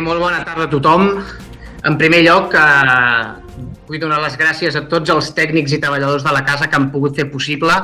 [0.00, 1.02] molt bona tarda a tothom.
[1.84, 3.24] En primer lloc, eh,
[3.86, 6.90] vull donar les gràcies a tots els tècnics i treballadors de la casa que han
[6.90, 7.74] pogut fer possible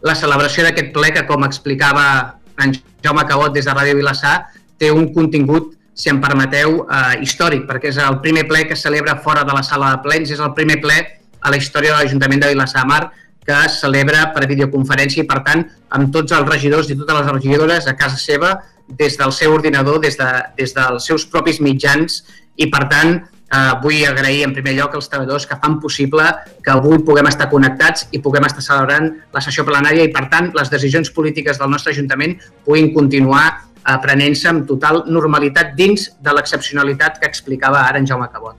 [0.00, 2.72] la celebració d'aquest ple que, com explicava en
[3.04, 4.46] Jaume Cabot des de Ràdio Vilassar,
[4.78, 8.80] té un contingut, si em permeteu, eh, històric, perquè és el primer ple que es
[8.80, 10.96] celebra fora de la sala de plens, és el primer ple
[11.42, 13.12] a la història de l'Ajuntament de Vilassar Mar
[13.44, 17.32] que es celebra per videoconferència i, per tant, amb tots els regidors i totes les
[17.32, 18.62] regidores a casa seva,
[18.98, 22.22] des del seu ordinador, des, de, des dels seus propis mitjans
[22.56, 23.20] i, per tant,
[23.50, 26.26] eh, vull agrair en primer lloc als treballadors que fan possible
[26.64, 30.52] que avui puguem estar connectats i puguem estar celebrant la sessió plenària i, per tant,
[30.56, 36.34] les decisions polítiques del nostre Ajuntament puguin continuar eh, prenent-se amb total normalitat dins de
[36.36, 38.58] l'excepcionalitat que explicava ara en Jaume Cabot.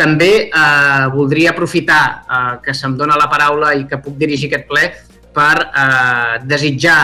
[0.00, 4.68] També eh, voldria aprofitar eh, que se'm dona la paraula i que puc dirigir aquest
[4.70, 4.86] ple
[5.34, 7.00] per eh, desitjar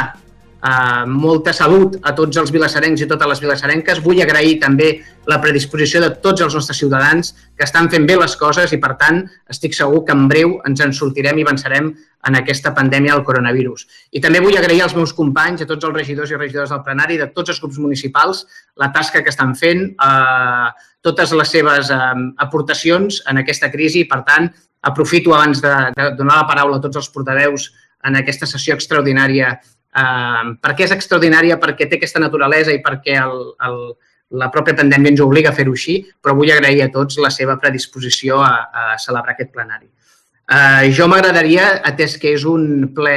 [0.67, 4.03] eh, molta salut a tots els vilassarencs i totes les vilassarenques.
[4.05, 4.91] Vull agrair també
[5.31, 8.95] la predisposició de tots els nostres ciutadans que estan fent bé les coses i, per
[9.01, 9.23] tant,
[9.53, 11.95] estic segur que en breu ens en sortirem i avançarem
[12.27, 13.87] en aquesta pandèmia del coronavirus.
[14.11, 17.19] I també vull agrair als meus companys, a tots els regidors i regidores del plenari,
[17.21, 18.45] de tots els grups municipals,
[18.83, 20.69] la tasca que estan fent, eh,
[21.07, 22.01] totes les seves eh,
[22.43, 24.51] aportacions en aquesta crisi i, per tant,
[24.87, 27.71] aprofito abans de, de donar la paraula a tots els portaveus
[28.07, 29.57] en aquesta sessió extraordinària.
[29.97, 31.59] Eh, per què és extraordinària?
[31.63, 33.81] Perquè té aquesta naturalesa i perquè el, el,
[34.43, 37.57] la pròpia pandèmia ens obliga a fer-ho així, però vull agrair a tots la seva
[37.63, 39.89] predisposició a, a celebrar aquest plenari.
[40.47, 43.17] Eh, jo m'agradaria, atès que és un ple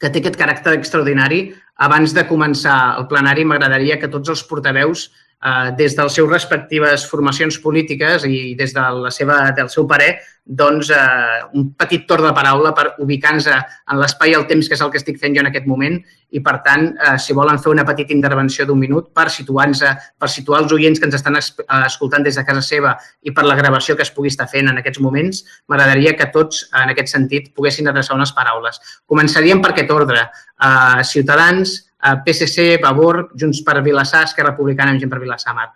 [0.00, 1.46] que té aquest caràcter extraordinari,
[1.86, 5.10] abans de començar el plenari m'agradaria que tots els portaveus
[5.44, 9.84] Eh, des de les seves respectives formacions polítiques i des de la seva, del seu
[9.86, 10.14] parer,
[10.46, 14.74] doncs, eh, un petit torn de paraula per ubicar-nos en l'espai i el temps, que
[14.74, 15.98] és el que estic fent jo en aquest moment,
[16.30, 19.82] i, per tant, eh, si volen fer una petita intervenció d'un minut per situar-nos,
[20.18, 21.42] per situar els oients que ens estan eh,
[21.84, 24.78] escoltant des de casa seva i per la gravació que es pugui estar fent en
[24.78, 28.80] aquests moments, m'agradaria que tots, en aquest sentit, poguessin adreçar unes paraules.
[29.04, 30.30] Començaríem per aquest ordre.
[30.62, 35.70] Eh, Ciutadans, PSC, Vavor, Junts per Vilassar, Esquerra Republicana i Gent per Vilassar Mar.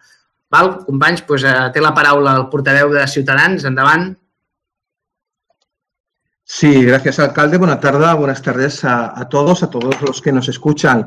[0.50, 3.64] Val, companys, doncs, eh, té la paraula el portaveu de Ciutadans.
[3.64, 4.10] Endavant.
[6.44, 7.58] Sí, gracias, alcalde.
[7.58, 11.06] Buenas tardes, buenas tardes a, a, todos, a todos los que nos escuchan.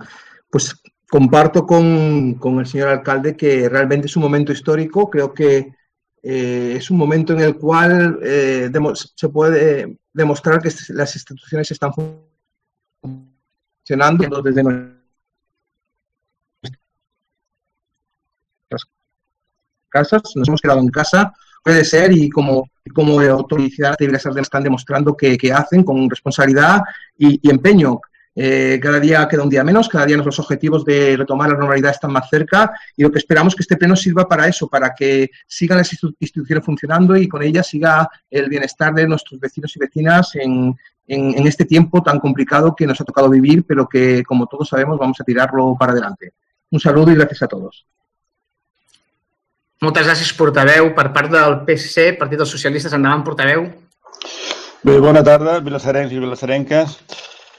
[0.49, 5.09] Pues comparto con, con, el señor alcalde que realmente es un momento histórico.
[5.09, 5.75] Creo que
[6.23, 8.71] eh, es un momento en el cual eh,
[9.15, 11.91] se puede demostrar que las instituciones están
[13.83, 14.63] funcionando desde
[19.93, 21.31] casas, nos hemos quedado en casa,
[21.63, 26.81] puede ser, y como, como autoridad de están demostrando que, que, hacen con responsabilidad
[27.17, 28.01] y, y empeño.
[28.35, 31.91] Eh, cada día queda un día menos, cada día nuestros objetivos de retomar la normalidad
[31.91, 34.95] están más cerca y lo que esperamos es que este pleno sirva para eso, para
[34.95, 39.79] que sigan las instituciones funcionando y con ellas siga el bienestar de nuestros vecinos y
[39.79, 40.75] vecinas en,
[41.07, 44.97] en este tiempo tan complicado que nos ha tocado vivir, pero que, como todos sabemos,
[44.97, 46.33] vamos a tirarlo para adelante.
[46.71, 47.85] Un saludo y gracias a todos.
[49.83, 50.93] Moltes gràcies, portaveu.
[50.95, 53.65] Per part del PSC, Partit dels Socialistes, endavant, portaveu.
[54.83, 56.95] Bé, bona tarda, vilassarencs i vilassarenques.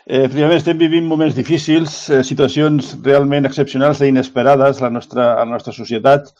[0.06, 5.32] Eh, efectivament, estem vivint moments difícils, eh, situacions realment excepcionals i inesperades a la nostra,
[5.34, 6.32] a la nostra societat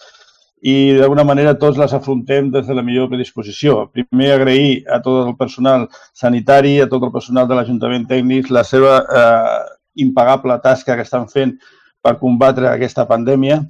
[0.65, 3.91] i d'alguna manera tots les afrontem des de la millor predisposició.
[3.93, 8.65] Primer, agrair a tot el personal sanitari, a tot el personal de l'Ajuntament Tècnic la
[8.65, 9.59] seva eh,
[9.97, 11.59] impagable tasca que estan fent
[12.05, 13.67] per combatre aquesta pandèmia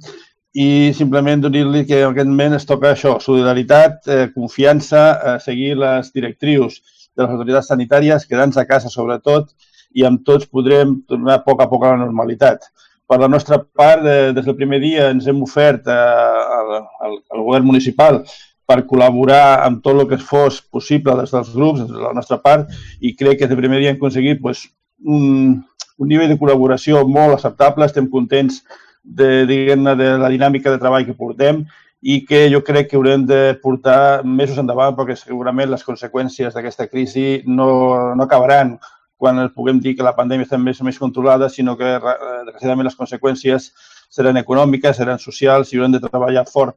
[0.55, 5.75] i simplement dir-li que en aquest moment es toca això, solidaritat, eh, confiança, eh, seguir
[5.81, 6.79] les directrius
[7.15, 9.51] de les autoritats sanitàries, quedar-nos a casa sobretot
[9.93, 12.69] i amb tots podrem tornar a poc a poc a la normalitat.
[13.05, 15.91] Per la nostra part, eh, des del primer dia ens hem ofert eh,
[16.59, 16.71] al,
[17.03, 18.23] al, al govern municipal
[18.65, 22.39] per col·laborar amb tot el que fos possible des dels grups, des de la nostra
[22.41, 22.71] part,
[23.01, 24.65] i crec que des del primer dia hem aconseguit pues,
[25.03, 25.59] un,
[25.99, 27.85] un nivell de col·laboració molt acceptable.
[27.85, 28.63] Estem contents
[29.05, 31.63] de, diguem-ne, de la dinàmica de treball que portem
[32.01, 36.89] i que jo crec que haurem de portar mesos endavant perquè segurament les conseqüències d'aquesta
[36.89, 37.69] crisi no,
[38.17, 38.75] no acabaran
[39.17, 43.69] quan puguem dir que la pandèmia està més, més controlada, sinó que, desgraciadament, les conseqüències
[44.11, 46.75] seran econòmiques, seran socials i haurem de treballar fort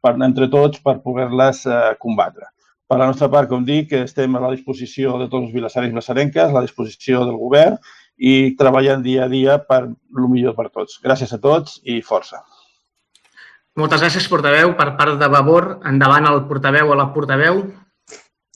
[0.00, 2.46] per, entre tots per poder-les eh, combatre.
[2.90, 5.94] Per la nostra part, com dic, estem a la disposició de tots els vilassarencs i
[5.94, 7.76] vilassarenques, a la disposició del govern
[8.20, 10.98] i treballant dia a dia per el millor per tots.
[11.04, 12.42] Gràcies a tots i força.
[13.80, 14.74] Moltes gràcies, portaveu.
[14.76, 17.62] Per part de Vavor, endavant el portaveu o la portaveu.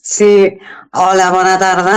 [0.05, 0.59] Sí,
[0.93, 1.95] hola, bona tarda.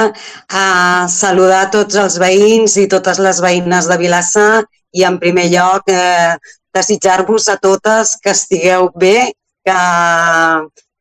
[0.49, 4.63] Uh, saludar tots els veïns i totes les veïnes de Vilassar
[4.97, 6.39] i, en primer lloc, eh,
[6.73, 9.35] desitjar-vos a totes que estigueu bé,
[9.67, 9.77] que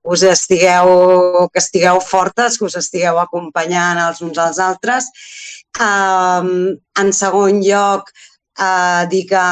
[0.08, 5.08] us estigueu, que estigueu fortes, que us estigueu acompanyant els uns als altres.
[5.78, 8.10] Um, en segon lloc,
[8.58, 9.44] uh, dir que,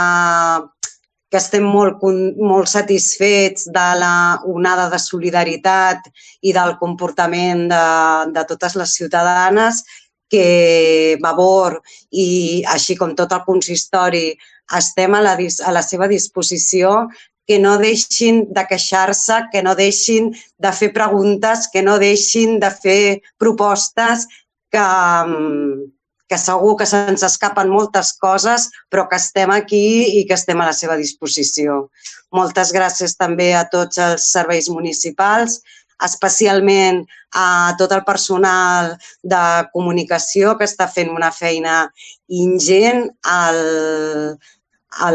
[1.30, 2.02] que estem molt,
[2.42, 4.16] molt satisfets de la
[4.50, 6.10] onada de solidaritat
[6.42, 7.86] i del comportament de,
[8.34, 9.84] de totes les ciutadanes
[10.32, 11.78] que Vavor
[12.10, 14.32] i així com tot el consistori
[14.74, 17.06] estem a la, a la seva disposició
[17.46, 22.72] que no deixin de queixar-se, que no deixin de fer preguntes, que no deixin de
[22.74, 24.26] fer propostes,
[24.74, 24.86] que,
[26.30, 30.70] que segur que se'ns escapen moltes coses, però que estem aquí i que estem a
[30.72, 31.90] la seva disposició.
[32.34, 35.60] Moltes gràcies també a tots els serveis municipals,
[36.04, 37.06] especialment
[37.36, 41.86] a tot el personal de comunicació que està fent una feina
[42.28, 43.62] ingent al,
[44.96, 45.12] a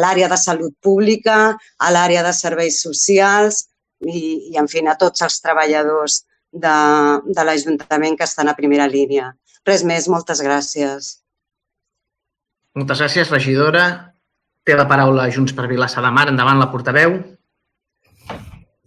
[0.00, 3.66] l'àrea de salut pública, a l'àrea de serveis socials
[4.00, 6.76] i, i, en fi, a tots els treballadors de,
[7.26, 9.32] de l'Ajuntament que estan a primera línia.
[9.68, 11.10] Res més, moltes gràcies.
[12.76, 13.84] Moltes gràcies, regidora.
[14.64, 16.26] Té la paraula Junts per Vilassar de Mar.
[16.32, 17.18] Endavant, la portaveu.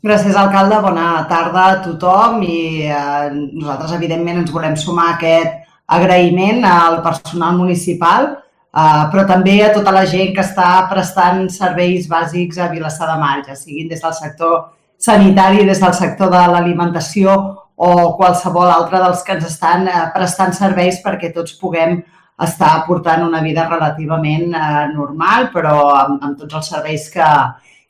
[0.06, 0.82] Gràcies, alcalde.
[0.86, 5.64] Bona tarda a tothom i eh, nosaltres, evidentment, ens volem sumar a aquest
[5.98, 8.36] agraïment al personal municipal
[8.78, 13.16] Uh, però també a tota la gent que està prestant serveis bàsics a Vilassar de
[13.18, 14.58] Mar, ja siguin des del sector
[15.02, 17.38] sanitari, des del sector de l'alimentació
[17.78, 22.00] o qualsevol altre dels que ens estan uh, prestant serveis perquè tots puguem
[22.42, 27.30] estar portant una vida relativament uh, normal, però amb, amb tots els serveis que,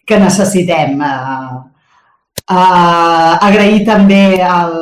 [0.07, 0.99] que necessitem.
[0.99, 1.63] Uh,
[2.51, 4.75] uh, agrair també al,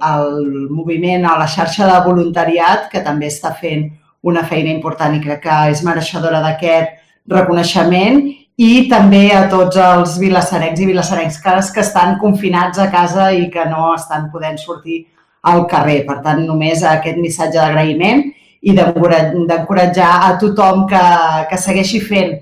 [0.00, 0.32] al
[0.72, 3.88] moviment, a la xarxa de voluntariat que també està fent
[4.26, 6.96] una feina important i crec que és mereixedora d'aquest
[7.30, 8.24] reconeixement
[8.56, 13.66] i també a tots els vilassarencs i vilassarencs que estan confinats a casa i que
[13.68, 15.04] no estan podent sortir
[15.42, 16.04] al carrer.
[16.08, 18.24] Per tant, només aquest missatge d'agraïment
[18.66, 21.04] i d'encoratjar a tothom que,
[21.50, 22.34] que segueixi fent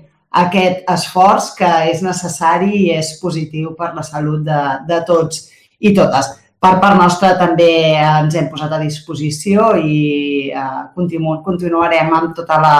[0.45, 5.45] aquest esforç que és necessari i és positiu per la salut de, de tots
[5.79, 6.31] i totes.
[6.59, 7.69] Per part nostra també
[7.99, 12.77] ens hem posat a disposició i eh, continu continuarem amb tota la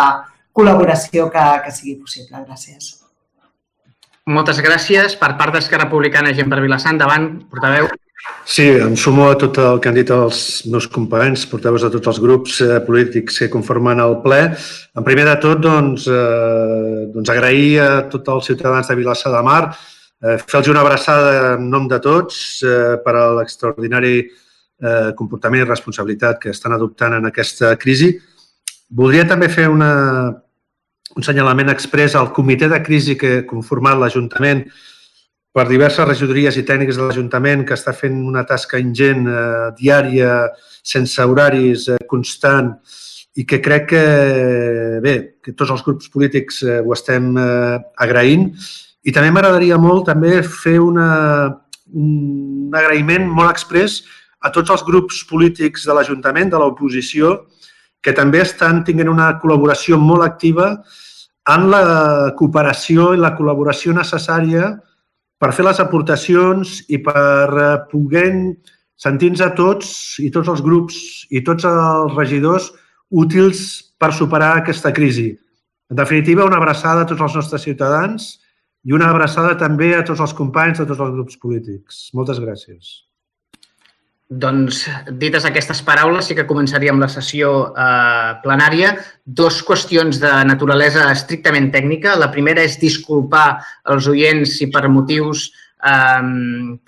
[0.56, 2.42] col·laboració que, que sigui possible.
[2.48, 3.05] Gràcies.
[4.25, 5.18] Moltes gràcies.
[5.19, 7.89] Per part d'Esquerra Republicana, gent per Vilassar, endavant, portaveu.
[8.50, 10.39] Sí, em sumo a tot el que han dit els
[10.74, 14.39] meus companys, portaveus de tots els grups eh, polítics que conformen el ple.
[14.98, 19.44] En primer de tot, doncs, eh, doncs agrair a tots els ciutadans de Vilassar de
[19.45, 19.62] Mar
[20.25, 25.68] Eh, Fer-los una abraçada en nom de tots eh, per a l'extraordinari eh, comportament i
[25.68, 28.13] responsabilitat que estan adoptant en aquesta crisi.
[28.89, 29.92] Voldria també fer una,
[31.16, 34.66] un senyalament express al comitè de crisi que ha conformat l'Ajuntament
[35.56, 40.50] per diverses regidories i tècnics de l'Ajuntament que està fent una tasca ingent, eh, diària,
[40.84, 42.74] sense horaris, eh, constant,
[43.40, 44.04] i que crec que,
[45.04, 48.50] bé, que tots els grups polítics eh, ho estem eh, agraint.
[49.08, 51.08] I també m'agradaria molt també fer una,
[51.96, 54.02] un agraïment molt express
[54.44, 57.46] a tots els grups polítics de l'Ajuntament, de l'oposició,
[58.04, 60.74] que també estan tinguent una col·laboració molt activa
[61.54, 61.84] en la
[62.38, 64.72] cooperació i la col·laboració necessària
[65.42, 68.30] per fer les aportacions i per eh, poder
[68.96, 69.90] sentir-nos a tots
[70.24, 70.98] i tots els grups
[71.30, 72.72] i tots els regidors
[73.12, 73.66] útils
[74.00, 75.34] per superar aquesta crisi.
[75.92, 78.32] En definitiva, una abraçada a tots els nostres ciutadans
[78.86, 82.08] i una abraçada també a tots els companys de tots els grups polítics.
[82.18, 83.05] Moltes gràcies.
[84.25, 84.88] Doncs,
[85.22, 88.96] dites aquestes paraules, sí que començaríem la sessió eh, plenària.
[89.22, 92.15] Dos qüestions de naturalesa estrictament tècnica.
[92.17, 93.62] La primera és disculpar
[93.94, 96.24] els oients si per motius eh,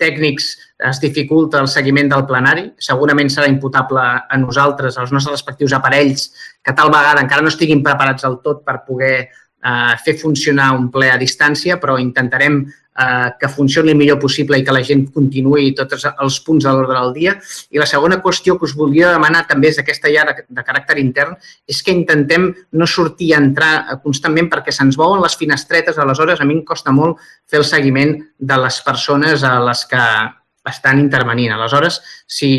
[0.02, 0.50] tècnics
[0.90, 2.72] es dificulta el seguiment del plenari.
[2.82, 7.86] Segurament serà imputable a nosaltres, als nostres respectius aparells, que tal vegada encara no estiguin
[7.86, 12.64] preparats al tot per poder eh, fer funcionar un ple a distància, però intentarem
[12.98, 16.72] eh, que funcioni el millor possible i que la gent continuï tots els punts de
[16.72, 17.36] l'ordre del dia.
[17.70, 20.98] I la segona qüestió que us volia demanar també és aquesta ja de, de caràcter
[21.02, 21.36] intern,
[21.68, 26.48] és que intentem no sortir i entrar constantment perquè se'ns veuen les finestretes, aleshores a
[26.48, 30.04] mi em costa molt fer el seguiment de les persones a les que
[30.68, 31.54] estan intervenint.
[31.54, 32.50] Aleshores, si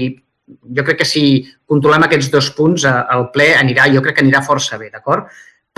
[0.50, 1.24] jo crec que si
[1.69, 5.29] controlem aquests dos punts, eh, el ple anirà, jo crec que anirà força bé, d'acord?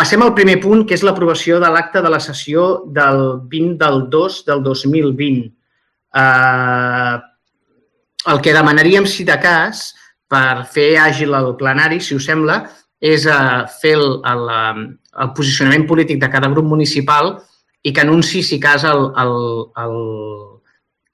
[0.01, 3.19] Passem al primer punt, que és l'aprovació de l'acte de la sessió del
[3.51, 5.43] 20 del 2 del 2020.
[6.21, 7.17] Eh,
[8.33, 9.91] el que demanaríem, si de cas,
[10.25, 12.57] per fer àgil el plenari, si us sembla,
[12.97, 13.37] és eh,
[13.77, 14.43] fer el, el,
[15.21, 17.35] el posicionament polític de cada grup municipal
[17.85, 19.37] i que anunci, si cas, el, el,
[19.85, 19.97] el,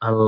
[0.08, 0.26] el,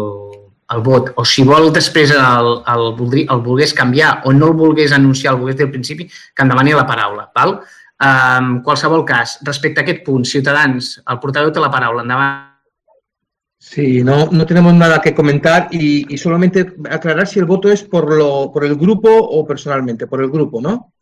[0.76, 1.14] el vot.
[1.16, 2.88] O si vol després el, el,
[3.24, 6.58] el volgués canviar o no el volgués anunciar, el volgués dir al principi, que en
[6.58, 7.32] demani la paraula.
[7.32, 7.62] Val?
[8.00, 12.06] En qualsevol cas, respecte a aquest punt, Ciutadans, el portaveu té la paraula.
[12.06, 12.46] Endavant.
[13.60, 17.84] Sí, no, no tenemos nada que comentar y, y, solamente aclarar si el voto es
[17.84, 20.94] por, lo, por el grupo o personalmente, por el grupo, ¿no?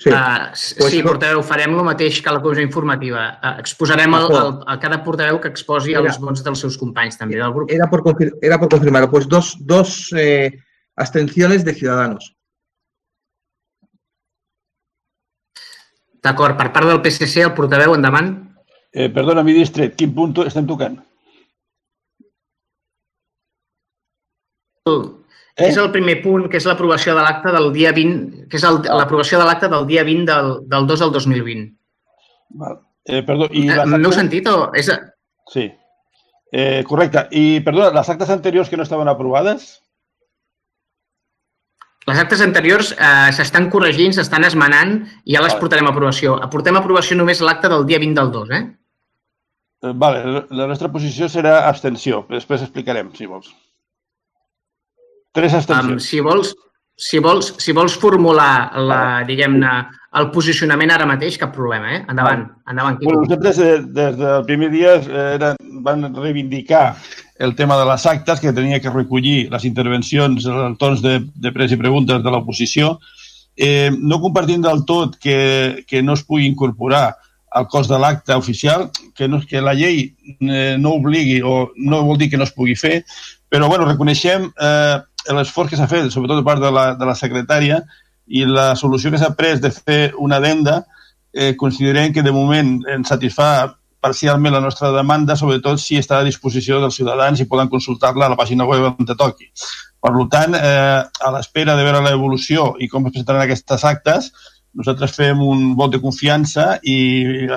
[0.00, 0.48] Sí, uh,
[0.78, 3.26] pues, sí portaveu, farem el mateix que la comissió informativa.
[3.44, 7.20] Uh, exposarem el, el, a cada portaveu que exposi era, els vots dels seus companys
[7.20, 7.68] també del grup.
[7.68, 8.00] Era por,
[8.40, 10.56] era por confirmar, pues dos, dos eh,
[10.96, 12.32] abstenciones de Ciudadanos.
[16.24, 18.34] D'acord, per part del PSC, el portaveu, endavant.
[18.92, 20.98] Eh, perdona, ministre, quin punt estem tocant?
[25.60, 25.68] Eh?
[25.68, 29.40] És el primer punt, que és l'aprovació de l'acte del dia 20, que és l'aprovació
[29.40, 31.66] de l'acte del dia 20 del, del 2 al 2020.
[32.62, 32.80] Val.
[33.08, 34.70] Eh, perdó, i eh, M'heu sentit o...?
[34.76, 34.90] És...
[35.52, 35.66] Sí.
[36.52, 37.26] Eh, correcte.
[37.36, 39.78] I, perdona, les actes anteriors que no estaven aprovades?
[42.08, 44.94] Les actes anteriors eh, s'estan corregint, s'estan esmenant
[45.28, 46.38] i ja les portarem a aprovació.
[46.46, 48.62] Aportem a aprovació només l'acte del dia 20 del 2, eh?
[49.84, 52.24] Eh, vale, la nostra posició serà abstenció.
[52.32, 53.52] Després explicarem, si vols.
[55.36, 56.00] Tres abstencions.
[56.00, 56.54] Um, si vols,
[57.00, 59.72] si vols, si vols formular la, diguem-ne,
[60.20, 62.00] el posicionament ara mateix, cap problema, eh?
[62.10, 62.98] Endavant, endavant.
[63.00, 64.96] Bueno, nosaltres des, des del primer dia
[65.36, 65.54] era,
[65.86, 66.84] van reivindicar
[67.40, 71.54] el tema de les actes, que tenia que recollir les intervencions, els torns de, de
[71.56, 72.98] pres i preguntes de l'oposició.
[73.56, 77.14] Eh, no compartint del tot que, que no es pugui incorporar
[77.50, 80.04] al cos de l'acte oficial, que, no, que la llei
[80.38, 83.00] eh, no obligui o no vol dir que no es pugui fer,
[83.50, 84.98] però bueno, reconeixem eh,
[85.36, 87.80] l'esforç que s'ha fet, sobretot de part de la, de la secretària,
[88.30, 90.84] i la solució que s'ha pres de fer una adenda,
[91.32, 93.50] eh, considerem que de moment ens satisfà
[94.00, 98.32] parcialment la nostra demanda, sobretot si està a disposició dels ciutadans i poden consultar-la a
[98.32, 99.50] la pàgina web on te toqui.
[100.00, 104.30] Per tant, eh, a l'espera de veure l'evolució i com es presentaran aquestes actes,
[104.72, 106.96] nosaltres fem un vot de confiança i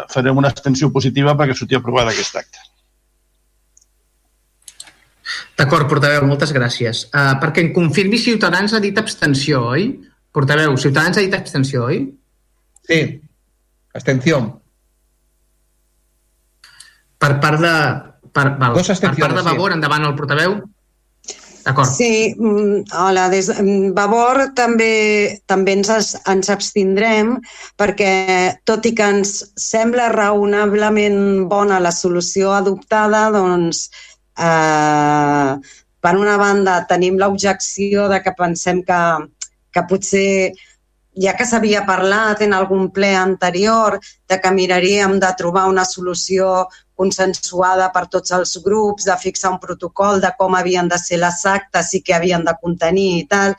[0.09, 2.72] farem una extensió positiva perquè surti aprovada aquest acte.
[5.59, 7.05] D'acord, portaveu, moltes gràcies.
[7.13, 9.87] Uh, perquè em confirmi Ciutadans ha dit abstenció, oi?
[10.33, 12.01] Portaveu, Ciutadans ha dit abstenció, oi?
[12.89, 12.99] Sí,
[13.93, 14.41] abstenció.
[17.21, 17.75] Per part de...
[18.33, 19.77] Per, val, per part de Vavor, sí.
[19.77, 20.55] endavant el portaveu.
[21.63, 21.87] D'acord.
[21.87, 27.37] Sí, mm, hola, des de mm, Vavor també, també ens, ens abstindrem
[27.79, 28.09] perquè,
[28.67, 36.81] tot i que ens sembla raonablement bona la solució adoptada, doncs, eh, per una banda,
[36.89, 39.01] tenim l'objecció de que pensem que,
[39.73, 40.53] que potser
[41.15, 43.99] ja que s'havia parlat en algun ple anterior
[44.29, 49.59] de que miraríem de trobar una solució consensuada per tots els grups, de fixar un
[49.61, 53.55] protocol de com havien de ser les actes i què havien de contenir i tal,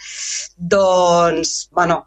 [0.56, 2.04] doncs, bueno,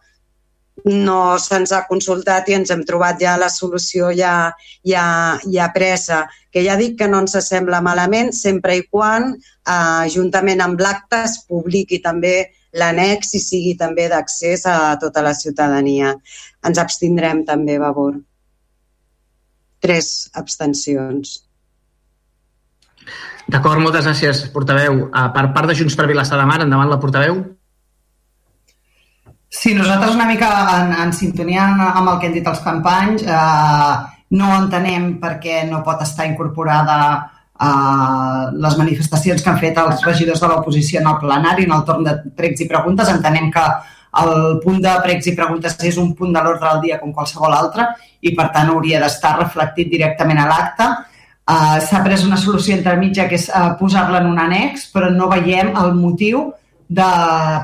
[0.85, 4.51] no se'ns ha consultat i ens hem trobat ja la solució ja,
[4.85, 5.05] ja,
[5.51, 10.61] ja presa, que ja dic que no ens sembla malament sempre i quan, eh, juntament
[10.61, 12.35] amb l'acte, es publiqui també
[12.77, 16.13] l'annex i sigui també d'accés a tota la ciutadania.
[16.67, 18.19] Ens abstindrem també, Vavor.
[19.81, 21.43] Tres abstencions.
[23.47, 25.05] D'acord, moltes gràcies, portaveu.
[25.07, 27.39] Uh, per part de Junts per Vilassar de Mar, endavant la portaveu.
[29.49, 33.95] Sí, nosaltres una mica en, en sintonia amb el que han dit els companys, eh,
[34.37, 36.99] no entenem per què no pot estar incorporada
[37.57, 41.85] Uh, les manifestacions que han fet els regidors de l'oposició en el plenari, en el
[41.87, 43.09] torn de pregs i preguntes.
[43.09, 43.63] Entenem que
[44.21, 47.55] el punt de pregs i preguntes és un punt de l'ordre del dia com qualsevol
[47.57, 47.87] altre
[48.21, 50.87] i, per tant, hauria d'estar reflectit directament a l'acte.
[51.49, 55.09] Uh, S'ha pres una solució entre mitja que és uh, posar-la en un annex, però
[55.09, 56.51] no veiem el motiu
[56.87, 57.07] de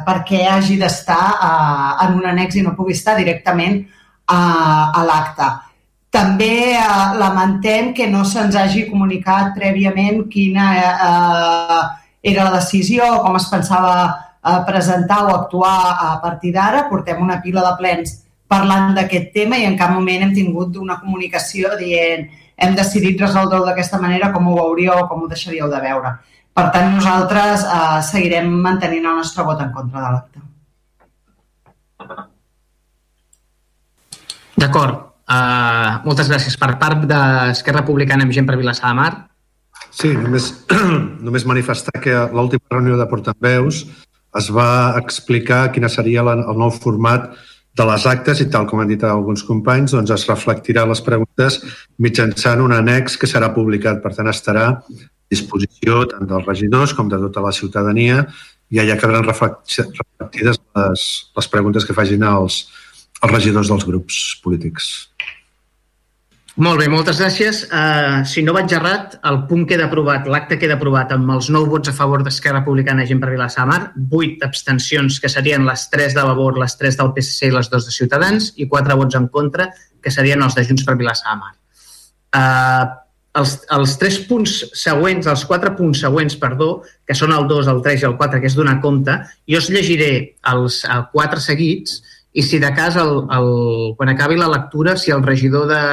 [0.06, 5.06] per què hagi d'estar uh, en un annex i no pugui estar directament uh, a
[5.08, 5.52] l'acte
[6.14, 11.80] també eh, lamentem que no se'ns hagi comunicat prèviament quina eh,
[12.34, 16.86] era la decisió, com es pensava eh, presentar o actuar a partir d'ara.
[16.92, 18.14] Portem una pila de plens
[18.48, 22.30] parlant d'aquest tema i en cap moment hem tingut una comunicació dient
[22.62, 26.14] hem decidit resoldre-ho d'aquesta manera, com ho veuríeu o com ho deixaríeu de veure.
[26.54, 30.44] Per tant, nosaltres eh, seguirem mantenint el nostre vot en contra de l'acte.
[34.64, 35.10] D'acord.
[35.24, 36.56] Uh, moltes gràcies.
[36.60, 39.12] Per part d'Esquerra Republicana amb gent per Vilassar de Mar.
[39.90, 40.50] Sí, només,
[41.26, 43.86] només manifestar que a l'última reunió de portaveus
[44.38, 47.32] es va explicar quina seria la, el nou format
[47.78, 51.60] de les actes i tal com han dit alguns companys, doncs es reflectirà les preguntes
[52.02, 54.02] mitjançant un annex que serà publicat.
[54.04, 54.68] Per tant, estarà
[55.34, 58.24] disposició tant dels regidors com de tota la ciutadania
[58.74, 62.64] i allà quedaran reflectides les, les preguntes que facin els,
[63.22, 64.94] els regidors dels grups polítics.
[66.62, 67.64] Molt bé, moltes gràcies.
[67.74, 71.72] Uh, si no vaig errat, el punt queda aprovat, l'acte queda aprovat amb els 9
[71.72, 76.14] vots a favor d'Esquerra Republicana i Gent per Vilassamar, 8 abstencions, que serien les 3
[76.14, 79.26] de Vavor, les 3 del PSC i les 2 de Ciutadans, i 4 vots en
[79.34, 81.56] contra, que serien els de Junts per Vilassamar.
[82.38, 82.86] Uh,
[83.40, 87.82] els, els tres punts següents, els quatre punts següents, perdó, que són el 2, el
[87.86, 89.18] 3 i el 4, que és donar compte,
[89.50, 90.12] jo us llegiré
[90.52, 92.02] els quatre seguits
[92.34, 93.50] i si de cas, el, el,
[93.98, 95.84] quan acabi la lectura, si el regidor de,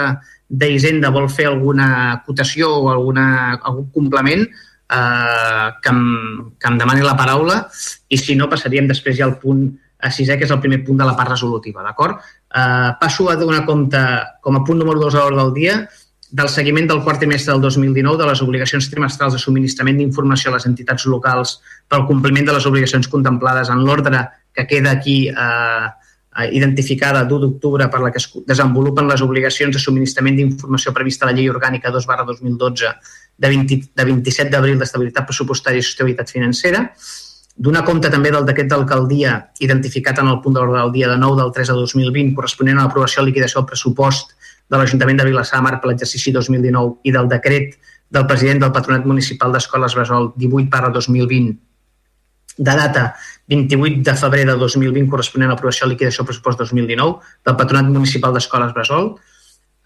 [0.51, 3.27] d'Hisenda vol fer alguna acotació o alguna,
[3.61, 4.47] algun complement,
[4.91, 7.63] eh, que, em, que em demani la paraula
[8.09, 9.69] i si no passaríem després ja al punt
[10.01, 12.21] a sisè, que és el primer punt de la part resolutiva, d'acord?
[12.49, 14.01] Eh, passo a donar compte,
[14.41, 15.77] com a punt número 2 a l'hora del dia,
[16.31, 20.59] del seguiment del quart trimestre del 2019 de les obligacions trimestrals de subministrament d'informació a
[20.59, 21.57] les entitats locals
[21.89, 25.89] pel compliment de les obligacions contemplades en l'ordre que queda aquí eh,
[26.31, 31.27] Eh, identificada d'1 d'octubre per la que es desenvolupen les obligacions de subministrament d'informació prevista
[31.27, 32.87] a la Llei Orgànica 2 barra 2012
[33.35, 36.85] de, 20, de 27 d'abril d'estabilitat pressupostària i sostenibilitat financera,
[37.57, 41.41] donar compte també del decret d'alcaldia identificat en el punt d'ordre del dia de 9
[41.43, 44.31] del 3 de 2020 corresponent a l'aprovació i liquidació del pressupost
[44.71, 47.75] de l'Ajuntament de Mar per l'exercici 2019 i del decret
[48.11, 51.59] del president del Patronat Municipal d'Escoles Besol 18 barra 2020
[52.59, 53.15] de data
[53.49, 58.35] 28 de febrer de 2020 corresponent a l'aprovació de liquidació pressupost 2019 del Patronat Municipal
[58.35, 59.15] d'Escoles Bressol.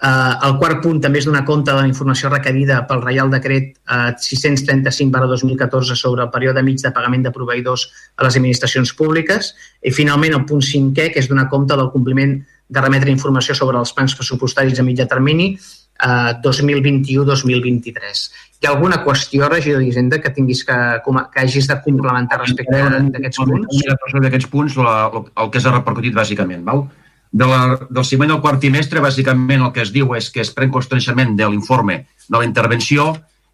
[0.04, 3.70] Eh, el quart punt també és donar compte de la informació requerida pel Reial Decret
[3.72, 7.86] eh, 635 2014 sobre el període mig de pagament de proveïdors
[8.16, 9.54] a les administracions públiques.
[9.80, 12.40] I finalment el punt cinquè, que és donar compte del compliment
[12.74, 18.24] de remetre informació sobre els plans pressupostaris a mitjà termini eh, 2021-2023.
[18.60, 22.82] Hi ha alguna qüestió, regidor d'Hisenda, que tinguis que, que hagis de complementar respecte
[23.14, 23.82] d'aquests punts?
[24.10, 26.64] Sobre aquests punts, la, el que s'ha repercutit bàsicament.
[26.66, 26.86] Val?
[27.34, 30.52] De la, del segment del quart trimestre, bàsicament el que es diu és que es
[30.54, 33.10] pren constrenyament de l'informe de la intervenció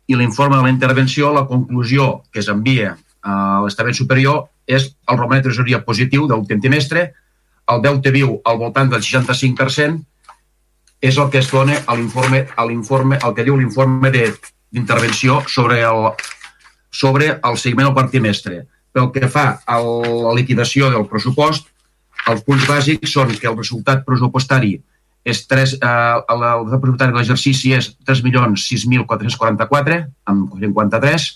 [0.07, 5.19] i l'informe de la intervenció, la conclusió que es envia a l'estament superior és el
[5.19, 7.11] roman de tresoria positiu l'últim trimestre,
[7.71, 10.01] el deute viu al voltant del 65%,
[11.01, 14.27] és el que es dona a l'informe, a l'informe, el que diu l'informe de
[14.71, 16.13] d'intervenció sobre el,
[16.91, 18.65] sobre el seguiment del quart trimestre.
[18.93, 21.69] Pel que fa a la liquidació del pressupost,
[22.31, 24.77] els punts bàsics són que el resultat pressupostari
[25.25, 25.89] és 3, eh,
[26.33, 30.01] el resultat pressupostari de l'exercici és 3.006.444
[30.33, 31.29] amb 53.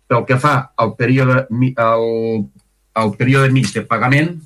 [0.09, 1.47] Pel que fa al període,
[1.83, 2.05] al,
[2.97, 4.37] al període mig de pagament,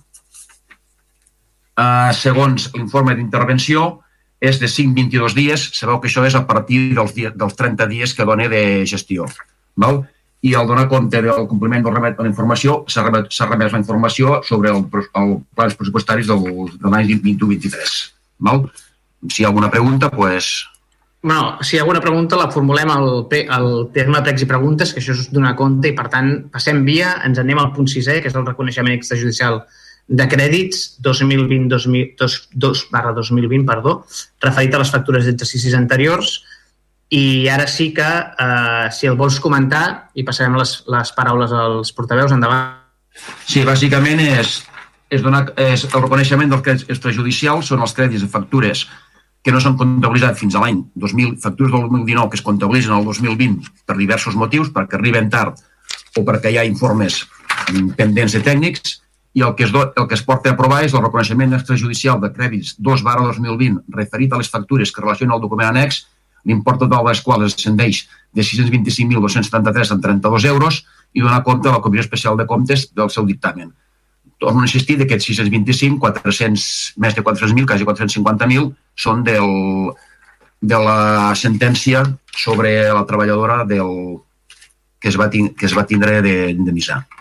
[1.80, 4.00] eh, segons l'informe d'intervenció,
[4.40, 8.14] és de 5-22 dies, sabeu que això és a partir dels, dia, dels 30 dies
[8.16, 9.28] que dona de gestió.
[9.76, 10.02] Val?
[10.40, 14.40] I al donar compte del compliment del remet de la informació, s'ha remès la informació
[14.48, 14.86] sobre el,
[15.20, 16.46] el plans pressupostaris del,
[16.80, 17.98] de l'any 2023.
[18.48, 18.64] Val?
[19.28, 20.16] Si hi ha alguna pregunta, doncs...
[20.16, 20.52] Pues...
[21.22, 23.10] Bueno, si hi ha alguna pregunta la formulem al,
[23.52, 27.18] al terme pregs i preguntes, que això és donar compte, i per tant passem via,
[27.28, 29.60] ens anem al punt sisè, que és el reconeixement extrajudicial
[30.10, 34.00] de crèdits 2020-2 barra 2020, perdó,
[34.42, 36.40] referit a les factures d'exercicis anteriors
[37.10, 41.92] i ara sí que, eh, si el vols comentar, i passarem les, les paraules als
[41.92, 42.78] portaveus, endavant.
[43.44, 44.60] Sí, bàsicament és,
[45.10, 48.86] és, donar, és el reconeixement dels crèdits extrajudicials són els crèdits de factures
[49.42, 53.06] que no s'han comptabilitzat fins a l'any 2000, factures del 2019 que es comptabilitzen al
[53.06, 55.60] 2020 per diversos motius, perquè arriben tard
[56.18, 57.22] o perquè hi ha informes
[57.96, 59.00] pendents de tècnics,
[59.32, 62.18] i el que, es do, el que es porta a aprovar és el reconeixement extrajudicial
[62.22, 66.02] de crèdits 2 barra 2020 referit a les factures que relacionen el document annex,
[66.44, 68.02] l'import total de les quals ascendeix
[68.34, 70.80] de 625.273 en 32 euros
[71.14, 73.70] i donar compte a la Comissió Especial de Comptes del seu dictamen.
[74.40, 78.70] Torno a insistir que aquests 625, 400, més de 400.000, quasi 450.000,
[79.00, 79.92] són del,
[80.60, 82.04] de la sentència
[82.36, 84.20] sobre la treballadora del,
[85.00, 87.00] que, es va, que es va tindre d'indemnitzar.
[87.00, 87.20] De,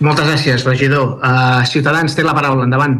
[0.00, 1.18] Moltes gràcies, regidor.
[1.20, 2.64] Uh, Ciutadans té la paraula.
[2.64, 2.94] Endavant.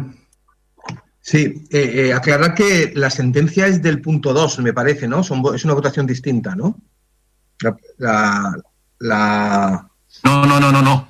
[1.21, 5.23] Sí, eh, eh, aclarar que la sentencia es del punto 2, me parece, ¿no?
[5.23, 6.75] Son, es una votación distinta, ¿no?
[7.61, 8.53] La, la,
[8.99, 9.89] la...
[10.23, 11.07] No, no, no, no, no.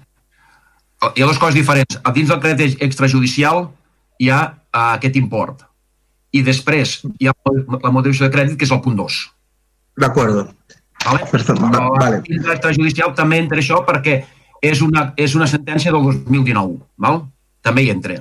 [1.01, 1.97] Hi ha dues coses diferents.
[2.05, 3.63] A dins del crèdit extrajudicial
[4.21, 5.63] hi ha uh, aquest import.
[6.31, 9.17] I després hi ha la motivació de crèdit, que és el punt 2.
[9.99, 10.53] D'acord.
[11.03, 11.25] Vale?
[11.31, 12.21] Perfecte, va, vale.
[12.27, 14.21] Extrajudicial també entra això perquè
[14.61, 16.79] és una, és una sentència del 2019.
[17.01, 17.25] Val?
[17.65, 18.19] També hi entra.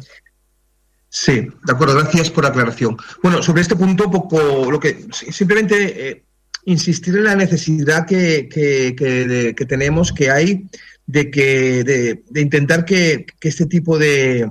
[1.11, 2.96] Sí, de acuerdo, gracias por la aclaración.
[3.23, 6.23] Bueno, sobre este punto, poco lo que simplemente eh,
[6.64, 10.68] insistir en la necesidad que, que, que, de, que, tenemos, que hay,
[11.07, 14.51] de que de, de intentar que, que, este tipo de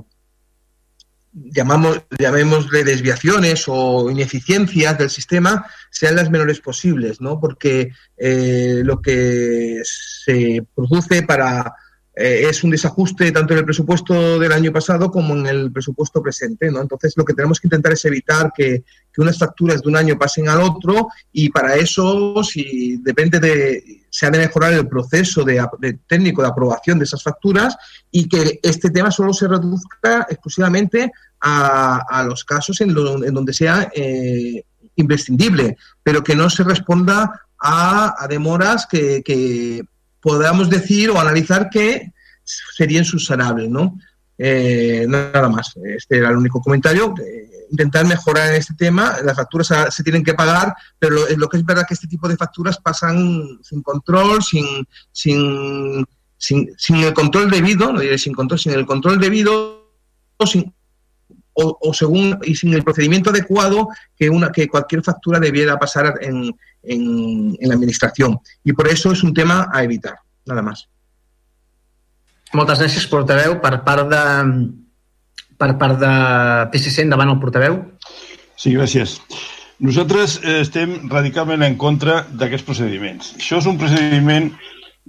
[1.33, 7.39] llamamos llamémosle desviaciones o ineficiencias del sistema sean las menores posibles, ¿no?
[7.39, 11.73] Porque eh, lo que se produce para
[12.15, 16.21] eh, es un desajuste tanto en el presupuesto del año pasado como en el presupuesto
[16.21, 16.69] presente.
[16.69, 16.81] ¿no?
[16.81, 20.17] Entonces, lo que tenemos que intentar es evitar que, que, unas facturas de un año
[20.17, 25.43] pasen al otro y para eso, si depende de, se ha de mejorar el proceso
[25.43, 27.77] de, de técnico de aprobación de esas facturas
[28.11, 33.53] y que este tema solo se reduzca exclusivamente a, a los casos en, en donde
[33.53, 34.63] sea eh,
[34.95, 39.83] imprescindible, pero que no se responda a, a demoras que, que
[40.21, 42.11] podamos decir o analizar que
[42.43, 43.97] serían subsanables, ¿no?
[44.37, 45.75] Eh, nada más.
[45.83, 47.13] Este era el único comentario.
[47.21, 49.17] Eh, intentar mejorar en este tema.
[49.23, 52.27] Las facturas se tienen que pagar, pero lo, lo, que es verdad que este tipo
[52.27, 56.05] de facturas pasan sin control, sin, sin,
[56.37, 59.93] sin, sin el control debido, no diré sin control, sin el control debido,
[60.45, 60.73] sin,
[61.53, 66.15] o, o, según y sin el procedimiento adecuado que una que cualquier factura debiera pasar
[66.21, 68.39] en, en, en la administración.
[68.63, 70.87] Y por eso es un tema a evitar, nada más.
[72.49, 73.59] Moltes gràcies, portaveu.
[73.61, 74.21] Per part de,
[75.59, 76.11] per part de
[76.71, 77.81] PSC, endavant el portaveu.
[78.59, 79.19] Sí, gràcies.
[79.79, 83.33] Nosaltres estem radicalment en contra d'aquests procediments.
[83.39, 84.49] Això és un procediment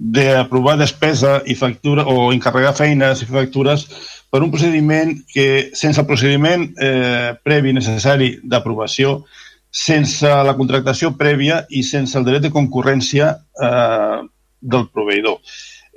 [0.01, 3.85] d'aprovar despesa i factura o encarregar feines i factures
[4.31, 9.25] per un procediment que, sense el procediment eh, previ necessari d'aprovació,
[9.71, 14.23] sense la contractació prèvia i sense el dret de concurrència eh,
[14.61, 15.37] del proveïdor.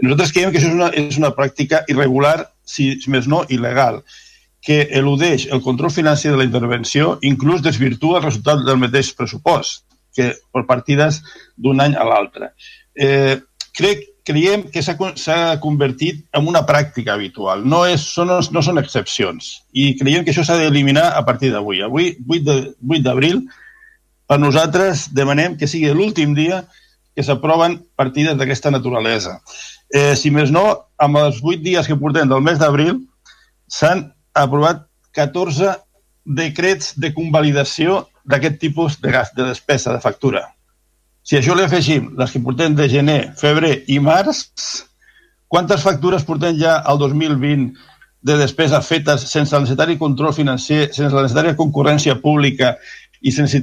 [0.03, 4.03] Nosaltres creiem que això és una, és una pràctica irregular, si més no, il·legal,
[4.64, 9.85] que eludeix el control financer de la intervenció, inclús desvirtua el resultat del mateix pressupost,
[10.16, 11.20] que per partides
[11.57, 12.55] d'un any a l'altre.
[12.96, 13.37] Eh,
[13.77, 19.50] crec, creiem que s'ha convertit en una pràctica habitual, no, és, són, no són excepcions,
[19.77, 21.83] i creiem que això s'ha d'eliminar a partir d'avui.
[21.85, 23.42] Avui, 8 d'abril,
[24.24, 26.62] per nosaltres demanem que sigui l'últim dia
[27.14, 29.37] que s'aproven partides d'aquesta naturalesa.
[29.92, 30.64] Eh, si més no,
[30.96, 32.96] amb els 8 dies que portem del mes d'abril,
[33.68, 35.77] s'han aprovat 14
[36.25, 40.49] decrets de convalidació d'aquest tipus de gas, de despesa, de factura.
[41.25, 44.44] Si això li afegim les que portem de gener, febrer i març,
[45.49, 47.73] quantes factures portem ja al 2020
[48.25, 52.75] de despesa fetes sense el necessari control financer, sense la necessària concurrència pública
[53.20, 53.61] i sense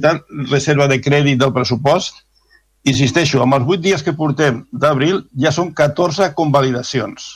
[0.50, 2.22] reserva de crèdit del pressupost?
[2.86, 7.28] Insisteixo, amb els 8 dies que portem d'abril ja són 14 convalidacions.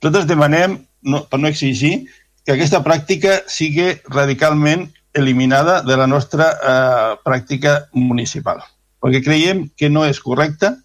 [0.00, 2.08] Nosaltres demanem, no, per no exigir,
[2.46, 8.62] que aquesta pràctica sigui radicalment eliminada de la nostra eh, pràctica municipal,
[9.02, 10.76] perquè creiem que no és correcta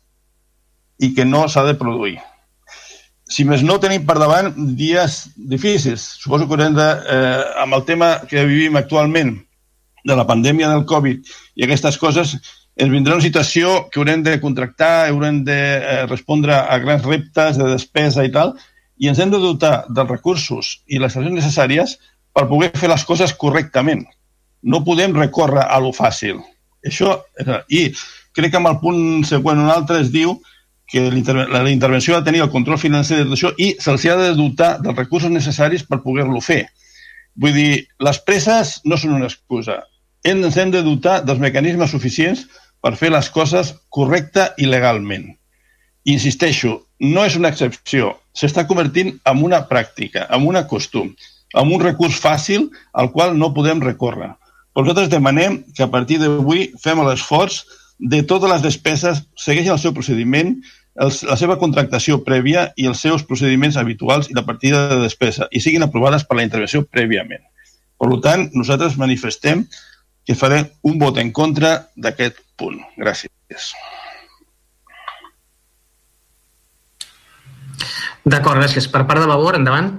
[0.99, 2.17] i que no s'ha de produir.
[3.27, 6.03] Si més no, tenim per davant dies difícils.
[6.21, 9.35] Suposo que haurem de, eh, amb el tema que vivim actualment,
[10.07, 11.27] de la pandèmia del Covid
[11.59, 12.37] i aquestes coses,
[12.77, 17.57] ens vindrà una situació que haurem de contractar, haurem de eh, respondre a grans reptes
[17.59, 18.55] de despesa i tal,
[18.97, 21.97] i ens hem de dotar dels recursos i les accions necessàries
[22.33, 24.05] per poder fer les coses correctament.
[24.63, 26.41] No podem recórrer a lo fàcil.
[26.85, 27.17] Això,
[27.69, 27.89] I
[28.37, 30.37] crec que amb el punt següent un altre es diu
[30.87, 34.77] que la intervenció ha de tenir el control financer d'això i se'ls ha de dotar
[34.79, 36.63] dels recursos necessaris per poder-lo fer.
[37.35, 39.81] Vull dir, les presses no són una excusa.
[40.23, 42.45] Ens hem de dotar dels mecanismes suficients
[42.81, 45.27] per fer les coses correcta i legalment.
[46.07, 51.11] Insisteixo, no és una excepció, s'està convertint en una pràctica, en un costum,
[51.53, 54.31] en un recurs fàcil al qual no podem recórrer.
[54.73, 57.63] Per nosaltres demanem que a partir d'avui fem l'esforç
[57.99, 60.53] de totes les despeses segueixin el seu procediment,
[61.01, 65.49] el, la seva contractació prèvia i els seus procediments habituals i la partida de despesa
[65.51, 67.43] i siguin aprovades per la intervenció prèviament.
[67.97, 69.65] Per tant, nosaltres manifestem
[70.27, 72.79] que farem un vot en contra d'aquest punt.
[73.01, 73.73] Gràcies.
[78.27, 78.89] D'acord, gràcies.
[78.91, 79.91] Per part de Vavor, endavant.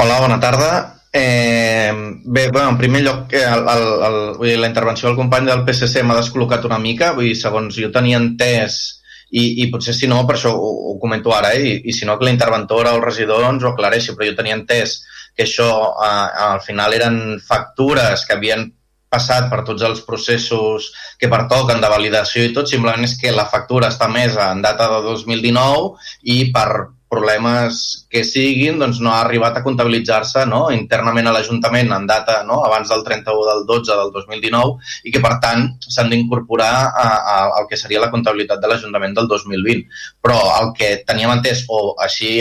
[0.00, 0.70] Hola, bona tarda.
[1.12, 1.90] Eh,
[2.24, 5.48] bé, bueno, en primer lloc, eh, el, el, el, vull dir, la intervenció del company
[5.48, 8.78] del PSC m'ha descol·locat una mica, vull dir, segons jo tenia entès,
[9.30, 12.06] i, i potser si no, per això ho, ho comento ara, eh, i, i si
[12.06, 15.00] no que la interventora o el regidor ens ho aclareixi, però jo tenia entès
[15.34, 18.68] que això eh, al final eren factures que havien
[19.10, 23.48] passat per tots els processos que pertoquen de validació i tot, simplement és que la
[23.50, 25.92] factura està mesa en data de 2019
[26.34, 26.70] i per
[27.10, 30.62] problemes que siguin, doncs no ha arribat a comptabilitzar-se no?
[30.74, 32.60] internament a l'Ajuntament en data no?
[32.66, 37.78] abans del 31 del 12 del 2019 i que, per tant, s'han d'incorporar al que
[37.80, 39.86] seria la comptabilitat de l'Ajuntament del 2020.
[40.22, 42.38] Però el que teníem entès, o així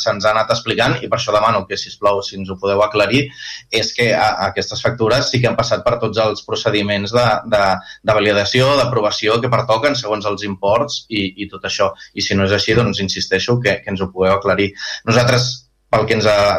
[0.00, 2.82] se'ns ha anat explicant, i per això demano que, si plau si ens ho podeu
[2.82, 3.28] aclarir,
[3.70, 7.26] és que a, a aquestes factures sí que han passat per tots els procediments de,
[7.52, 7.62] de,
[8.02, 11.92] de validació, d'aprovació que pertoquen segons els imports i, i tot això.
[12.18, 14.72] I si no és així, doncs insisteixo que, que ens ho pugueu aclarir.
[15.08, 15.52] Nosaltres
[15.92, 16.54] pel que ens ha,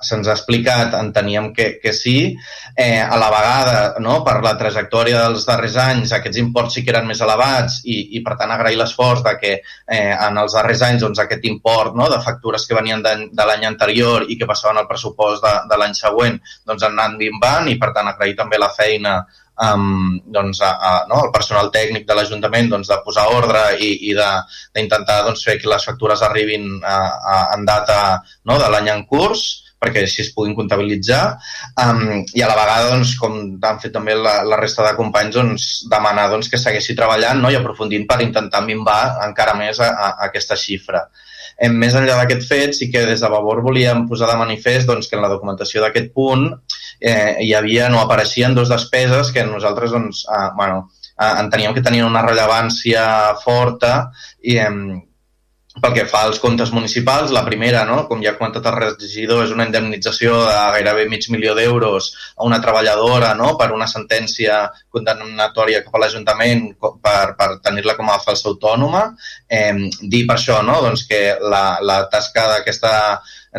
[0.00, 2.32] se'ns ha explicat, enteníem que, que sí.
[2.72, 6.94] Eh, a la vegada, no, per la trajectòria dels darrers anys, aquests imports sí que
[6.94, 10.86] eren més elevats i, i per tant, agrair l'esforç de que eh, en els darrers
[10.88, 14.48] anys doncs, aquest import no, de factures que venien de, de l'any anterior i que
[14.48, 18.38] passaven al pressupost de, de l'any següent doncs, han anat minvant i, per tant, agrair
[18.40, 19.18] també la feina
[19.60, 23.92] um, doncs, a, a, no, el personal tècnic de l'Ajuntament doncs, de posar ordre i,
[24.10, 26.96] i d'intentar doncs, fer que les factures arribin a,
[27.34, 27.98] a, en data
[28.48, 31.22] no, de l'any en curs perquè així es puguin comptabilitzar
[31.82, 33.34] um, i a la vegada, doncs, com
[33.66, 37.50] han fet també la, la resta de companys, doncs, demanar doncs, que segueixi treballant no,
[37.50, 41.02] i aprofundint per intentar minvar encara més a, a, aquesta xifra.
[41.62, 45.10] Em, més enllà d'aquest fet, sí que des de Vavor volíem posar de manifest doncs,
[45.10, 46.46] que en la documentació d'aquest punt
[47.02, 50.88] eh, hi havia, no apareixien dos despeses que nosaltres doncs, eh, bueno,
[51.18, 53.04] eh, enteníem que tenien una rellevància
[53.42, 53.94] forta
[54.40, 55.02] i, eh,
[55.80, 58.02] pel que fa als comptes municipals, la primera, no?
[58.08, 62.44] com ja ha comentat el regidor, és una indemnització de gairebé mig milió d'euros a
[62.44, 63.54] una treballadora no?
[63.56, 69.06] per una sentència condemnatòria cap a l'Ajuntament per, per tenir-la com a falsa autònoma.
[69.48, 70.76] Eh, dir per això no?
[70.84, 72.92] doncs que la, la tasca d'aquesta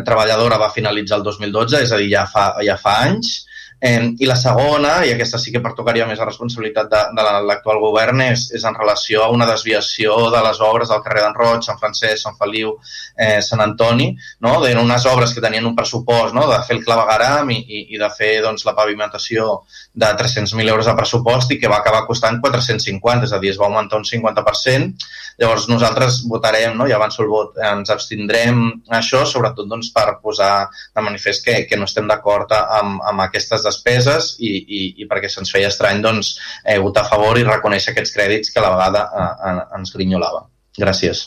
[0.02, 3.44] treballadora va finalitzar el 2012, és a dir, ja fa, ja fa anys,
[3.86, 7.82] Eh, I la segona, i aquesta sí que pertocaria més a responsabilitat de, de l'actual
[7.82, 11.66] govern, és, és en relació a una desviació de les obres del carrer d'en Roig,
[11.66, 12.72] Sant Francesc, Sant Feliu,
[13.18, 14.06] eh, Sant Antoni,
[14.46, 14.54] no?
[14.64, 16.46] Eren unes obres que tenien un pressupost no?
[16.48, 19.50] de fer el clavegaram i, i, i de fer doncs, la pavimentació
[19.92, 23.60] de 300.000 euros de pressupost i que va acabar costant 450, és a dir, es
[23.60, 25.10] va augmentar un 50%.
[25.40, 26.86] Llavors nosaltres votarem, no?
[26.86, 28.64] i avanço el vot, ens abstindrem
[28.98, 33.66] això, sobretot doncs, per posar de manifest que, que no estem d'acord amb, amb aquestes
[33.66, 37.94] despeses i, i, i perquè se'ns feia estrany doncs, eh, votar a favor i reconèixer
[37.94, 40.46] aquests crèdits que a la vegada eh, ens grinyolava.
[40.78, 41.26] Gràcies.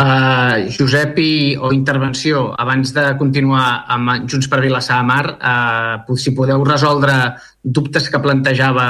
[0.00, 6.16] Uh, Josep, i, o intervenció, abans de continuar amb Junts per Vilassar de Mar, uh,
[6.16, 7.16] si podeu resoldre
[7.60, 8.86] dubtes que plantejava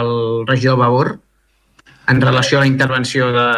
[0.00, 0.10] el
[0.48, 1.12] regidor Vavor
[2.08, 3.48] en relació a la intervenció de,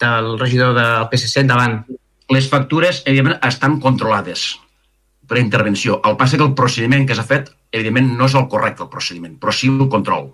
[0.00, 1.82] del regidor del PSC endavant.
[2.32, 4.54] Les factures, evidentment, estan controlades
[5.28, 6.00] per intervenció.
[6.04, 9.36] El passa que el procediment que s'ha fet, evidentment, no és el correcte, el procediment,
[9.40, 10.30] però sí el control.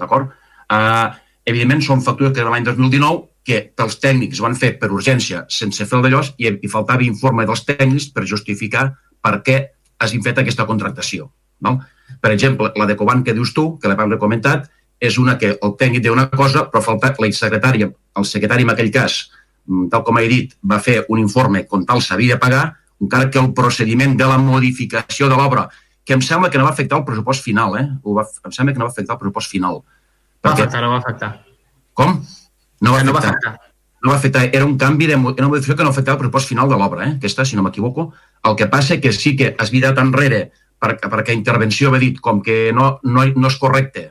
[0.00, 0.32] D'acord?
[0.72, 1.12] Uh,
[1.44, 5.84] evidentment, són factures que de l'any 2019 que pels tècnics van fer per urgència sense
[5.84, 8.86] fer el d'allò i, i faltava informe dels tècnics per justificar
[9.20, 9.58] per què
[10.00, 11.28] has fet aquesta contractació.
[11.60, 11.76] No?
[12.20, 14.70] Per exemple, la de Coban que dius tu, que l'hem comentat,
[15.06, 18.70] és una que el tècnic diu una cosa, però falta la secretària, el secretari en
[18.72, 19.30] aquell cas,
[19.66, 23.30] mm, tal com he dit, va fer un informe com tal s'havia de pagar, encara
[23.30, 25.68] que el procediment de la modificació de l'obra,
[26.04, 27.86] que em sembla que no va afectar el pressupost final, eh?
[28.04, 29.82] Va, em sembla que no va afectar el pressupost final.
[30.44, 30.64] Va perquè...
[30.64, 31.30] afectar, no va afectar.
[31.94, 32.18] Com?
[32.80, 33.54] No va, no va afectar.
[34.04, 34.42] No va afectar.
[34.52, 37.06] Era un canvi, de, era una modificació que no afectava el pressupost final de l'obra,
[37.06, 37.14] eh?
[37.16, 38.12] aquesta, si no m'equivoco.
[38.44, 42.42] El que passa que sí que has vidat enrere per, perquè intervenció va dit com
[42.44, 44.10] que no, no, no és correcte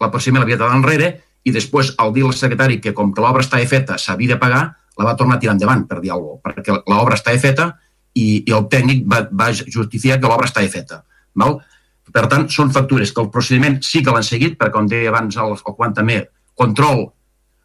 [0.00, 1.10] la procediment l'havia de enrere
[1.44, 4.64] i després, al dir el secretari que com que l'obra estava feta s'havia de pagar,
[4.98, 7.68] la va tornar a tirar endavant, per dir alguna cosa, perquè l'obra estava feta
[8.14, 11.02] i, i el tècnic va, va justificar que l'obra estava feta.
[11.34, 11.58] Val?
[12.14, 15.36] Per tant, són factures que el procediment sí que l'han seguit, perquè com deia abans
[15.40, 16.20] el, el Quan també,
[16.54, 17.08] control,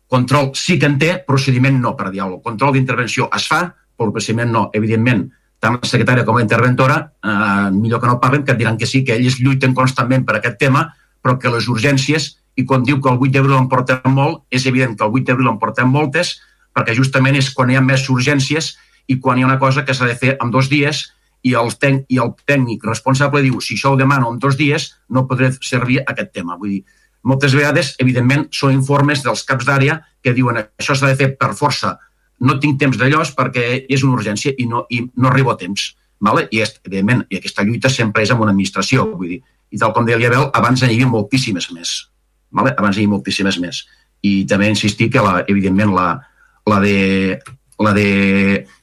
[0.10, 3.62] control sí que en té, procediment no, per dir alguna Control d'intervenció es fa,
[3.96, 4.63] però el procediment no.
[4.74, 5.28] Evidentment,
[5.62, 9.04] tant la secretària com la interventora, eh, millor que no parlen, que diran que sí,
[9.06, 10.88] que ells lluiten constantment per aquest tema,
[11.23, 14.65] però que les urgències, i quan diu que el 8 d'abril en portem molt, és
[14.67, 16.38] evident que el 8 d'abril en portem moltes,
[16.75, 18.75] perquè justament és quan hi ha més urgències
[19.08, 21.08] i quan hi ha una cosa que s'ha de fer en dos dies
[21.43, 24.89] i el, tècnic, i el tècnic responsable diu si això ho demano en dos dies
[25.10, 26.58] no podré servir aquest tema.
[26.60, 26.84] Vull dir,
[27.23, 31.53] moltes vegades, evidentment, són informes dels caps d'àrea que diuen això s'ha de fer per
[31.55, 31.95] força,
[32.39, 35.93] no tinc temps d'allòs perquè és una urgència i no, i no arribo a temps.
[36.23, 36.47] Vale?
[36.51, 39.05] I, és, evidentment, i aquesta lluita sempre és amb una administració.
[39.15, 41.93] Vull dir, I tal com deia l'Iabel, abans n'hi havia moltíssimes més.
[42.55, 42.73] Vale?
[42.75, 43.84] Abans n'hi havia moltíssimes més.
[44.25, 46.10] I també insistir que, la, evidentment, la,
[46.69, 47.38] la de,
[47.79, 48.10] la de,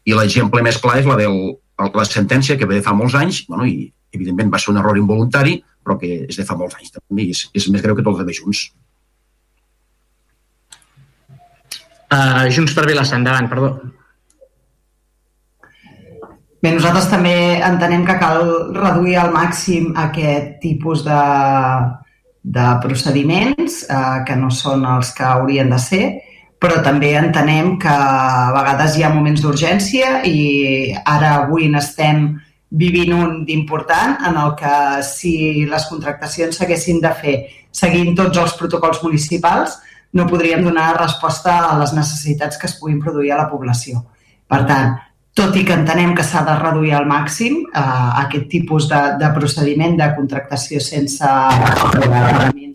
[0.06, 1.28] i l'exemple més clar és la de
[1.92, 4.96] la sentència que ve de fa molts anys, bueno, i evidentment va ser un error
[4.96, 8.04] involuntari, però que és de fa molts anys també, i és, és més greu que
[8.06, 8.64] tots els junts.
[12.06, 13.70] Uh, Junts per Vilassar, endavant, perdó.
[16.66, 18.40] Bé, nosaltres també entenem que cal
[18.74, 21.18] reduir al màxim aquest tipus de,
[22.42, 26.00] de procediments, eh, que no són els que haurien de ser,
[26.58, 32.26] però també entenem que a vegades hi ha moments d'urgència i ara avui n'estem
[32.82, 34.74] vivint un d'important en el que
[35.06, 35.36] si
[35.70, 37.38] les contractacions s'haguessin de fer
[37.70, 39.78] seguint tots els protocols municipals,
[40.18, 44.02] no podríem donar resposta a les necessitats que es puguin produir a la població.
[44.50, 44.96] Per tant,
[45.36, 47.82] tot i que entenem que s'ha de reduir al màxim eh,
[48.22, 51.28] aquest tipus de, de procediment de contractació sense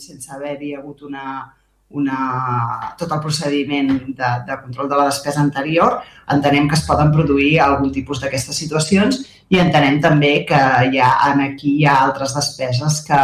[0.02, 1.42] sense haver-hi hagut una,
[1.92, 2.18] una,
[2.98, 6.00] tot el procediment de, de control de la despesa anterior,
[6.34, 9.22] entenem que es poden produir algun tipus d'aquestes situacions
[9.52, 13.22] i entenem també que hi ha, en aquí hi ha altres despeses que,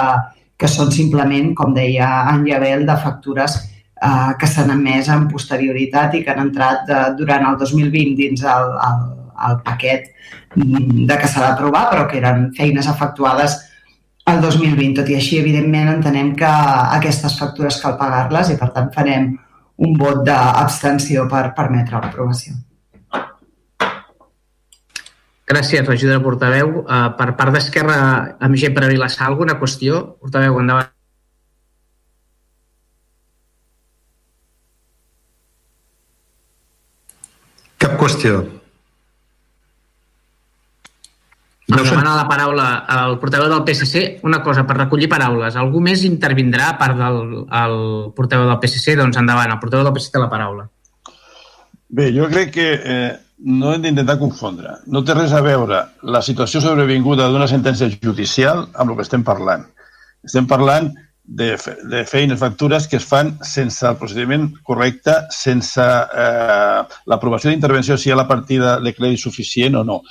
[0.58, 6.17] que són simplement, com deia en Llavel, de factures eh, que s'han emès en posterioritat
[6.17, 9.06] i que han entrat de, durant el 2020 dins el, el,
[9.50, 10.12] el paquet
[10.56, 13.58] de que s'ha d'aprovar, però que eren feines efectuades
[14.28, 14.93] el 2020.
[15.00, 16.54] Tot i així, evidentment, entenem que
[17.00, 19.34] aquestes factures cal pagar-les i, per tant, farem
[19.88, 22.58] un vot d'abstenció per permetre l'aprovació.
[25.47, 26.82] Gràcies, regidora portaveu.
[26.84, 27.97] Uh, per part d'Esquerra,
[28.43, 30.04] amb G per a Vilassar, alguna qüestió?
[30.19, 30.91] Portaveu, endavant.
[37.78, 38.41] Cap qüestió.
[41.67, 44.23] No demana la paraula al portaveu del PSC.
[44.23, 45.58] Una cosa, per recollir paraules.
[45.60, 47.80] Algú més intervindrà a part del el
[48.15, 48.95] portaveu del PSC?
[48.95, 50.67] Doncs endavant, el portaveu del PSC té la paraula.
[51.88, 53.10] Bé, jo crec que eh,
[53.60, 54.77] no hem d'intentar confondre.
[54.88, 59.27] No té res a veure la situació sobrevinguda d'una sentència judicial amb el que estem
[59.27, 59.67] parlant.
[60.23, 60.93] Estem parlant
[61.27, 61.51] de,
[61.91, 68.08] de feines, factures que es fan sense el procediment correcte, sense eh, l'aprovació d'intervenció si
[68.08, 70.01] hi ha la partida de crèdit suficient o no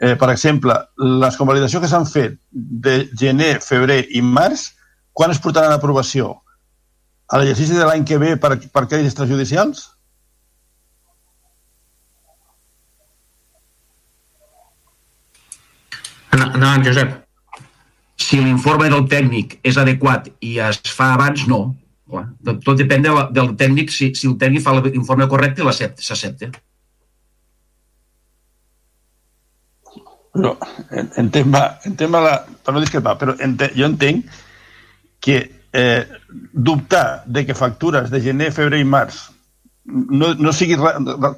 [0.00, 4.72] eh, per exemple, les convalidacions que s'han fet de gener, febrer i març,
[5.14, 6.32] quan es portaran a aprovació?
[7.30, 9.86] A l'exercici de l'any que ve per, per crèdits extrajudicials?
[16.34, 17.14] Endavant, Josep.
[18.24, 21.74] Si l'informe del tècnic és adequat i es fa abans, no.
[22.44, 26.50] Tot depèn de la, del tècnic, si, si el tècnic fa l'informe correcte i s'accepta.
[30.34, 30.56] Però
[30.90, 34.26] en, en, tema, en tema la, per no discrepar, però ente, jo entenc
[35.22, 35.38] que
[35.72, 36.02] eh,
[36.52, 39.22] dubtar de que factures de gener, febrer i març
[39.84, 40.80] no, no siguis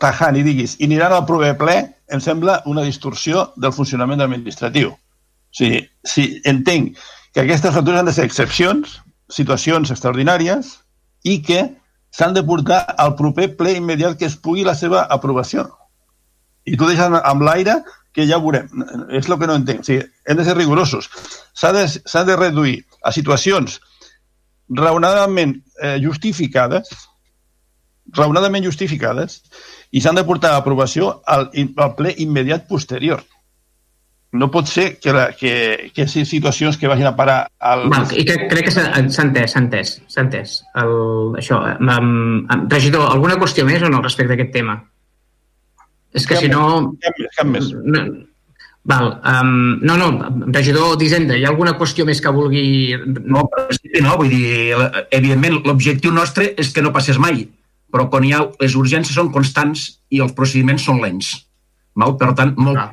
[0.01, 1.77] tajant i diguis i aniran al proper ple,
[2.13, 4.93] em sembla una distorsió del funcionament administratiu.
[4.93, 7.01] O sigui, si entenc
[7.35, 9.01] que aquestes factures han de ser excepcions,
[9.33, 10.77] situacions extraordinàries
[11.27, 11.65] i que
[12.15, 15.67] s'han de portar al proper ple immediat que es pugui la seva aprovació.
[16.67, 17.81] I tu deixes amb l'aire
[18.17, 18.71] que ja veurem.
[19.13, 19.85] És el que no entenc.
[19.85, 21.11] O sigui, hem de ser rigorosos.
[21.53, 21.85] S'ha de,
[22.31, 23.77] de reduir a situacions
[24.73, 26.91] raonadament eh, justificades,
[28.17, 29.43] raonadament justificades,
[29.93, 33.23] i s'han de portar a aprovació al, al ple immediat posterior.
[34.37, 37.87] No pot ser que, la, que, que siguin situacions que vagin a parar al...
[37.93, 40.59] Val, I que, crec que s'ha entès, s'ha entès, s'ha entès.
[40.83, 40.93] El,
[41.39, 44.81] això, amb, regidor, alguna qüestió més o no respecte a aquest tema?
[46.17, 46.97] És que si no...
[47.37, 47.69] Cap més.
[47.85, 48.05] No,
[48.87, 50.09] val, um, no, no,
[50.55, 52.95] regidor d'Hisenda, hi ha alguna qüestió més que vulgui...
[53.19, 54.77] No, que no, vull dir,
[55.11, 57.45] evidentment l'objectiu nostre és que no passés mai,
[57.93, 61.35] però quan hi ha, les urgències són constants i els procediments són lents.
[61.99, 62.17] Val?
[62.21, 62.89] Per tant, molt ah.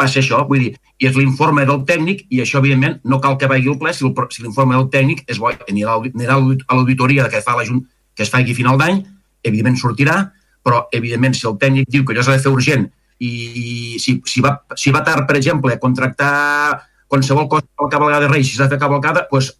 [0.00, 3.48] passa això, vull dir, i és l'informe del tècnic i això, evidentment, no cal que
[3.50, 4.04] vagi al ple si
[4.42, 8.52] l'informe del tècnic és bo, anirà a l'auditoria que fa la Junta, que es faci
[8.52, 9.02] a final d'any,
[9.44, 10.18] evidentment sortirà,
[10.64, 12.88] però evidentment si el tècnic diu que allò s'ha de fer urgent
[13.22, 16.32] i si, si, va, si va tard, per exemple, contractar
[17.06, 19.52] qualsevol cosa per cavalcada de Reis, si s'ha de fer cavalcada, doncs,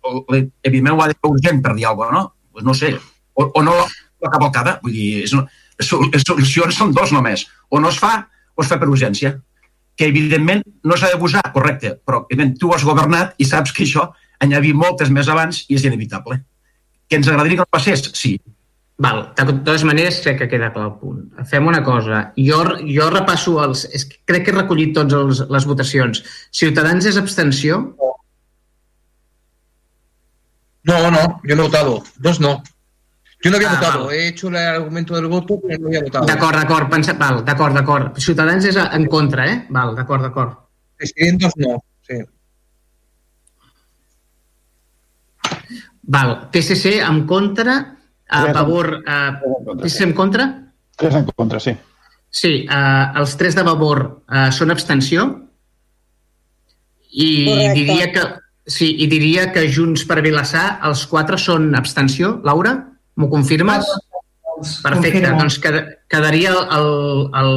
[0.64, 2.24] evidentment ho ha de fer urgent per dir alguna cosa, no?
[2.54, 2.94] Pues no sé.
[3.34, 5.34] O, o no la cavalcada, vull dir, és,
[5.78, 7.46] les solucions són dos només.
[7.70, 8.14] O no es fa
[8.54, 9.34] o es fa per urgència.
[9.94, 13.84] Que evidentment no s'ha de posar, correcte, però evidentment tu has governat i saps que
[13.86, 14.08] això
[14.44, 16.40] n'hi havia moltes més abans i és inevitable.
[17.08, 18.02] Que ens agradaria que el passés?
[18.18, 18.34] Sí.
[18.96, 21.22] Val, de totes maneres crec que queda clar el punt.
[21.50, 23.82] Fem una cosa, jo, jo repasso els...
[23.90, 26.20] És crec que he recollit tots els, les votacions.
[26.54, 27.80] Ciutadans és abstenció?
[30.84, 31.96] No, no, yo no he votado.
[32.22, 32.62] Dos no.
[33.42, 34.04] Yo no había Ah, votado.
[34.06, 34.16] vale.
[34.18, 36.26] He hecho el argumento del voto, pero no había votado.
[36.26, 37.12] D'acord, d'acord, pensa...
[37.18, 38.16] Val, d'acord, d'acord.
[38.22, 39.58] Ciutadans és en contra, eh?
[39.70, 40.54] Val, d'acord, d'acord.
[40.96, 41.80] Presidentes no.
[42.06, 42.20] Sí.
[46.02, 47.74] Val, PSC en contra,
[48.34, 48.90] a Tres en- favor...
[49.06, 49.30] Eh,
[49.84, 50.46] PSC en contra?
[50.96, 51.72] Tres en contra, sí.
[52.34, 55.28] Sí, eh, els tres de Vavor eh, són abstenció
[57.14, 57.74] i Correcte.
[57.78, 58.22] diria que
[58.66, 62.40] sí, i diria que Junts per Vilassar els quatre són abstenció.
[62.44, 62.74] Laura,
[63.16, 63.86] m'ho confirmes?
[64.82, 65.38] Perfecte, Confirmo.
[65.42, 66.90] doncs queda- quedaria el,
[67.38, 67.54] el,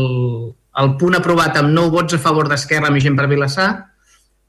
[0.82, 3.70] el punt aprovat amb 9 vots a favor d'Esquerra amb gent per Vilassar,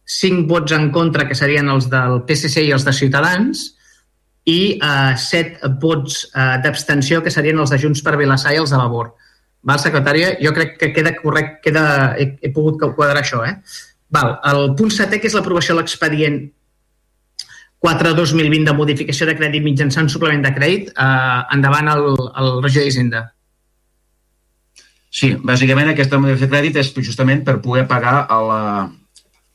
[0.09, 3.67] 5 vots en contra, que serien els del PSC i els de Ciutadans,
[4.49, 8.73] i eh, 7 vots eh, d'abstenció, que serien els de Junts per Vilassar i els
[8.73, 9.13] de Vavor.
[9.69, 10.37] Val, secretària?
[10.41, 11.85] Jo crec que queda correcte, queda,
[12.17, 13.59] he, he pogut quadrar això, eh?
[14.15, 16.39] Val, el punt setè, que és l'aprovació de l'expedient
[17.85, 20.95] 4-2020 de modificació de crèdit mitjançant suplement de crèdit.
[20.95, 23.27] Eh, endavant el, el regidor d'Hisenda.
[25.09, 28.63] Sí, bàsicament aquesta modificació de crèdit és justament per poder pagar a la,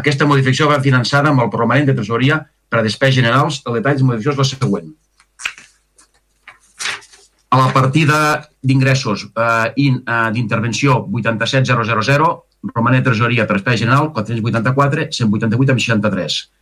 [0.00, 2.36] Aquesta modificació va finançada amb el romanent de tresoria
[2.68, 3.54] per a despeses generals.
[3.64, 4.88] El detall de modificació és la següent.
[7.54, 8.18] A la partida
[8.66, 12.42] d'ingressos eh, eh, d'intervenció 87000,
[12.74, 16.55] romanent de tresoria per despesa general 484, 188 amb 63.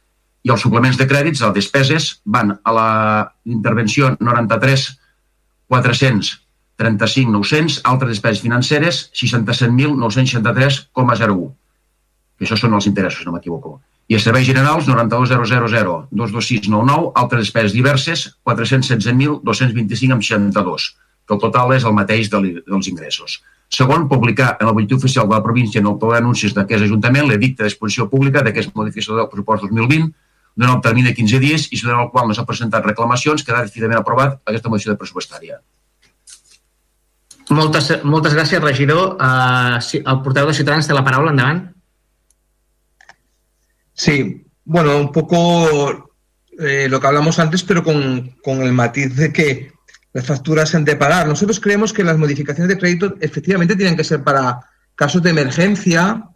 [0.45, 5.01] I els suplements de crèdits, les despeses, van a la intervenció 93
[5.73, 11.55] 435 900, altres despeses financeres 67.963,01
[12.37, 13.81] que això són els interessos, no m'equivoco.
[14.11, 20.89] I els serveis generals, 92.000, 22699, altres despeses diverses, 416.225 amb 62,
[21.25, 23.39] que el total és el mateix dels ingressos.
[23.73, 27.31] Segon, publicar en el butlletí oficial de la província en el pla d'anuncis d'aquest Ajuntament
[27.31, 30.13] l'edicte d'exposició pública d'aquesta modificació del pressupost 2020
[30.55, 33.67] durant el termini de 15 dies i durant el qual no s'ha presentat reclamacions, quedarà
[33.67, 35.61] definitivament aprovat aquesta modificació pressupostària.
[37.51, 39.17] Moltes, moltes gràcies, regidor.
[39.21, 41.67] Uh, sí, el portaveu de Ciutadans té la paraula, endavant.
[43.93, 46.11] Sí, bueno, un poco
[46.59, 49.73] eh, lo que hablamos antes, pero con, con el matiz de que
[50.13, 51.27] las facturas se han de pagar.
[51.27, 54.61] Nosotros creemos que las modificaciones de crédito efectivamente tienen que ser para
[54.95, 56.31] casos de emergencia,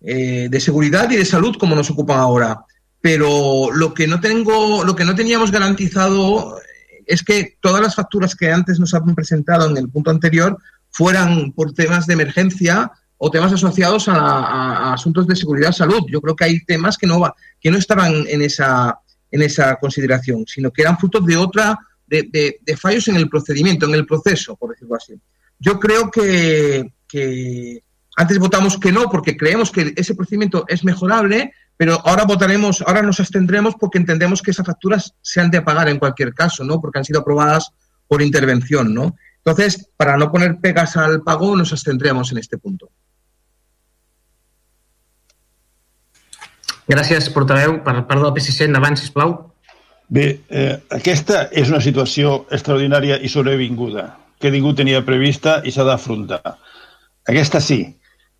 [0.00, 2.64] eh, de seguridad y de salud, como nos ocupan ahora.
[3.04, 6.58] Pero lo que no tengo, lo que no teníamos garantizado
[7.04, 10.56] es que todas las facturas que antes nos han presentado en el punto anterior
[10.88, 16.00] fueran por temas de emergencia o temas asociados a, asuntos de seguridad salud.
[16.10, 18.98] Yo creo que hay temas que no, va- que no estaban en esa,
[19.30, 23.28] en esa consideración, sino que eran frutos de otra, de, de- de fallos en el
[23.28, 25.12] procedimiento, en el proceso, por decirlo así.
[25.58, 26.90] Yo creo que
[28.16, 33.02] antes votamos que no porque creemos que ese procedimiento es mejorable, pero ahora votaremos, ahora
[33.02, 36.80] nos abstendremos porque entendemos que esas facturas se han de pagar en cualquier caso, ¿no?
[36.80, 37.70] Porque han sido aprobadas
[38.06, 39.16] por intervención, ¿no?
[39.44, 42.90] Entonces, para no poner pegas al pago, nos abstendremos en este punto.
[46.86, 47.78] Gràcies, portaveu.
[47.84, 49.34] Per part del PSC, endavant, sisplau.
[50.12, 54.10] Bé, eh, aquesta és una situació extraordinària i sobrevinguda
[54.40, 56.42] que ningú tenia prevista i s'ha d'afrontar.
[57.24, 57.78] Aquesta sí.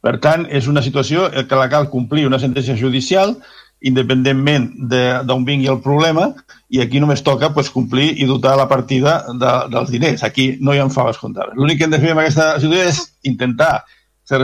[0.04, 3.38] Per tant, és una situació què la cal complir una sentència judicial
[3.84, 6.30] independentment de- d'on vingui el problema
[6.70, 10.24] i aquí només toca pues, complir i dotar la partida de, dels diners.
[10.24, 11.56] Aquí no hi ha faves comptables.
[11.56, 13.84] L'únic que hem de fer en aquesta situació és intentar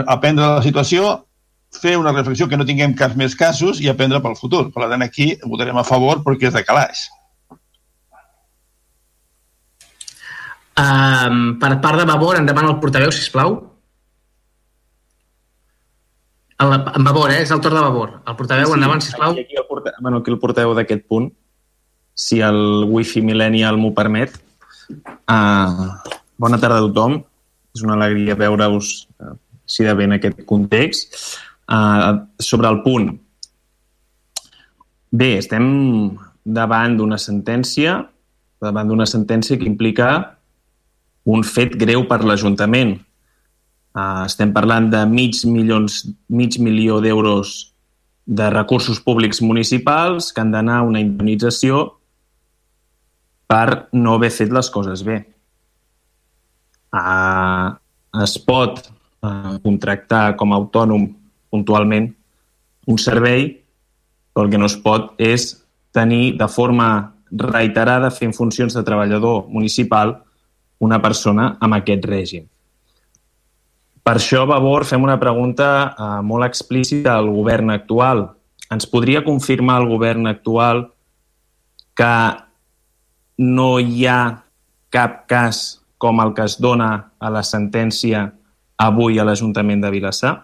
[0.07, 1.25] aprendre la situació,
[1.81, 4.67] fer una reflexió que no tinguem cas més casos i aprendre pel futur.
[4.75, 7.07] Per tant, aquí votarem a favor perquè és de calaix.
[10.81, 13.57] Um, per part de Vavor, endavant el portaveu, sisplau.
[13.57, 13.70] El,
[16.61, 17.41] en Vavor, eh?
[17.45, 18.13] És el torn de Vavor.
[18.29, 19.33] El portaveu, endavant, sisplau.
[19.33, 19.93] Aquí, aquí, el porte...
[20.01, 21.31] bueno, aquí el porteu d'aquest punt,
[22.15, 24.37] si el wifi millennial m'ho permet.
[24.91, 25.89] Uh,
[26.41, 27.21] bona tarda a tothom.
[27.75, 28.93] És una alegria veure-us
[29.23, 29.35] uh,
[29.65, 31.19] així de bé en aquest context.
[31.71, 33.13] Uh, sobre el punt.
[35.11, 35.67] Bé, estem
[36.45, 38.01] davant d'una sentència
[38.61, 40.11] davant d'una sentència que implica
[41.25, 42.99] un fet greu per l'Ajuntament.
[43.91, 47.71] Uh, estem parlant de mig, milions, mig milió d'euros
[48.31, 51.81] de recursos públics municipals que han d'anar a una indemnització
[53.51, 55.19] per no haver fet les coses bé.
[56.91, 57.69] eh,
[58.23, 61.07] es pot eh, contractar com a autònom
[61.51, 62.09] puntualment
[62.91, 63.51] un servei,
[64.33, 65.53] però el que no es pot és
[65.95, 66.89] tenir de forma
[67.31, 70.17] reiterada fent funcions de treballador municipal
[70.79, 72.47] una persona amb aquest règim.
[74.11, 78.25] Per això, Vavor, fem una pregunta eh, molt explícita al govern actual.
[78.75, 80.81] Ens podria confirmar el govern actual
[81.95, 82.15] que
[83.39, 84.43] no hi ha
[84.91, 85.61] cap cas
[86.03, 86.91] com el que es dona
[87.23, 88.25] a la sentència
[88.83, 90.35] avui a l'Ajuntament de Vilassar?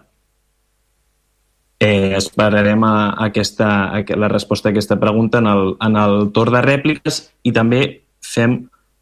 [1.83, 2.95] Eh, esperarem a,
[3.27, 7.51] aquesta, a la resposta a aquesta pregunta en el, en el torn de rèpliques i
[7.51, 7.83] també
[8.23, 8.61] fem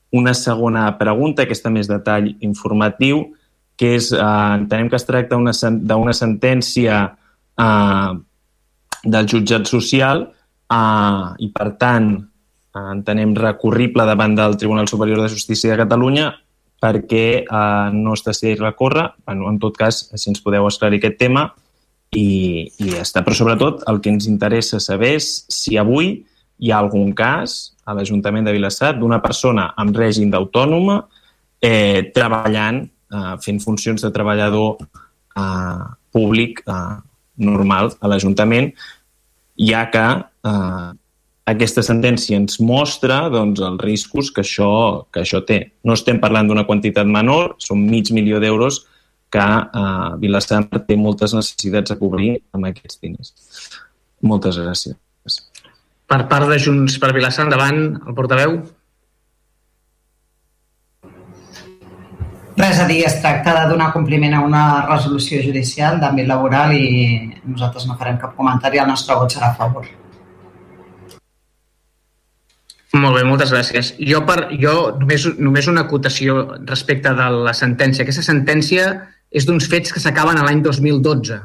[0.09, 3.28] una segona pregunta, aquesta més detall informatiu,
[3.76, 4.21] que és, eh,
[4.59, 7.01] entenem que es tracta d'una sentència
[7.59, 8.13] eh,
[9.03, 10.26] del jutjat social
[10.71, 16.32] eh, i, per tant, eh, entenem recorrible davant del Tribunal Superior de Justícia de Catalunya
[16.82, 19.09] perquè eh, no està decidit recórrer.
[19.26, 21.49] Bueno, en tot cas, si ens podeu esclarir aquest tema
[22.15, 23.23] i, i ja està.
[23.26, 26.17] Però sobretot el que ens interessa saber és si avui
[26.59, 31.01] hi ha algun cas a l'Ajuntament de Vilassar d'una persona amb règim d'autònoma
[31.61, 35.86] eh, treballant, eh, fent funcions de treballador eh,
[36.16, 36.97] públic eh,
[37.45, 38.72] normal a l'Ajuntament,
[39.60, 40.06] ja que
[40.49, 40.91] eh,
[41.45, 45.60] aquesta sentència ens mostra doncs, els riscos que això, que això té.
[45.86, 48.84] No estem parlant d'una quantitat menor, són mig milió d'euros
[49.34, 53.34] que eh, Vilassar té moltes necessitats a cobrir amb aquests diners.
[54.26, 54.97] Moltes gràcies.
[56.06, 58.60] Per part de Junts per Vilassar, endavant, el portaveu.
[62.56, 66.86] Res a dir, es tracta de donar compliment a una resolució judicial d'àmbit laboral i
[67.43, 69.89] nosaltres no farem cap comentari, el nostre vot serà a favor.
[72.95, 73.91] Molt bé, moltes gràcies.
[73.99, 78.06] Jo, per, jo només, només una acotació respecte de la sentència.
[78.06, 78.88] Aquesta sentència
[79.36, 81.41] és d'uns fets que s'acaben a l'any 2012.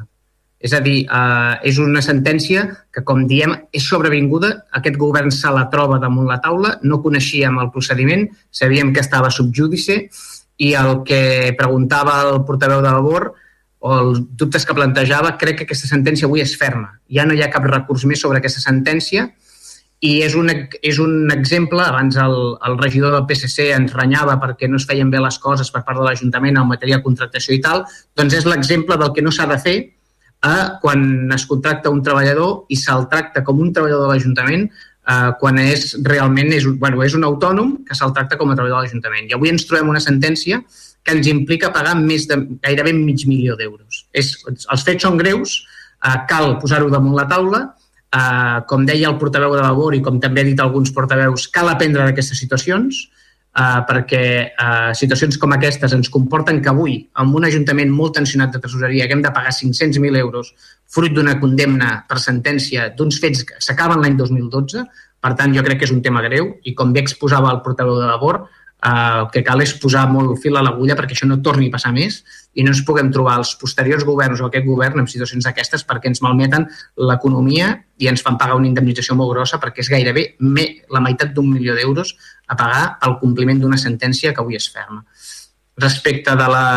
[0.63, 4.53] És a dir, eh, és una sentència que, com diem, és sobrevinguda.
[4.79, 9.33] Aquest govern se la troba damunt la taula, no coneixíem el procediment, sabíem que estava
[9.33, 10.05] subjúdice
[10.61, 11.21] i el que
[11.57, 13.31] preguntava el portaveu de labor
[13.81, 16.99] o els dubtes que plantejava, crec que aquesta sentència avui és ferma.
[17.09, 19.31] Ja no hi ha cap recurs més sobre aquesta sentència
[20.01, 20.49] i és un,
[20.81, 22.35] és un exemple, abans el,
[22.67, 25.97] el regidor del PSC ens renyava perquè no es feien bé les coses per part
[25.97, 27.83] de l'Ajuntament en matèria de contractació i tal,
[28.17, 31.03] doncs és l'exemple del que no s'ha de fer eh, quan
[31.33, 34.69] es contracta un treballador i se'l tracta com un treballador de l'Ajuntament
[35.07, 38.85] eh, quan és realment és, bueno, és un autònom que se'l tracta com a treballador
[38.85, 39.29] de l'Ajuntament.
[39.29, 40.61] I avui ens trobem una sentència
[41.03, 44.05] que ens implica pagar més de gairebé mig milió d'euros.
[44.13, 45.61] Els fets són greus,
[46.05, 47.69] eh, cal posar-ho damunt la taula,
[48.11, 51.69] Uh, com deia el portaveu de labor i com també ha dit alguns portaveus, cal
[51.71, 52.97] aprendre d'aquestes situacions
[53.57, 58.53] uh, perquè uh, situacions com aquestes ens comporten que avui, amb un ajuntament molt tensionat
[58.55, 60.53] de tresoreria, haguem de pagar 500.000 euros
[60.91, 64.85] fruit d'una condemna per sentència d'uns fets que s'acaben l'any 2012.
[65.21, 67.99] Per tant, jo crec que és un tema greu i com bé exposava el portaveu
[67.99, 68.41] de labor,
[68.81, 68.89] Eh,
[69.21, 71.91] el que cal és posar molt fil a l'agulla perquè això no torni a passar
[71.93, 72.15] més
[72.57, 76.09] i no ens puguem trobar els posteriors governs o aquest govern en situacions d'aquestes perquè
[76.09, 76.65] ens malmeten
[76.97, 81.29] l'economia i ens fan pagar una indemnització molt grossa perquè és gairebé me, la meitat
[81.35, 82.15] d'un milió d'euros
[82.51, 85.01] a pagar pel compliment d'una sentència que avui és ferma.
[85.81, 86.67] Respecte de la,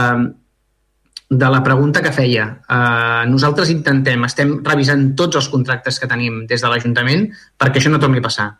[1.28, 6.44] de la pregunta que feia, eh, nosaltres intentem, estem revisant tots els contractes que tenim
[6.50, 7.26] des de l'Ajuntament
[7.58, 8.52] perquè això no torni a passar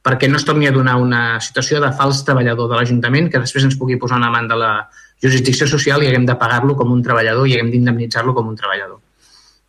[0.00, 3.66] perquè no es torni a donar una situació de fals treballador de l'Ajuntament que després
[3.68, 4.72] ens pugui posar una mà de la
[5.20, 9.00] jurisdicció social i haguem de pagar-lo com un treballador i haguem d'indemnitzar-lo com un treballador.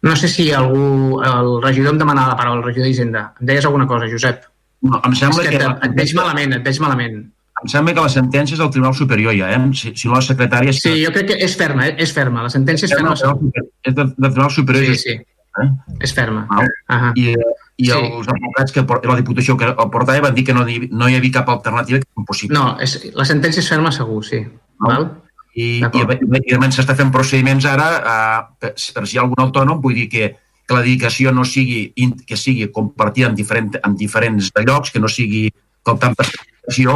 [0.01, 3.25] No sé si algú, el regidor em demanava la paraula, el regidor d'Hisenda.
[3.41, 4.47] Em deies alguna cosa, Josep?
[4.81, 5.57] No, em sembla que...
[5.61, 5.71] que...
[5.87, 7.21] Et veig malament, et veig malament.
[7.61, 9.59] Em sembla que la sentència és del Tribunal Superior ja, eh?
[9.77, 10.73] Si, si no la secretària...
[10.73, 11.95] Sí, jo crec que és ferma, eh?
[12.01, 12.45] és ferma.
[12.47, 13.13] La sentència és ferma.
[13.13, 14.97] És del, del Tribunal Superior.
[14.97, 15.17] Sí, sí.
[15.61, 15.67] Eh?
[16.01, 16.47] És ferma.
[16.49, 16.63] Ah.
[16.63, 17.11] Uh -huh.
[17.19, 17.35] I,
[17.77, 17.97] i sí.
[17.97, 21.37] els advocats que la Diputació que el portava van dir que no, no hi havia
[21.39, 22.57] cap alternativa que impossible.
[22.57, 24.41] No, és, la sentència és ferma segur, sí.
[24.79, 24.87] No?
[24.87, 25.09] Val?
[25.53, 29.81] I, i, evidentment s'està fent procediments ara uh, per, per si hi ha algun autònom,
[29.83, 30.35] vull dir que,
[30.71, 31.91] que la dedicació no sigui
[32.23, 36.95] que sigui compartida en, diferent, en diferents llocs, que no sigui que el tant participació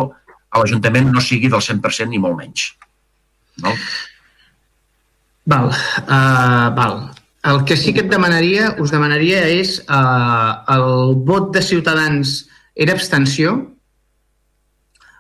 [0.56, 2.70] a l'Ajuntament no sigui del 100% ni molt menys.
[3.60, 3.74] No?
[5.52, 6.96] Val, uh, val.
[7.46, 12.32] El que sí que et demanaria, us demanaria és eh, el vot de Ciutadans
[12.74, 13.52] era abstenció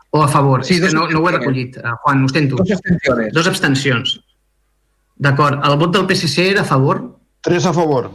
[0.09, 0.63] o a favor?
[0.65, 1.77] Sí, és que no, no ho he recollit.
[1.77, 2.57] Uh, Juan, ho sento.
[2.63, 3.29] Dos abstencions.
[3.35, 4.15] Dos abstencions.
[5.21, 5.61] D'acord.
[5.69, 7.03] El vot del PSC era a favor?
[7.45, 8.09] Tres a favor.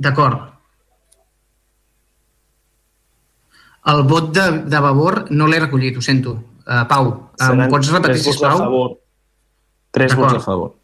[0.00, 0.46] D'acord.
[3.90, 6.34] El vot de, de Vavor no l'he recollit, ho sento.
[6.66, 8.58] Uh, Pau, um, Seran pots repetir, tres vots a sisplau?
[8.64, 8.90] favor.
[9.96, 10.74] Tres vots a favor.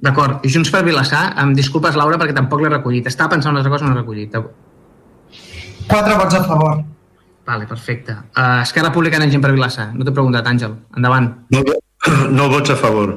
[0.00, 0.44] D'acord.
[0.44, 3.06] I Junts per Vilassar, em disculpes, Laura, perquè tampoc l'he recollit.
[3.08, 4.34] Estava pensant una altra cosa, no l'he recollit.
[5.90, 6.82] Quatre vots a favor.
[7.46, 8.12] Vale, perfecte.
[8.36, 9.90] Uh, Esquerra Republicana Gent per Vilassar.
[9.94, 10.76] No t'he preguntat, Àngel.
[10.96, 11.30] Endavant.
[11.54, 11.64] No,
[12.30, 13.14] no vots a favor.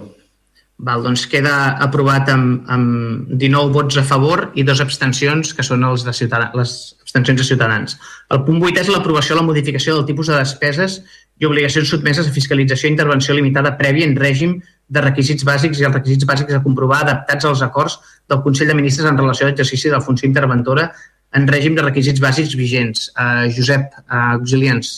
[0.79, 5.85] Val, doncs queda aprovat amb, amb 19 vots a favor i dos abstencions, que són
[5.85, 7.97] els de les abstencions de Ciutadans.
[8.33, 11.01] El punt 8 és l'aprovació de la modificació del tipus de despeses
[11.39, 14.57] i obligacions sotmeses a fiscalització i intervenció limitada prèvia en règim
[14.89, 17.99] de requisits bàsics i els requisits bàsics a comprovar adaptats als acords
[18.29, 20.89] del Consell de Ministres en relació a l'exercici de la funció interventora
[21.33, 23.09] en règim de requisits bàsics vigents.
[23.15, 24.93] Uh, Josep, uh, auxilians.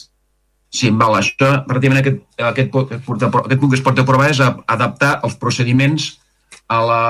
[0.75, 4.55] Sí, val, això, pràcticament aquest, aquest, aquest, aquest punt que es pot aprovar és a-
[4.75, 6.09] adaptar els procediments
[6.67, 7.01] a la,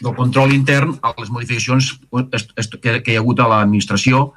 [0.00, 1.90] del control intern a les modificacions
[2.80, 4.30] que, que hi ha hagut a l'administració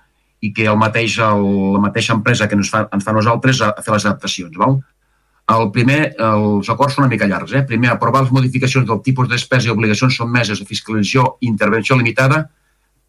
[0.44, 1.46] i que el mateix, el,
[1.78, 4.58] la mateixa empresa que ens fa, ens fa a nosaltres a, a fer les adaptacions.
[4.60, 4.78] Val?
[5.48, 7.54] El primer, els acords són una mica llargs.
[7.56, 7.64] Eh?
[7.70, 11.96] Primer, aprovar les modificacions del tipus de despesa i obligacions sotmeses a fiscalització i intervenció
[11.96, 12.44] limitada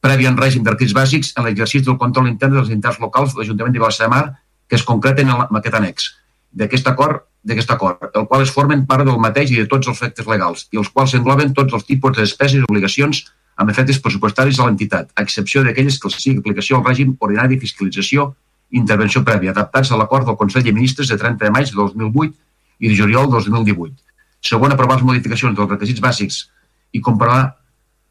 [0.00, 3.74] prèvia en règim requisits bàsics en l'exercici del control intern dels entitats locals de l'Ajuntament
[3.74, 4.26] de Vilassar de Mar
[4.68, 6.12] que es concreten en, aquest annex
[6.58, 9.98] d'aquest acord, d'aquest acord, el qual es formen part del mateix i de tots els
[9.98, 13.26] efectes legals, i els quals engloben tots els tipus de despeses i obligacions
[13.58, 17.56] amb efectes pressupostaris de l'entitat, a excepció d'aquelles que els sigui aplicació al règim ordinari
[17.56, 18.32] de fiscalització
[18.70, 21.76] i intervenció prèvia, adaptats a l'acord del Consell de Ministres de 30 de maig de
[21.76, 22.34] 2008
[22.78, 23.96] i de juliol de 2018.
[24.48, 26.44] Segon, aprovar les modificacions dels requisits bàsics
[26.94, 27.56] i comprovar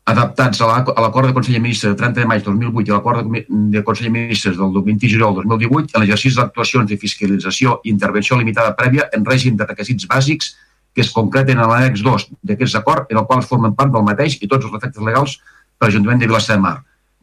[0.08, 2.88] adaptats a la- a l'acord de Consell de Ministres de 30 de maig de 2008
[2.88, 6.38] i a l'acord de, Consell de Ministres del 20 de juliol de 2018 en l'exercici
[6.38, 10.56] d'actuacions de fiscalització i intervenció limitada prèvia en règim de requisits bàsics
[10.96, 14.38] que es concreten a l'annex 2 d'aquests acords en el qual formen part del mateix
[14.42, 15.38] i tots els efectes legals
[15.78, 16.78] per l'Ajuntament de Vilassar de Mar.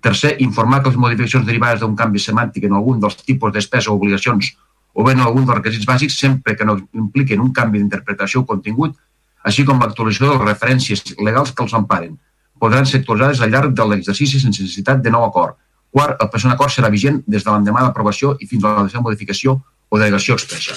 [0.05, 3.91] Tercer, informar que les modificacions derivades d'un canvi semàntic en algun dels tipus de despesa
[3.91, 4.53] o obligacions
[4.93, 8.47] o bé en algun dels requisits bàsics sempre que no impliquen un canvi d'interpretació o
[8.47, 8.95] contingut,
[9.43, 12.19] així com l'actualització de les referències legals que els emparen,
[12.65, 15.59] podran ser actualitzades al llarg de l'exercici sense necessitat de nou acord.
[15.95, 19.05] Quart, el present acord serà vigent des de l'endemà d'aprovació i fins a la seva
[19.05, 19.59] modificació
[19.91, 20.75] o delegació expressa.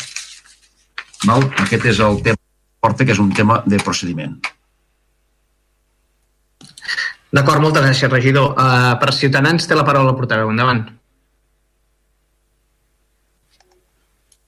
[1.26, 1.48] Val?
[1.64, 4.36] Aquest és el tema que porta, que és un tema de procediment.
[7.34, 8.54] D'acord, moltes gràcies, regidor.
[8.54, 10.52] Uh, per Ciutadans té la paraula el portaveu.
[10.54, 10.86] Endavant.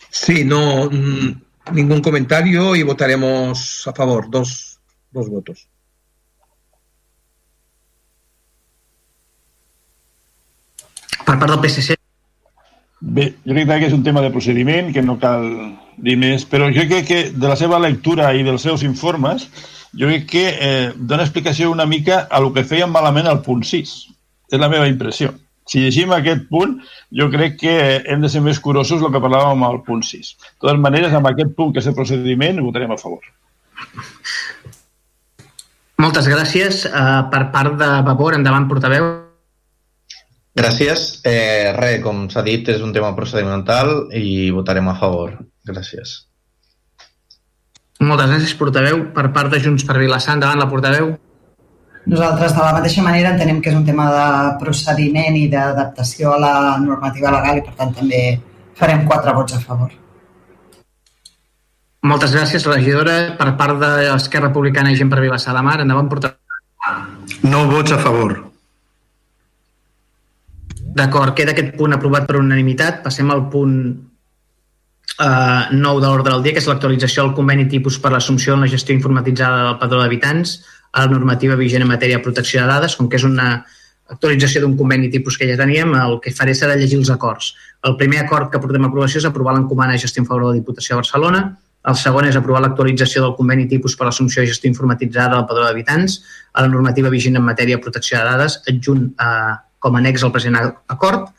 [0.10, 1.34] Sí, no, mm,
[1.74, 4.80] ningún comentario y votaremos a favor, dos,
[5.12, 5.68] dos votos.
[11.30, 12.00] Per part del PSC,
[13.00, 15.46] Bé, jo crec que és un tema de procediment, que no cal
[16.04, 19.46] dir més, però jo crec que de la seva lectura i dels seus informes,
[19.96, 23.64] jo crec que eh, dona explicació una mica a lo que feien malament al punt
[23.64, 23.94] 6.
[24.52, 25.32] És la meva impressió.
[25.70, 26.76] Si llegim aquest punt,
[27.16, 30.34] jo crec que hem de ser més curosos el que parlàvem al punt 6.
[30.36, 33.24] De totes maneres, amb aquest punt, que és el procediment, votarem a favor.
[36.00, 36.86] moltes gràcies.
[36.90, 39.29] Uh, per part de Vavor, endavant, portaveu.
[40.60, 41.22] Gràcies.
[41.24, 45.38] Eh, res, com s'ha dit, és un tema procedimental i votarem a favor.
[45.70, 46.16] Gràcies.
[48.00, 49.02] Moltes gràcies, portaveu.
[49.16, 51.14] Per part de Junts per Vilassar, endavant, la portaveu.
[52.10, 54.28] Nosaltres, de la mateixa manera, entenem que és un tema de
[54.62, 56.54] procediment i d'adaptació a la
[56.84, 58.22] normativa legal i, per tant, també
[58.80, 59.92] farem quatre vots a favor.
[62.10, 63.36] Moltes gràcies, regidora.
[63.40, 66.38] Per part de l'Esquerra Republicana i Gent per Vilassar de Mar, endavant, portaveu.
[67.44, 68.49] No vots a favor.
[70.96, 73.02] D'acord, queda aquest punt aprovat per unanimitat.
[73.04, 73.76] Passem al punt
[75.20, 78.66] eh, 9 de l'ordre del dia, que és l'actualització del conveni tipus per l'assumpció en
[78.66, 80.60] la gestió informatitzada del padró d'habitants
[80.92, 83.64] a la normativa vigent en matèria de protecció de dades, com que és una
[84.10, 87.54] actualització d'un conveni tipus que ja teníem, el que faré serà llegir els acords.
[87.86, 90.54] El primer acord que portem a aprovació és aprovar l'encomana de gestió en favor de
[90.54, 91.44] la Diputació de Barcelona,
[91.88, 95.64] el segon és aprovar l'actualització del conveni tipus per l'assumpció i gestió informatitzada del padró
[95.64, 96.18] d'habitants
[96.52, 100.24] a la normativa vigent en matèria de protecció de dades, adjunt eh, com a annex
[100.24, 101.30] al present acord.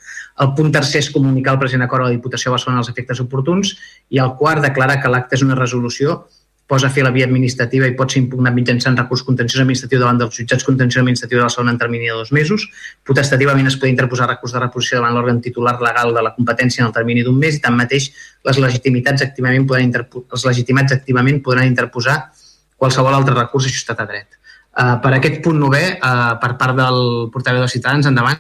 [0.41, 3.21] El punt tercer és comunicar el present acord a la Diputació de Barcelona els efectes
[3.21, 3.75] oportuns
[4.09, 6.23] i el quart, declarar que l'acte és una resolució
[6.71, 10.37] posa a la via administrativa i pot ser impugnat mitjançant recurs contenciós administratiu davant dels
[10.39, 12.69] jutjats contenciós administratiu de Barcelona en termini de dos mesos.
[13.03, 16.87] Potestativament es pot interposar recurs de reposició davant l'òrgan titular legal de la competència en
[16.87, 18.13] el termini d'un mes i tanmateix
[18.47, 22.31] les legitimitats activament interpo- els legitimats activament podran interposar
[22.77, 24.40] qualsevol altre recurs ajustat a dret.
[24.81, 28.39] Uh, per aquest punt novè, uh, per part del portaveu de Ciutadans, endavant.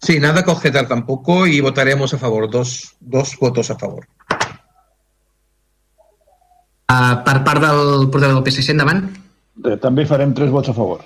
[0.00, 4.06] Sí, nada que objetar tampoco y votaremos a favor, dos, dos votos a favor.
[6.90, 9.02] Uh, per part del portaveu del PSC, endavant.
[9.64, 11.02] Eh, També farem tres vots a favor.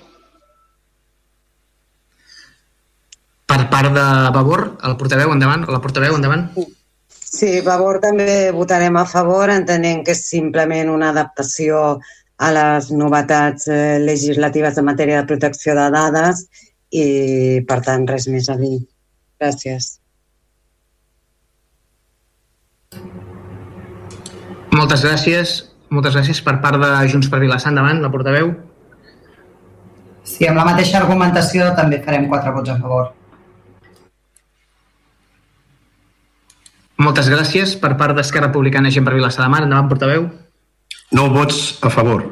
[3.45, 4.05] Per part de
[4.35, 5.65] Vavor, el portaveu, endavant.
[5.67, 6.47] O la portaveu, endavant.
[7.09, 11.99] Sí, favor també votarem a favor, entenent que és simplement una adaptació
[12.37, 16.45] a les novetats eh, legislatives en matèria de protecció de dades
[16.91, 17.05] i,
[17.67, 18.79] per tant, res més a dir.
[19.39, 19.95] Gràcies.
[24.75, 25.57] Moltes gràcies.
[25.93, 27.71] Moltes gràcies per part de Junts per Vilassar.
[27.71, 28.51] Endavant, la portaveu.
[30.25, 33.13] Sí, amb la mateixa argumentació també farem quatre vots a favor.
[36.99, 37.75] Moltes gràcies.
[37.79, 39.63] Per part d'Esquerra Republicana, gent per Vilassar de Mar.
[39.63, 40.27] Endavant, portaveu.
[41.15, 42.25] Nou vots a favor.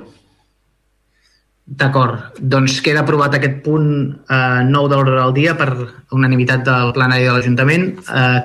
[1.63, 2.36] D'acord.
[2.39, 5.69] Doncs queda aprovat aquest punt eh, nou de l'ordre del dia per
[6.11, 7.86] unanimitat del plenari de l'Ajuntament.
[8.03, 8.39] Eh,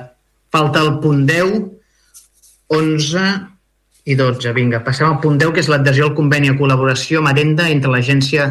[0.55, 1.59] falta el punt 10,
[2.79, 3.25] 11
[4.09, 4.55] i 12.
[4.55, 7.91] Vinga, passem al punt 10, que és l'adhesió al conveni o col·laboració amb Adenda entre
[7.93, 8.49] l'Agència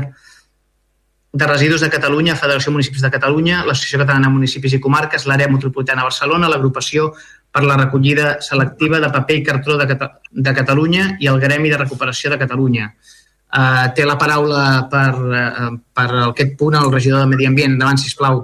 [1.38, 5.28] de Residus de Catalunya, Federació de Municipis de Catalunya, l'Associació Catalana de Municipis i Comarques,
[5.30, 7.12] l'Àrea Metropolitana de Barcelona, l'Agrupació
[7.52, 11.72] per la recollida selectiva de paper i cartró de, Cata de Catalunya i el Gremi
[11.72, 12.92] de Recuperació de Catalunya.
[13.48, 17.78] Uh, té la paraula per, uh, per aquest punt el regidor de Medi Ambient.
[17.78, 18.44] Endavant, sisplau.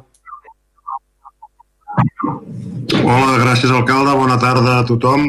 [3.03, 4.15] Hola, gràcies, alcalde.
[4.15, 5.27] Bona tarda a tothom.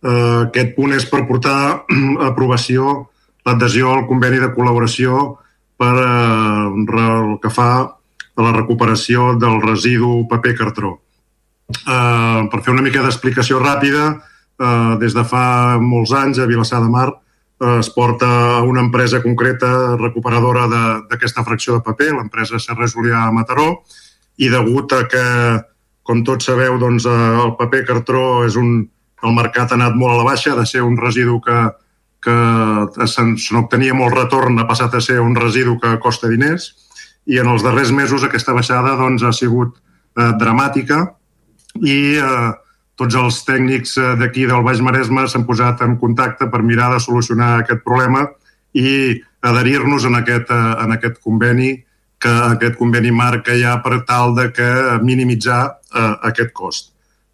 [0.00, 3.10] Uh, aquest punt és per portar a aprovació
[3.44, 5.26] l'adhesió al conveni de col·laboració
[5.80, 10.54] per uh, el que fa a la recuperació del residu paper
[11.70, 16.82] Uh, per fer una mica d'explicació ràpida, uh, des de fa molts anys a Vilassar
[16.82, 17.10] de Mar
[17.60, 20.64] es porta una empresa concreta recuperadora
[21.10, 23.82] d'aquesta fracció de paper, l'empresa Serra Julià a Mataró,
[24.40, 25.24] i degut a que,
[26.02, 28.88] com tots sabeu, doncs, eh, el paper cartró és un,
[29.22, 31.58] el mercat ha anat molt a la baixa, de ser un residu que,
[32.24, 36.72] que se n'obtenia molt retorn, ha passat a ser un residu que costa diners,
[37.28, 39.76] i en els darrers mesos aquesta baixada doncs, ha sigut
[40.16, 41.04] eh, dramàtica
[41.78, 42.50] i eh,
[43.00, 47.00] tots els tècnics eh, d'aquí del Baix Maresme s'han posat en contacte per mirar de
[47.00, 48.26] solucionar aquest problema
[48.74, 51.72] i adherir-nos en, aquest, eh, en aquest conveni
[52.20, 54.68] que aquest conveni marc que hi ha per tal de que
[55.00, 56.90] minimitzar uh, aquest cost.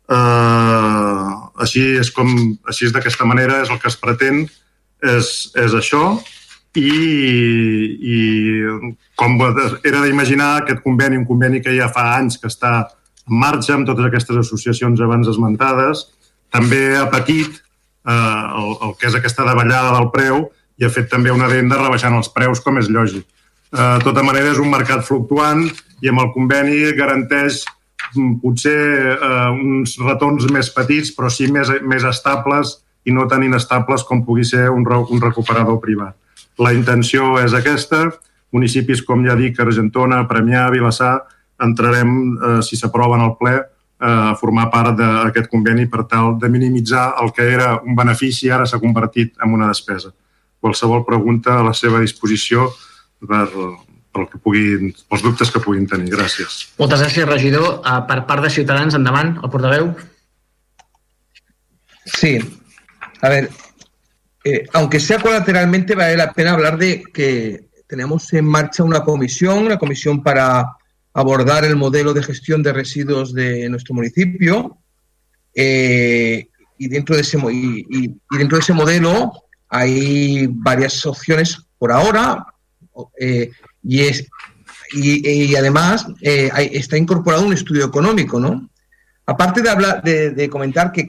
[0.07, 2.31] Uh, així és com
[2.71, 4.45] així és d'aquesta manera és el que es pretén
[5.03, 6.13] és, és això
[6.79, 6.93] i,
[7.99, 8.21] i
[9.19, 12.85] com era d'imaginar aquest conveni, un conveni que ja fa anys que està
[13.27, 16.07] marxa amb totes aquestes associacions abans esmentades.
[16.55, 17.59] També ha patit
[18.07, 20.47] eh, el, el que és aquesta davallada del preu
[20.77, 23.25] i ha fet també una venda rebaixant els preus, com és lògic.
[23.27, 25.65] Eh, de tota manera, és un mercat fluctuant
[26.03, 27.63] i amb el conveni garanteix
[28.15, 28.77] mm, potser
[29.17, 34.25] eh, uns retorns més petits, però sí més, més estables i no tan inestables com
[34.27, 36.17] pugui ser un, un recuperador privat.
[36.59, 38.09] La intenció és aquesta.
[38.55, 41.19] Municipis com ja dic, Argentona, Premià, Vilassar,
[41.63, 46.37] entrarem, eh, si s'aprova en el ple, eh, a formar part d'aquest conveni per tal
[46.39, 50.13] de minimitzar el que era un benefici ara s'ha convertit en una despesa.
[50.61, 52.71] Qualsevol pregunta a la seva disposició
[53.27, 53.47] per,
[54.17, 56.13] pel que puguin, pels dubtes que puguin tenir.
[56.15, 56.73] Gràcies.
[56.81, 57.81] Moltes gràcies, regidor.
[57.81, 59.93] Uh, per part de Ciutadans, endavant, el portaveu.
[62.17, 62.39] Sí.
[63.21, 63.51] A ver,
[64.45, 69.65] eh, aunque sea colateralmente, vale la pena hablar de que tenemos en marcha una comisión,
[69.67, 70.77] una comisión para
[71.17, 74.77] abordar el modelo de gestión de residuos de nuestro municipio.
[75.55, 76.47] Eh,
[76.77, 79.33] y, dentro de ese, y, dentro de ese modelo
[79.71, 82.45] hay varias opciones por ahora
[83.19, 83.51] eh,
[83.83, 84.29] y, es,
[84.93, 88.39] y, además eh, está incorporado un estudio económico.
[88.39, 88.69] ¿no?
[89.25, 91.07] Aparte de, hablar, de, comentar que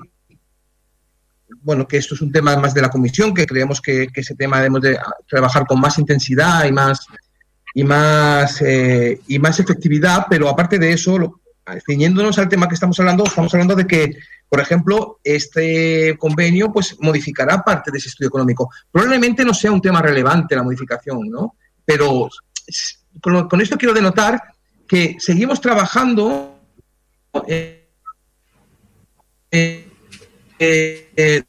[1.63, 4.35] bueno, que esto es un tema más de la comisión, que creemos que, que ese
[4.35, 4.97] tema debemos de
[5.27, 7.05] trabajar con más intensidad y más,
[7.78, 11.39] y más, eh, y más efectividad, pero aparte de eso,
[11.86, 14.17] ciñéndonos al tema que estamos hablando, estamos hablando de que,
[14.49, 18.71] por ejemplo, este convenio pues modificará parte de ese estudio económico.
[18.91, 21.55] Probablemente no sea un tema relevante la modificación, ¿no?
[21.86, 22.32] Pero
[23.21, 24.41] con, esto quiero denotar
[24.88, 26.59] que seguimos trabajando
[27.45, 27.86] eh,
[29.51, 31.43] eh,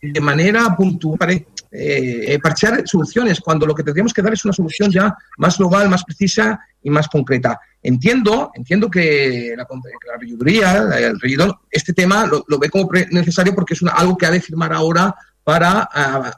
[0.00, 1.44] de manera puntual
[1.76, 5.88] eh, parchear soluciones cuando lo que tendríamos que dar es una solución ya más global,
[5.88, 7.58] más precisa y más concreta.
[7.82, 13.74] Entiendo, entiendo que la, la regiduría, el regidor, este tema lo, ve como necesario porque
[13.74, 15.88] es algo que ha de firmar ahora para,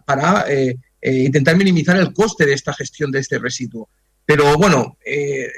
[0.04, 3.88] para eh, eh, intentar minimizar el coste de esta gestión de este residuo.
[4.24, 5.48] Pero bueno, eh,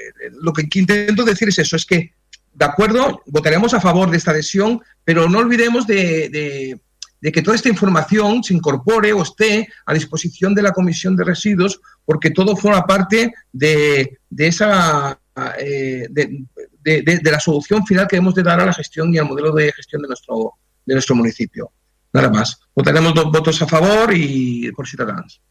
[0.41, 2.13] lo que intento decir es eso, es que,
[2.53, 6.79] de acuerdo, votaremos a favor de esta adhesión, pero no olvidemos de de
[7.21, 11.79] que toda esta información se incorpore o esté a disposición de la Comisión de Residuos,
[12.05, 15.19] porque todo forma parte de, esa,
[15.59, 16.45] eh, de,
[16.81, 19.27] de, de, de, la solución final que hemos de dar a la gestión y al
[19.27, 20.53] modelo de gestión de nuestro,
[20.85, 21.71] de nuestro municipio.
[22.13, 22.59] Nada más.
[22.75, 25.41] Votaremos dos votos a favor y por Ciutadans.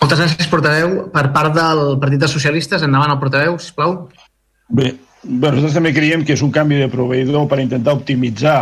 [0.00, 0.94] Moltes gràcies, portaveu.
[1.12, 4.08] Per part del Partit dels Socialistes, endavant el portaveu, sisplau.
[4.72, 8.58] Bé, bé, nosaltres també creiem que és un canvi de proveïdor per intentar optimitzar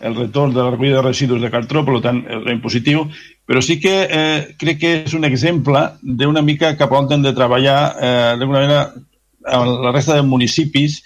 [0.00, 3.04] el retorn de la recollida de residus de cartró, per tant, ben positiu,
[3.46, 7.34] però sí que eh, crec que és un exemple d'una mica cap on hem de
[7.36, 8.80] treballar eh, d'alguna manera
[9.44, 11.00] a la resta de municipis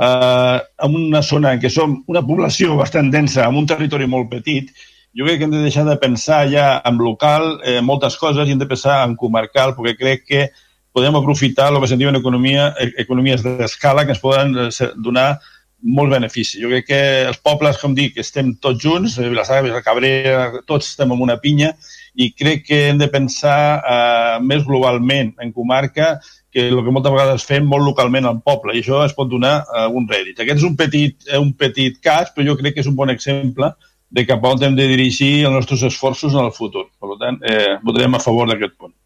[0.00, 4.30] eh, en una zona en què som una població bastant densa, amb un territori molt
[4.30, 4.70] petit,
[5.16, 8.54] jo crec que hem de deixar de pensar ja en local eh, moltes coses i
[8.54, 10.48] hem de pensar en comarcal, perquè crec que
[10.98, 15.30] podem aprofitar el que sentim en economia, eh, economies d'escala que ens poden eh, donar
[15.82, 16.58] molt benefici.
[16.58, 21.14] Jo crec que els pobles, com dic, estem tots junts, eh, Vilassar, Cabrera, tots estem
[21.14, 21.70] en una pinya
[22.18, 26.16] i crec que hem de pensar eh, més globalment en comarca
[26.50, 29.60] que el que moltes vegades fem molt localment al poble i això es pot donar
[29.84, 30.40] algun rèdit.
[30.40, 33.70] Aquest és un petit, un petit cas, però jo crec que és un bon exemple
[34.10, 36.88] de cap a on hem de dirigir els nostres esforços en el futur.
[36.98, 38.97] Per tant, eh, votarem a favor d'aquest punt.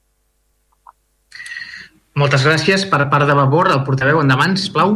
[2.23, 2.85] Moltes gràcies.
[2.87, 4.95] Per part de Vavor, el portaveu, endavant, sisplau.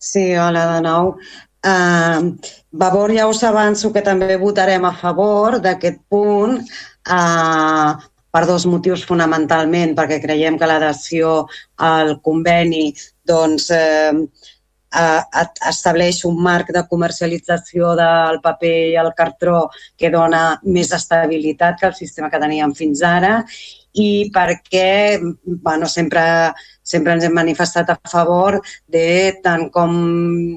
[0.00, 1.10] Sí, hola de nou.
[1.66, 2.32] Uh,
[2.72, 9.04] Vavor, ja us avanço que també votarem a favor d'aquest punt uh, per dos motius
[9.08, 11.36] fonamentalment, perquè creiem que l'adhesió
[11.84, 12.90] al conveni
[13.28, 15.22] doncs, eh, eh,
[15.70, 21.88] estableix un marc de comercialització del paper i el cartró que dona més estabilitat que
[21.88, 23.38] el sistema que teníem fins ara
[23.96, 26.22] i perquè bueno, sempre
[26.86, 29.92] sempre ens hem manifestat a favor de, tant com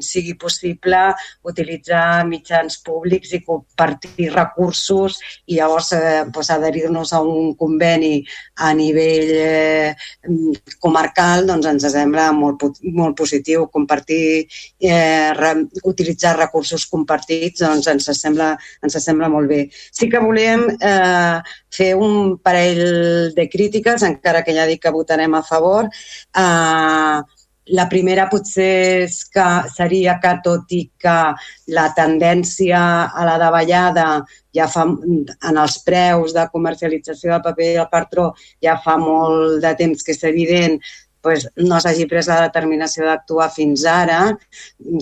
[0.06, 1.02] sigui possible,
[1.50, 5.18] utilitzar mitjans públics i compartir recursos
[5.50, 8.20] i llavors eh, doncs, adherir-nos a un conveni
[8.62, 9.96] a nivell eh,
[10.80, 13.68] comarcal doncs ens sembla molt, molt positiu.
[13.74, 14.46] Compartir,
[14.80, 15.54] eh, re,
[15.90, 18.54] utilitzar recursos compartits doncs ens sembla,
[18.84, 19.64] ens sembla molt bé.
[19.92, 21.40] Sí que volem eh,
[21.74, 25.90] fer un parell de crítiques, encara que ja dic que votarem a favor,
[26.38, 27.22] Uh,
[27.70, 31.18] la primera potser és que seria que, tot i que
[31.76, 34.08] la tendència a la davallada
[34.56, 38.32] ja fa, en els preus de comercialització del paper i el cartró
[38.66, 40.80] ja fa molt de temps que és evident,
[41.22, 44.20] pues, no s'hagi pres la determinació d'actuar fins ara,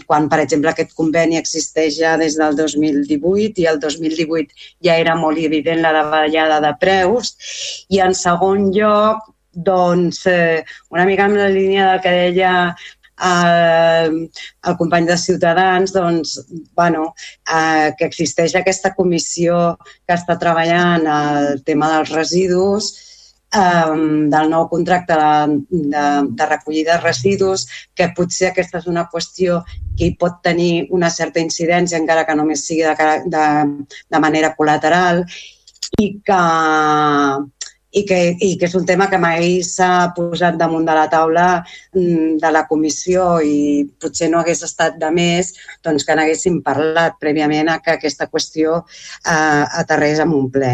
[0.09, 5.15] quan, per exemple, aquest conveni existeix ja des del 2018 i el 2018 ja era
[5.15, 7.35] molt evident la davallada de preus.
[7.89, 12.53] I, en segon lloc, doncs, eh, una mica en la línia del que deia
[13.23, 14.29] eh,
[14.63, 16.37] el company de Ciutadans, doncs,
[16.75, 17.13] bueno,
[17.49, 22.93] eh, que existeix aquesta comissió que està treballant el tema dels residus,
[23.53, 23.97] eh,
[24.29, 25.57] del nou contracte de,
[25.95, 26.05] de,
[26.37, 29.63] de recollida de residus, que potser aquesta és una qüestió
[29.97, 33.45] que hi pot tenir una certa incidència, encara que només sigui de, de,
[34.13, 35.23] de manera col·lateral,
[35.97, 36.41] i que,
[37.97, 41.47] i que, i que és un tema que mai s'ha posat damunt de la taula
[41.95, 45.53] mm, de la comissió i potser no hagués estat de més
[45.85, 50.73] doncs, que n'haguéssim parlat prèviament a que aquesta qüestió eh, aterrés en un ple.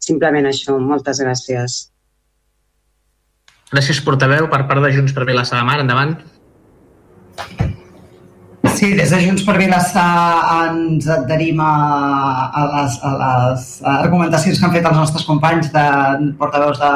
[0.00, 0.78] Simplement això.
[0.80, 1.80] Moltes gràcies.
[3.70, 4.48] Gràcies, portaveu.
[4.50, 6.18] Per part de Junts per Vilassar de Mar, endavant.
[8.74, 11.72] Sí, des de Junts per Vilassar ens adherim a,
[12.48, 15.86] a, les, a les argumentacions que han fet els nostres companys de
[16.40, 16.92] portaveus de,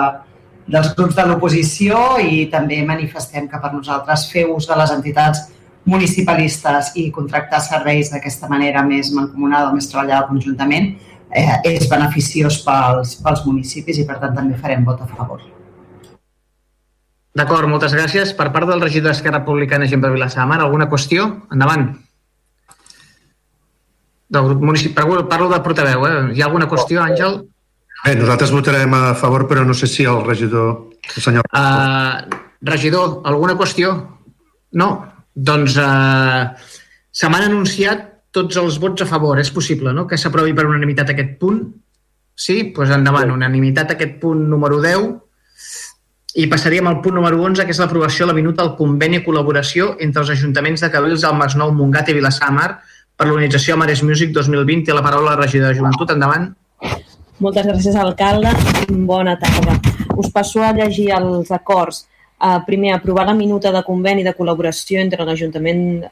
[0.75, 5.45] dels grups de l'oposició i també manifestem que per nosaltres fer ús de les entitats
[5.85, 10.95] municipalistes i contractar serveis d'aquesta manera més mancomunada, més treballada conjuntament,
[11.35, 15.43] eh, és beneficiós pels, pels municipis i per tant també farem vot a favor.
[17.35, 18.31] D'acord, moltes gràcies.
[18.39, 21.27] Per part del regidor d'Esquerra Republicana, Gent per Vilassar de Mar, alguna qüestió?
[21.55, 21.89] Endavant.
[24.31, 25.11] Del grup municipal.
[25.31, 26.15] Parlo del portaveu, eh?
[26.35, 27.41] Hi ha alguna qüestió, Àngel?
[28.05, 30.93] Bé, nosaltres votarem a favor, però no sé si el regidor...
[31.17, 31.49] El senyor...
[31.51, 32.23] Uh,
[32.71, 33.97] regidor, alguna qüestió?
[34.79, 34.89] No?
[35.35, 36.55] Doncs uh,
[37.11, 39.43] se m'han anunciat tots els vots a favor.
[39.43, 41.65] És possible, no?, que s'aprovi per unanimitat aquest punt?
[42.39, 42.61] Sí?
[42.63, 43.35] Doncs pues endavant.
[43.35, 45.24] Unanimitat aquest punt número 10
[46.35, 49.25] i passaríem al punt número 11, que és l'aprovació de la minuta del conveni de
[49.27, 52.71] col·laboració entre els ajuntaments de Cabrils del Masnou, Montgat i Vilassamar
[53.15, 54.83] per l'organització Mares Music 2020.
[54.89, 56.11] Té la paraula la regidora de Joventut.
[56.11, 56.49] Endavant.
[57.39, 58.51] Moltes gràcies, alcalde.
[59.07, 59.79] Bona tarda.
[60.19, 62.05] Us passo a llegir els acords.
[62.43, 66.03] Uh, primer, aprovar la minuta de conveni de col·laboració entre l'Ajuntament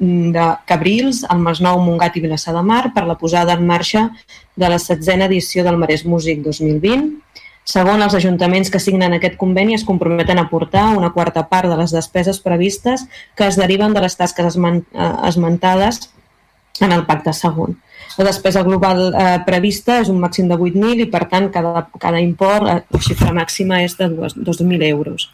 [0.00, 4.08] de Cabrils, el Masnou, Montgat i Vilassar de Mar per la posada en marxa
[4.56, 7.20] de la setzena edició del Marès Músic 2020
[7.64, 11.76] Segon, els ajuntaments que signen aquest conveni es comprometen a aportar una quarta part de
[11.78, 13.04] les despeses previstes
[13.36, 14.80] que es deriven de les tasques eh,
[15.28, 16.08] esmentades
[16.80, 17.76] en el pacte segon.
[18.18, 22.20] La despesa global eh, prevista és un màxim de 8.000 i, per tant, cada, cada
[22.20, 25.28] import, la xifra màxima és de 2.000 euros.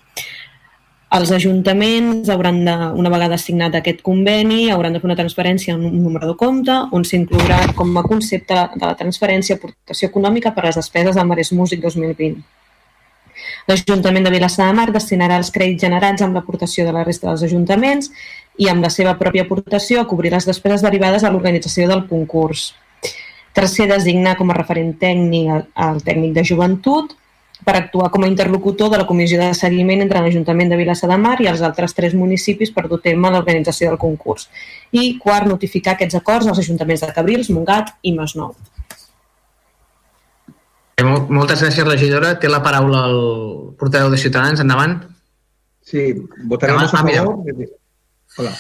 [1.16, 5.86] Els ajuntaments hauran de, una vegada assignat aquest conveni, hauran de fer una transferència en
[5.88, 10.64] un número de compte on s'inclourà com a concepte de la transferència aportació econòmica per
[10.64, 12.42] a les despeses del Marès Músic 2020.
[13.70, 17.46] L'Ajuntament de Vilassar de Mar destinarà els crèdits generats amb l'aportació de la resta dels
[17.48, 18.12] ajuntaments
[18.60, 22.74] i amb la seva pròpia aportació a cobrir les despeses derivades a l'organització del concurs.
[23.56, 25.48] Tercer, designar com a referent tècnic
[25.88, 27.16] el tècnic de joventut
[27.64, 31.16] per actuar com a interlocutor de la comissió de seguiment entre l'Ajuntament de Vilassar de
[31.18, 34.50] Mar i els altres tres municipis per dur tema l'organització del concurs.
[34.92, 38.54] I quart, notificar aquests acords als ajuntaments de Cabrils, Montgat i Masnou.
[41.04, 42.36] Moltes gràcies, regidora.
[42.40, 43.18] Té la paraula el
[43.76, 44.62] portaveu de Ciutadans.
[44.64, 45.02] Endavant.
[45.84, 46.08] Sí,
[46.44, 47.44] votaremos a favor.
[48.38, 48.52] Hola.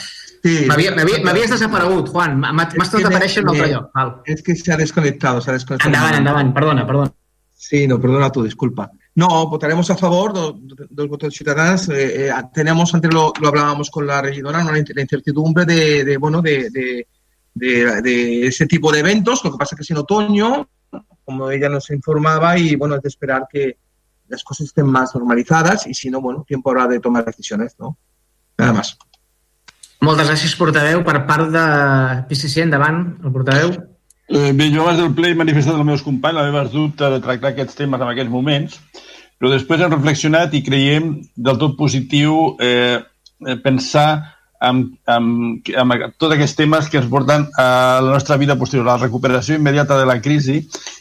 [0.44, 0.66] Sí.
[0.68, 2.36] M'havies desaparegut, Juan.
[2.38, 3.88] M'has tornat a aparèixer en un altre lloc.
[3.96, 4.12] Val.
[4.26, 5.40] Es que se ha desconectado.
[5.40, 5.90] Se ha desconectado.
[5.90, 6.52] Endavant, endavant.
[6.54, 7.12] Perdona, perdona.
[7.56, 8.90] Sí, no, perdona tu, disculpa.
[9.14, 11.88] No, votaremos a favor del voto de Ciudadanos.
[11.88, 14.72] Eh, eh, tenemos, antes lo, lo, hablábamos con la regidora, ¿no?
[14.72, 17.06] la incertidumbre de, de bueno, de, de,
[17.54, 19.42] de, ese tipo de eventos.
[19.42, 20.68] Lo que pasa que es en otoño,
[21.24, 23.78] como ella nos informaba, y bueno, es de esperar que
[24.28, 27.96] las cosas estén más normalizadas y si no, bueno, tiempo habrá de tomar decisiones, ¿no?
[28.58, 28.98] Nada más.
[30.04, 31.00] Moltes gràcies, portaveu.
[31.04, 31.62] Per part de
[32.28, 33.70] PSC, endavant, el portaveu.
[34.28, 37.20] Eh, bé, jo abans del ple he manifestat als meus companys la meva dubte de
[37.22, 38.80] tractar aquests temes en aquests moments,
[39.38, 42.98] però després hem reflexionat i creiem del tot positiu eh,
[43.46, 44.08] eh pensar
[44.60, 45.26] en, en,
[45.68, 47.66] en tots aquests temes que ens porten a
[48.02, 50.56] la nostra vida posterior, a la recuperació immediata de la crisi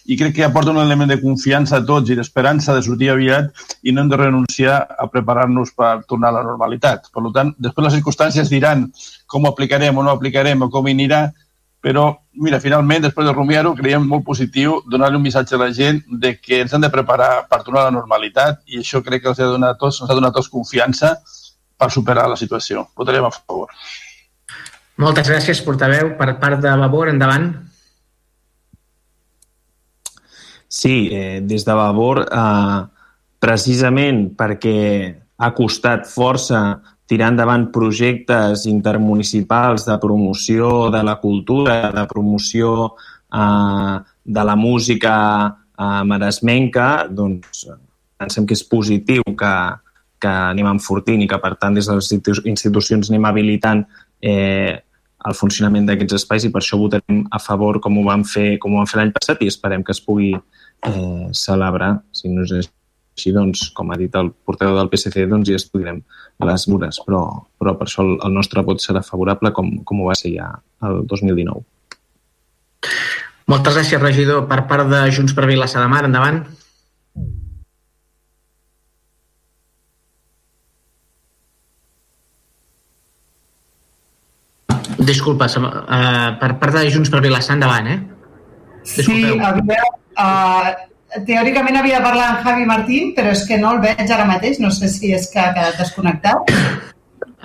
[0.05, 3.65] i crec que aporta un element de confiança a tots i d'esperança de sortir aviat
[3.84, 7.09] i no hem de renunciar a preparar-nos per tornar a la normalitat.
[7.13, 8.86] Per tant, després les circumstàncies diran
[9.26, 11.23] com ho aplicarem o no aplicarem o com hi anirà,
[11.86, 12.05] però,
[12.41, 16.31] mira, finalment, després de rumiar-ho, creiem molt positiu donar-li un missatge a la gent de
[16.41, 19.41] que ens hem de preparar per tornar a la normalitat i això crec que els
[19.43, 21.11] ha donat tots, ens ha donat tots confiança
[21.77, 22.88] per superar la situació.
[22.97, 23.69] Votarem a favor.
[24.97, 26.15] Moltes gràcies, portaveu.
[26.17, 27.51] Per part de Vavor, endavant.
[30.65, 32.81] Sí, eh, des de Vavor, eh,
[33.38, 34.79] precisament perquè
[35.38, 36.65] ha costat força
[37.07, 42.95] tirar endavant projectes intermunicipals de promoció de la cultura, de promoció
[43.33, 45.15] eh, de la música
[45.77, 47.67] eh, maresmenca, doncs
[48.17, 49.53] pensem que és positiu que,
[50.21, 52.11] que anem enfortint i que, per tant, des de les
[52.45, 53.85] institucions anem habilitant
[54.21, 54.81] eh,
[55.25, 58.73] el funcionament d'aquests espais i per això votarem a favor com ho vam fer, com
[58.73, 62.69] ho vam fer l'any passat i esperem que es pugui eh, celebrar, si no és
[63.16, 66.01] així, doncs, com ha dit el portador del PSC, doncs ja estudiarem
[66.43, 67.22] les mures, però,
[67.59, 70.51] però per això el, el nostre vot serà favorable com, com ho va ser ja
[70.84, 71.63] el 2019.
[73.47, 74.45] Moltes gràcies, regidor.
[74.49, 76.43] Per part de Junts per Vilassar de Mar, endavant.
[85.05, 87.99] Disculpa, uh, per part de Junts per Vilassar, endavant, eh?
[88.86, 89.38] Disculpeu.
[89.38, 89.88] Sí, havia,
[90.18, 90.94] uh,
[91.28, 94.59] teòricament havia de parlar amb Javi Martín, però és que no el veig ara mateix.
[94.63, 96.51] No sé si és que ha quedat desconnectat.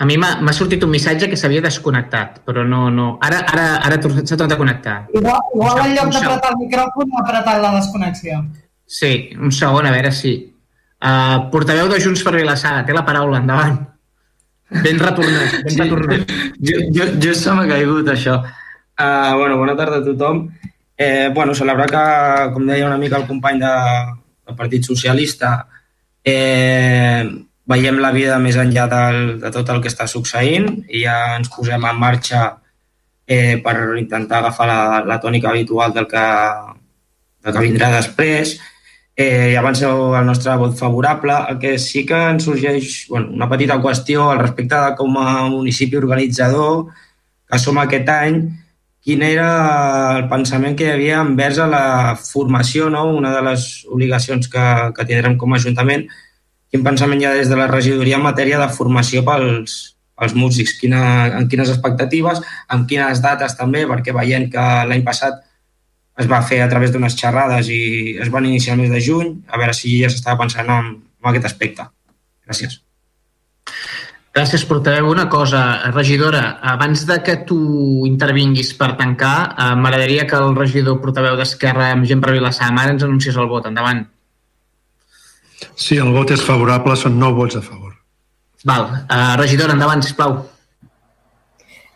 [0.00, 2.88] A mi m'ha sortit un missatge que s'havia desconnectat, però no...
[2.90, 3.10] no.
[3.26, 4.96] Ara, ara, ara s'ha tornat a connectar.
[5.12, 8.40] Igual, igual en lloc d'apretar el micròfon ha apretat la desconnexió.
[8.90, 10.34] Sí, un segon, a veure si...
[11.00, 13.78] Uh, portaveu de Junts per Vilassar, té la paraula, endavant.
[14.70, 16.34] Ben retornat, ben sí, retornat.
[16.60, 18.40] Jo, jo, jo se m'ha caigut, això.
[19.00, 20.42] Uh, bueno, bona tarda a tothom.
[21.02, 22.00] Eh, bueno, celebrar que,
[22.52, 23.68] com deia una mica el company de,
[24.44, 25.54] del Partit Socialista,
[26.22, 27.24] eh,
[27.72, 31.48] veiem la vida més enllà del, de tot el que està succeint i ja ens
[31.54, 32.42] posem en marxa
[33.24, 34.78] eh, per intentar agafar la,
[35.08, 36.26] la tònica habitual del que,
[37.46, 38.58] del que vindrà després.
[39.16, 41.32] Eh, I avanceu el nostre vot favorable.
[41.48, 45.30] El que sí que ens sorgeix bueno, una petita qüestió al respecte de com a
[45.48, 46.90] municipi organitzador
[47.48, 48.42] que som aquest any,
[49.10, 49.50] quin era
[50.14, 51.84] el pensament que hi havia envers a la
[52.14, 53.08] formació, no?
[53.18, 56.04] una de les obligacions que, que tindrem com a Ajuntament,
[56.70, 59.74] quin pensament hi ha des de la regidoria en matèria de formació pels,
[60.14, 61.00] pels músics, quina,
[61.40, 62.38] en quines expectatives,
[62.70, 65.42] en quines dates també, perquè veient que l'any passat
[66.22, 67.80] es va fer a través d'unes xerrades i
[68.22, 71.32] es van iniciar el mes de juny, a veure si ja s'estava pensant en, en
[71.32, 71.90] aquest aspecte.
[72.46, 72.78] Gràcies.
[74.30, 75.08] Gràcies, portaveu.
[75.10, 77.58] Una cosa, regidora, abans de que tu
[78.06, 82.92] intervinguis per tancar, eh, m'agradaria que el regidor portaveu d'Esquerra amb gent per Vilassar, ara
[82.94, 83.66] ens anuncies el vot.
[83.66, 84.06] Endavant.
[85.74, 87.96] Sí, el vot és favorable, són 9 vots a favor.
[88.64, 88.86] Val.
[89.08, 90.46] Uh, regidora, endavant, sisplau.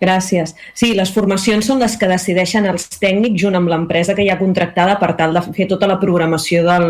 [0.05, 0.52] Gràcies.
[0.76, 4.40] Sí, les formacions són les que decideixen els tècnics junt amb l'empresa que hi ha
[4.40, 6.86] contractada per tal de fer tota la programació del,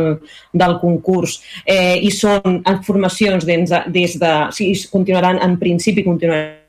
[0.65, 1.39] del concurs.
[1.63, 4.35] Eh, I són formacions des de, des de...
[4.57, 6.63] Sí, continuaran, en principi continuaran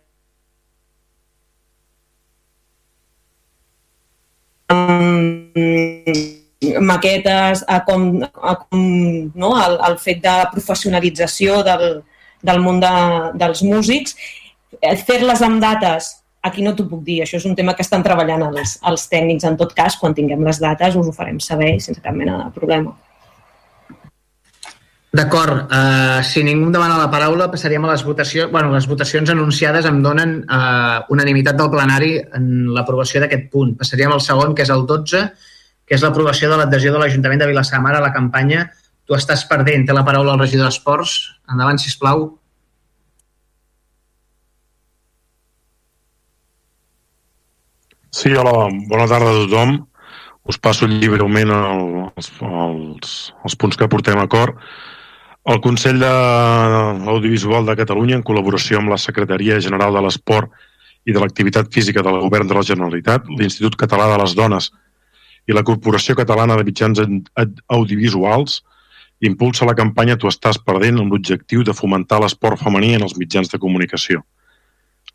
[6.81, 8.83] maquetes, a com, a com
[9.33, 9.53] no?
[9.61, 12.03] el, el fet de professionalització del,
[12.45, 12.93] del món de,
[13.39, 14.15] dels músics,
[14.81, 16.13] eh, fer-les amb dates
[16.45, 19.47] aquí no t'ho puc dir, això és un tema que estan treballant els, els tècnics.
[19.49, 22.53] En tot cas, quan tinguem les dates us ho farem saber sense cap mena de
[22.55, 22.93] problema.
[25.15, 28.51] D'acord, uh, si ningú em demana la paraula, passaríem a les votacions.
[28.51, 33.77] bueno, les votacions anunciades em donen uh, unanimitat del plenari en l'aprovació d'aquest punt.
[33.79, 35.21] Passaríem al segon, que és el 12,
[35.87, 38.65] que és l'aprovació de l'adhesió de l'Ajuntament de Vilassar Mar a la campanya
[39.05, 39.85] Tu estàs perdent.
[39.85, 41.15] Té la paraula el regidor d'Esports.
[41.53, 42.25] Endavant, si plau.
[48.15, 49.73] Sí, hola, bona tarda a tothom.
[50.47, 54.53] Us passo lliurement els, els, els punts que portem a cor.
[55.51, 56.11] El Consell de
[57.09, 60.53] l'Audiovisual de Catalunya, en col·laboració amb la Secretaria General de l'Esport
[61.03, 64.69] i de l'Activitat Física del Govern de la Generalitat, l'Institut Català de les Dones
[65.51, 68.61] i la Corporació Catalana de Mitjans Audiovisuals
[69.27, 73.51] impulsa la campanya Tu estàs perdent amb l'objectiu de fomentar l'esport femení en els mitjans
[73.51, 74.23] de comunicació.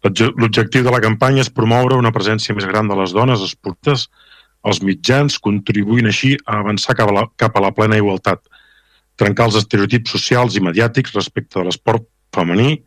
[0.05, 4.09] L'objectiu de la campanya és promoure una presència més gran de les dones esportistes
[4.63, 8.41] als mitjans, contribuint així a avançar cap a la, cap a la plena igualtat,
[9.21, 12.79] trencar els estereotips socials i mediàtics respecte de l'esport femení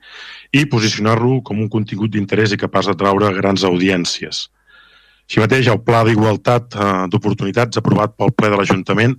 [0.53, 4.47] i posicionar-lo com un contingut d'interès i capaç d'atraure grans audiències.
[5.27, 9.17] Així mateix, el Pla d'Igualtat eh, d'Oportunitats aprovat pel ple de l'Ajuntament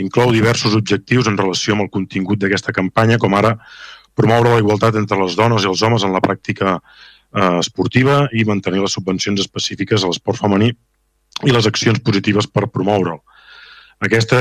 [0.00, 3.54] inclou diversos objectius en relació amb el contingut d'aquesta campanya, com ara
[4.18, 6.78] promoure la igualtat entre les dones i els homes en la pràctica
[7.34, 10.72] eh, esportiva i mantenir les subvencions específiques a l'esport femení
[11.44, 13.20] i les accions positives per promoure'l.
[14.04, 14.38] Aquesta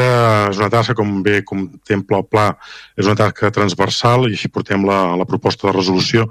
[0.50, 2.46] és una tasca, com bé contempla el pla,
[2.98, 6.26] és una tasca transversal i així portem la, la proposta de resolució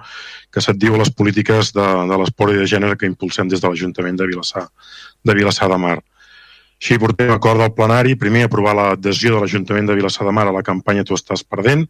[0.53, 3.71] que se't diu les polítiques de, de l'esport i de gènere que impulsem des de
[3.71, 5.99] l'Ajuntament de Vilassar de, Vilassar de Mar.
[6.83, 10.57] Així portem acord del plenari, primer aprovar l'adhesió de l'Ajuntament de Vilassar de Mar a
[10.59, 11.87] la campanya Tu estàs perdent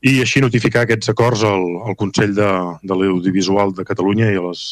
[0.00, 2.48] i així notificar aquests acords al, al Consell de,
[2.82, 4.64] de l'Audiovisual de Catalunya i a, les,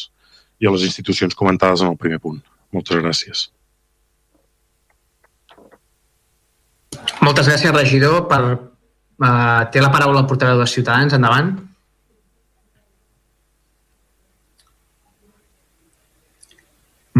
[0.57, 2.39] i a les institucions comentades en el primer punt.
[2.73, 3.47] Moltes gràcies.
[7.21, 8.23] Moltes gràcies, regidor.
[8.29, 8.41] Per,
[9.21, 11.13] uh, té la paraula el portaveu de Ciutadans.
[11.13, 11.51] Endavant.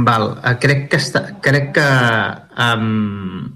[0.09, 1.87] Val, uh, crec que, està, crec que
[2.65, 3.49] um,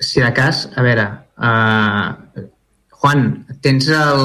[0.00, 1.06] si de cas, a veure,
[1.36, 2.48] uh,
[3.00, 4.24] Juan, tens el...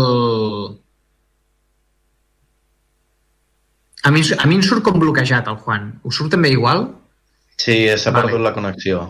[4.06, 5.94] A mi, a mi em surt com bloquejat el Juan.
[6.06, 6.90] Us surt també igual?
[7.58, 8.28] Sí, s'ha vale.
[8.28, 9.06] perdut la connexió.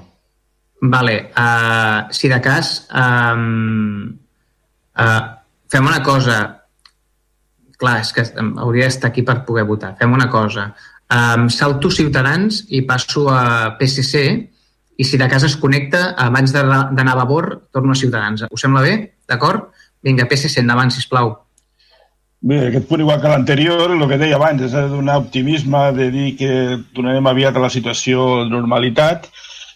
[0.86, 4.14] Vale, uh, si de cas, um,
[5.02, 5.24] uh,
[5.72, 6.38] fem una cosa.
[7.76, 9.96] Clar, és que hauria d'estar aquí per poder votar.
[10.00, 10.70] Fem una cosa.
[11.12, 14.22] Um, salto Ciutadans i passo a PSC
[14.96, 18.46] i si de cas es connecta, abans d'anar a Vavor, torno a Ciutadans.
[18.50, 18.96] Us sembla bé?
[19.30, 19.72] D'acord?
[20.06, 21.34] Vinga, PSC, endavant, sisplau.
[22.46, 26.12] Bé, aquest punt, igual que l'anterior, el que deia abans, és de donar optimisme, de
[26.14, 26.52] dir que
[26.94, 29.26] donarem aviat a la situació de normalitat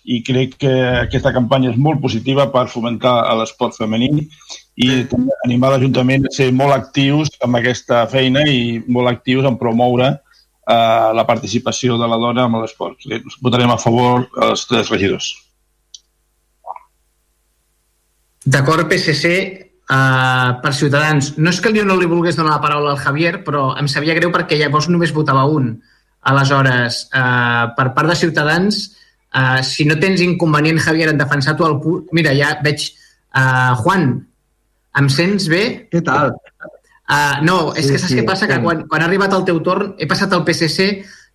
[0.05, 4.11] i crec que aquesta campanya és molt positiva per fomentar l'esport femení
[4.79, 9.57] i també animar l'Ajuntament a ser molt actius amb aquesta feina i molt actius en
[9.59, 13.01] promoure eh, la participació de la dona en l'esport.
[13.41, 15.33] Votarem a favor els tres regidors.
[18.45, 19.31] D'acord, PSC,
[19.89, 21.33] uh, eh, per Ciutadans.
[21.37, 24.15] No és que jo no li volgués donar la paraula al Javier, però em sabia
[24.15, 25.73] greu perquè llavors només votava un.
[26.29, 28.79] Aleshores, uh, per part de Ciutadans,
[29.35, 32.07] uh, si no tens inconvenient, Javier, en defensar tu el punt...
[32.11, 32.91] Mira, ja veig...
[33.29, 34.07] Uh, Juan,
[34.97, 35.63] em sents bé?
[35.91, 36.33] Què tal?
[37.09, 38.45] Uh, no, és sí, que saps sí, què passa?
[38.47, 38.53] Sí.
[38.53, 40.89] Que quan, quan ha arribat el teu torn he passat al PSC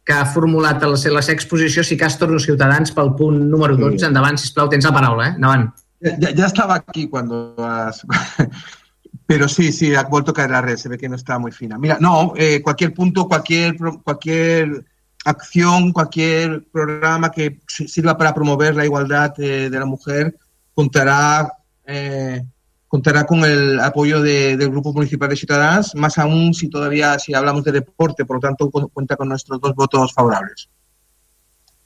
[0.05, 3.99] que ha formulat la, la seva exposició si cas torno Ciutadans pel punt número 12.
[3.99, 4.09] Sí.
[4.11, 5.37] Endavant, sisplau, tens la paraula, eh?
[5.39, 5.71] Endavant.
[6.05, 7.57] Ya, estaba aquí cuando
[9.27, 11.51] Pero sí, sí, ha vuelto a caer la red, se ve que no está muy
[11.51, 11.79] fina.
[11.79, 14.85] Mira, no, eh, cualquier punto, cualquier, cualquier
[15.25, 20.37] acción, cualquier programa que sirva para promover la igualdad eh, de la mujer
[20.75, 21.51] contará,
[21.87, 22.45] eh,
[22.87, 27.65] contará con el apoyo del Grupo Municipal de Ciudadanos, más aún si todavía, si hablamos
[27.65, 30.69] de deporte, por lo tanto cuenta con nuestros dos votos favorables.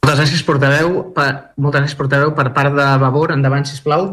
[0.09, 0.93] Moltes gràcies, portaveu.
[1.13, 1.25] Per,
[1.61, 2.31] moltes gràcies, portaveu.
[2.33, 4.07] Per part de Vavor, endavant, sisplau.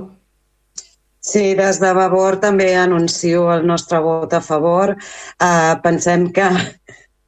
[1.24, 4.92] Sí, des de Vavor també anuncio el nostre vot a favor.
[5.40, 6.50] Uh, pensem que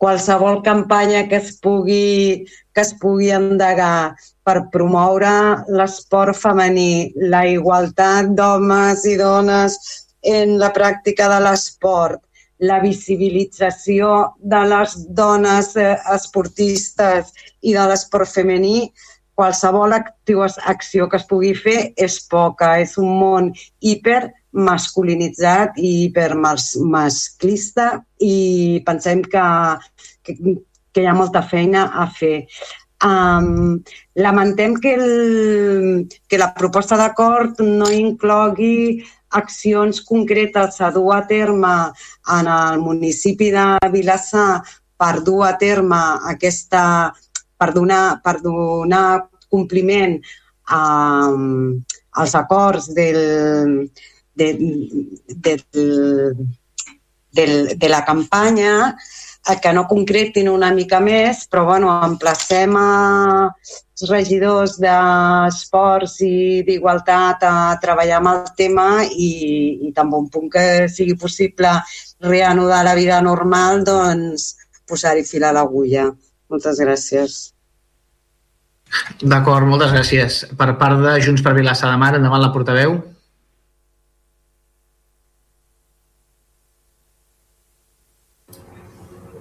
[0.04, 2.44] qualsevol campanya que es pugui,
[2.76, 9.80] que es pugui endegar per promoure l'esport femení, la igualtat d'homes i dones
[10.28, 12.20] en la pràctica de l'esport,
[12.60, 18.90] la visibilització de les dones eh, esportistes i de l'esport femení,
[19.38, 22.78] qualsevol acció que es pugui fer és poca.
[22.82, 23.52] És un món
[23.86, 27.92] hiper masculinitzat i hipermasclista
[28.26, 29.46] i pensem que,
[30.26, 30.38] que,
[30.92, 32.48] que hi ha molta feina a fer.
[33.06, 33.78] Um,
[34.18, 41.76] lamentem que, el, que la proposta d'acord no inclogui accions concretes a dur a terme
[42.38, 44.64] en el municipi de Vilassar
[44.98, 46.00] per dur a terme
[46.32, 47.14] aquesta,
[47.58, 50.18] per donar, per donar compliment
[50.68, 50.82] a,
[52.18, 53.90] als acords del,
[54.34, 54.48] de,
[55.28, 55.54] de,
[57.32, 57.46] de,
[57.76, 58.96] de la campanya
[59.62, 63.48] que no concretin una mica més, però bueno, emplacem a
[64.06, 69.32] regidors d'esports i d'igualtat a treballar amb el tema i,
[69.88, 71.72] i tan bon punt que sigui possible
[72.22, 74.54] reanudar la vida normal, doncs
[74.88, 76.08] posar-hi fil a l'agulla.
[76.48, 77.38] Moltes gràcies.
[79.22, 80.44] D'acord, moltes gràcies.
[80.58, 82.96] Per part de Junts per Vilassar de Mar, endavant la portaveu.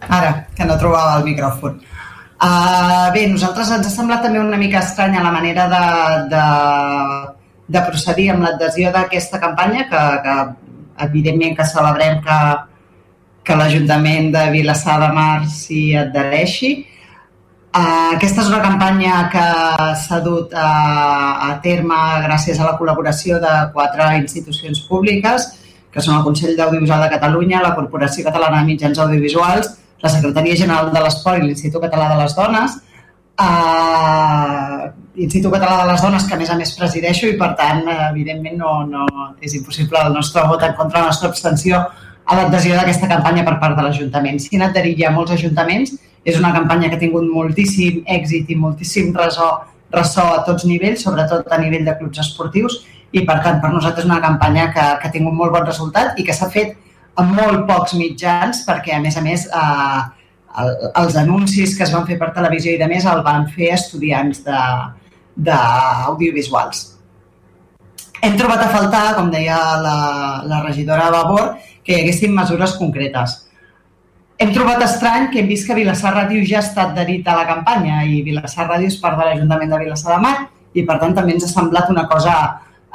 [0.06, 1.78] Ara, que no trobava el micròfon.
[2.36, 5.84] Uh, bé, nosaltres ens ha semblat també una mica estranya la manera de,
[6.28, 6.42] de,
[7.72, 10.34] de procedir amb l'adhesió d'aquesta campanya, que, que
[11.06, 12.36] evidentment que celebrem que,
[13.40, 16.74] que l'Ajuntament de Vilassar de Mar s'hi adhereixi.
[17.72, 19.46] Uh, aquesta és una campanya que
[20.04, 20.68] s'ha dut a,
[21.48, 25.48] a terme gràcies a la col·laboració de quatre institucions públiques,
[25.88, 30.56] que són el Consell d'Audiovisual de Catalunya, la Corporació Catalana de Mitjans Audiovisuals, la Secretaria
[30.56, 32.78] General de l'Esport i l'Institut Català de les Dones,
[33.40, 37.84] uh, Institut Català de les Dones, que a més a més presideixo i per tant,
[38.10, 39.06] evidentment, no, no
[39.40, 41.80] és impossible el nostre vot en contra la nostra abstenció
[42.26, 44.40] a l'adhesió d'aquesta campanya per part de l'Ajuntament.
[44.42, 44.58] Si
[44.98, 45.94] ja molts ajuntaments,
[46.24, 49.62] és una campanya que ha tingut moltíssim èxit i moltíssim ressò,
[49.94, 52.82] ressò a tots nivells, sobretot a nivell de clubs esportius,
[53.12, 56.18] i per tant, per nosaltres és una campanya que, que ha tingut molt bon resultat
[56.18, 56.74] i que s'ha fet
[57.20, 60.00] amb molt pocs mitjans, perquè a més a més eh,
[60.62, 60.68] el,
[61.02, 64.38] els anuncis que es van fer per televisió i de més el van fer estudiants
[65.36, 66.78] d'audiovisuals.
[68.24, 69.98] Hem trobat a faltar, com deia la,
[70.48, 71.44] la regidora Vavor,
[71.84, 73.30] que hi haguessin mesures concretes.
[74.36, 77.46] Hem trobat estrany que hem vist que Vilassar Ràdio ja ha estat adherit a la
[77.48, 80.36] campanya i Vilassar Ràdio és part de l'Ajuntament de Vilassar de Mar
[80.76, 82.34] i per tant també ens ha semblat una cosa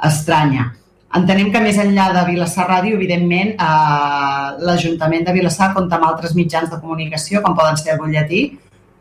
[0.06, 0.81] estranya.
[1.18, 6.36] Entenem que més enllà de Vilassar Ràdio, evidentment, eh, l'Ajuntament de Vilassar compta amb altres
[6.36, 8.44] mitjans de comunicació, com poden ser el butlletí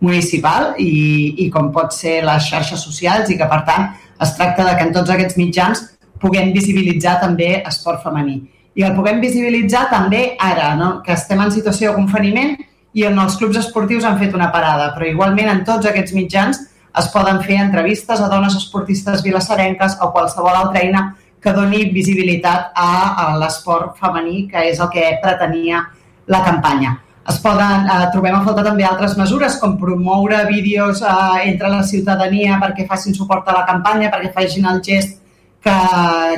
[0.01, 4.67] municipal i, i com pot ser les xarxes socials i que, per tant, es tracta
[4.67, 5.85] de que en tots aquests mitjans
[6.21, 8.41] puguem visibilitzar també esport femení.
[8.75, 10.91] I el puguem visibilitzar també ara, no?
[11.07, 12.57] que estem en situació de confinament
[12.93, 16.59] i on els clubs esportius han fet una parada, però igualment en tots aquests mitjans
[16.99, 21.05] es poden fer entrevistes a dones esportistes vilassarenques o qualsevol altra eina
[21.41, 22.91] que doni visibilitat a,
[23.25, 25.85] a l'esport femení, que és el que pretenia
[26.31, 26.99] la campanya.
[27.31, 31.83] Es poden, eh, trobem a faltar també altres mesures, com promoure vídeos eh, entre la
[31.87, 35.21] ciutadania perquè facin suport a la campanya, perquè facin el gest
[35.63, 35.77] que,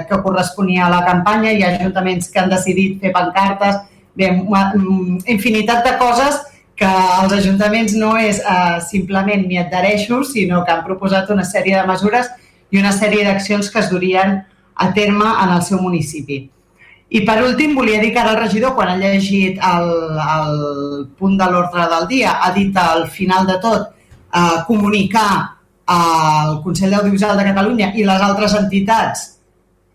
[0.09, 1.53] que corresponia a la campanya.
[1.53, 3.83] Hi ha ajuntaments que han decidit fer pancartes,
[4.15, 4.31] bé,
[5.33, 6.41] infinitat de coses
[6.77, 6.89] que
[7.23, 11.87] els ajuntaments no és eh, simplement m'hi adhereixo, sinó que han proposat una sèrie de
[11.89, 12.31] mesures
[12.73, 14.41] i una sèrie d'accions que es durien
[14.75, 16.43] a terme en el seu municipi.
[17.13, 19.91] I per últim, volia dir que ara el regidor, quan ha llegit el,
[20.37, 20.55] el
[21.19, 25.59] punt de l'ordre del dia, ha dit al final de tot eh, comunicar
[25.93, 29.29] al Consell d'Audiovisual de Catalunya i les altres entitats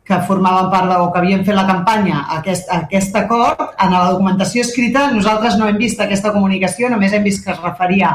[0.08, 4.06] que formaven part de, o que havien fet la campanya aquest, aquest acord, en la
[4.12, 8.14] documentació escrita nosaltres no hem vist aquesta comunicació, només hem vist que es referia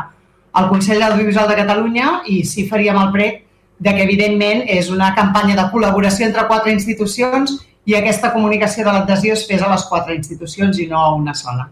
[0.52, 3.42] al Consell d'Audiovisual de Catalunya i sí faríem el prec
[3.82, 8.92] de que, evidentment, és una campanya de col·laboració entre quatre institucions i aquesta comunicació de
[8.94, 11.66] l'adhesió es fes a les quatre institucions i no a una sola.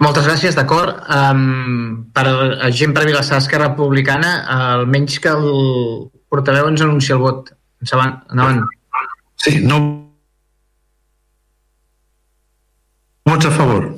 [0.00, 1.00] Moltes gràcies, d'acord.
[1.12, 2.26] Um, per
[2.76, 5.48] gent per Vilassar Esquerra Republicana, almenys que el
[6.32, 7.50] portaveu ens anuncia el vot.
[7.80, 8.20] Endavant.
[8.30, 8.62] endavant.
[9.40, 9.80] Sí, no...
[13.28, 13.88] Vots a favor.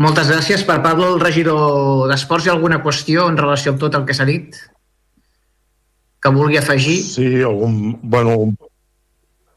[0.00, 0.64] Moltes gràcies.
[0.64, 4.16] Per part del regidor d'Esports, hi ha alguna qüestió en relació amb tot el que
[4.16, 4.56] s'ha dit?
[6.22, 7.02] que vulgui afegir?
[7.02, 8.56] Sí, algun, bueno, un,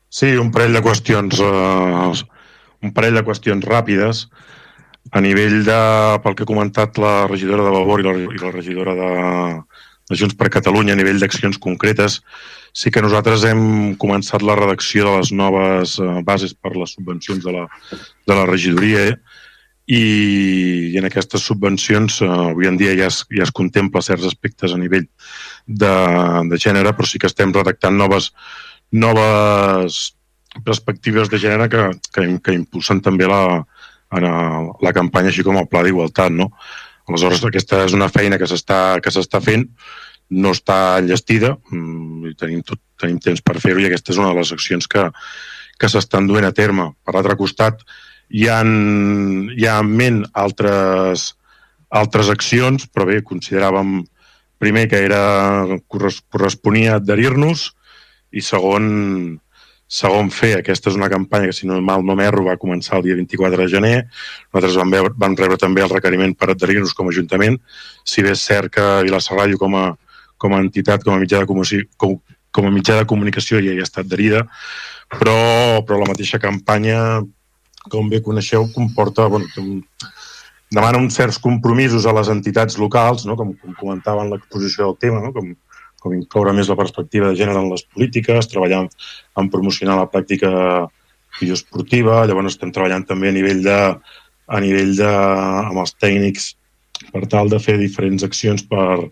[0.09, 2.25] sí, un parell de qüestions, eh,
[2.81, 4.25] un parell de qüestions ràpides
[5.13, 5.79] a nivell de,
[6.23, 9.11] pel que ha comentat la regidora de Valor i la, i la regidora de,
[10.09, 12.23] de Junts per Catalunya a nivell d'accions concretes,
[12.73, 17.45] sí que nosaltres hem començat la redacció de les noves eh, bases per les subvencions
[17.45, 19.11] de la, de la regidoria
[19.85, 20.01] i,
[20.93, 24.73] i en aquestes subvencions eh, avui en dia ja es, ja es contempla certs aspectes
[24.73, 25.05] a nivell
[25.65, 25.93] de,
[26.49, 28.31] de gènere, però sí que estem redactant noves,
[28.91, 30.15] noves
[30.65, 31.85] perspectives de gènere que,
[32.15, 33.61] que, que impulsen també la,
[34.15, 36.33] la campanya, així com el pla d'igualtat.
[36.33, 36.51] No?
[37.09, 39.67] Aleshores, aquesta és una feina que s'està fent,
[40.33, 44.31] no està enllestida, mm, i tenim, tot, tenim temps per fer-ho i aquesta és una
[44.31, 45.05] de les accions que,
[45.77, 46.89] que s'estan duent a terme.
[47.05, 47.83] Per l'altre costat,
[48.29, 51.31] hi ha, hi ha en ment altres,
[51.89, 54.01] altres accions, però bé, consideràvem
[54.59, 57.69] primer que era corresponia adherir-nos
[58.35, 58.87] i segon,
[59.87, 60.55] segon fer.
[60.59, 63.61] Aquesta és una campanya que, si no mal no m'erro, va començar el dia 24
[63.61, 63.95] de gener.
[64.49, 67.59] Nosaltres vam, veure, vam rebre també el requeriment per adherir-nos com a Ajuntament.
[68.03, 69.85] Si bé és cert que Vilassar com a,
[70.37, 72.17] com a entitat, com a mitjà de comunicació, com,
[72.55, 74.45] com a mitjà de comunicació ja hi ha estat adherida,
[75.11, 77.21] però, però la mateixa campanya,
[77.91, 79.47] com bé coneixeu, comporta bueno,
[80.73, 83.37] demana uns certs compromisos a les entitats locals, no?
[83.39, 85.31] com, com comentava en l'exposició del tema, no?
[85.35, 85.53] com,
[86.01, 88.91] com incloure més la perspectiva de gènere en les polítiques, treballar en,
[89.41, 90.51] en promocionar la pràctica
[91.39, 93.79] bioesportiva, llavors estem treballant també a nivell de,
[94.47, 95.09] a nivell de,
[95.71, 96.53] amb els tècnics
[97.11, 99.09] per tal de fer diferents accions per,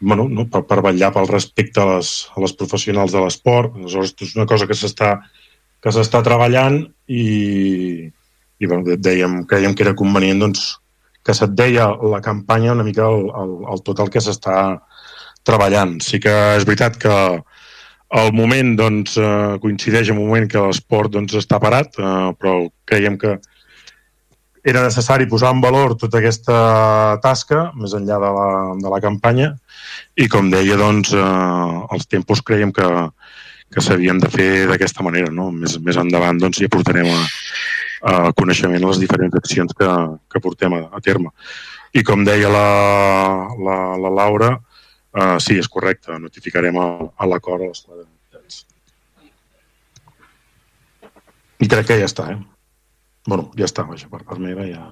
[0.00, 3.76] bueno, no, per, per vetllar pel respecte a les, a les professionals de l'esport.
[3.78, 5.14] Aleshores, és una cosa que s'està
[5.82, 6.78] que s'està treballant
[7.10, 7.26] i,
[8.62, 10.66] i bueno, dèiem, creiem que era convenient doncs,
[11.22, 14.56] que se't deia la campanya una mica el, el, el tot el que s'està
[15.46, 15.98] treballant.
[16.02, 17.16] Sí que és veritat que
[18.12, 22.58] el moment doncs, eh, coincideix amb un moment que l'esport doncs, està parat, eh, però
[22.88, 23.38] creiem que
[24.62, 26.58] era necessari posar en valor tota aquesta
[27.24, 28.48] tasca, més enllà de la,
[28.78, 29.48] de la campanya,
[30.14, 32.90] i com deia, doncs, eh, els tempos creiem que,
[33.72, 35.32] que s'havien de fer d'aquesta manera.
[35.32, 35.50] No?
[35.54, 37.20] Més, més endavant doncs, hi aportarem a,
[38.12, 39.90] a coneixement les diferents accions que,
[40.30, 41.32] que portem a, a terme.
[41.92, 42.66] I com deia la,
[43.60, 44.54] la, la Laura,
[45.12, 48.64] eh, sí, és correcte, notificarem a, a l'acord a les quatre entitats.
[51.62, 52.40] I crec que ja està, eh?
[53.26, 54.90] bueno, ja està, vaja, per part meva ja...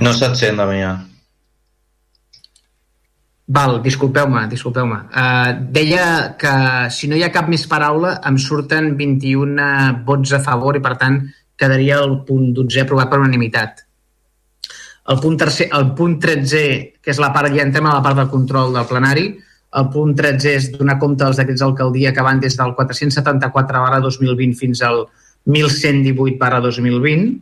[0.00, 0.94] No se't sent, Damià.
[3.50, 4.96] Val, disculpeu-me, disculpeu-me.
[5.10, 6.54] Uh, deia que
[6.94, 10.94] si no hi ha cap més paraula em surten 21 vots a favor i per
[11.00, 11.16] tant
[11.58, 13.82] quedaria el punt 12 aprovat per unanimitat.
[15.10, 16.62] El punt, tercer, el punt 13,
[17.02, 19.26] que és la part, ja entrem a la part del control del plenari,
[19.80, 23.98] el punt 13 és donar compte dels decrets d'alcaldia que van des del 474 barra
[24.04, 25.04] 2020 fins al
[25.50, 27.34] 1118 barra 2020,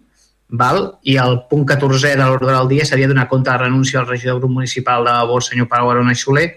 [0.49, 0.99] val?
[1.03, 4.07] i el punt 14 de l'ordre del dia seria donar compte de la renúncia al
[4.07, 6.55] regidor grup municipal de Bor, senyor Pau Arona Soler,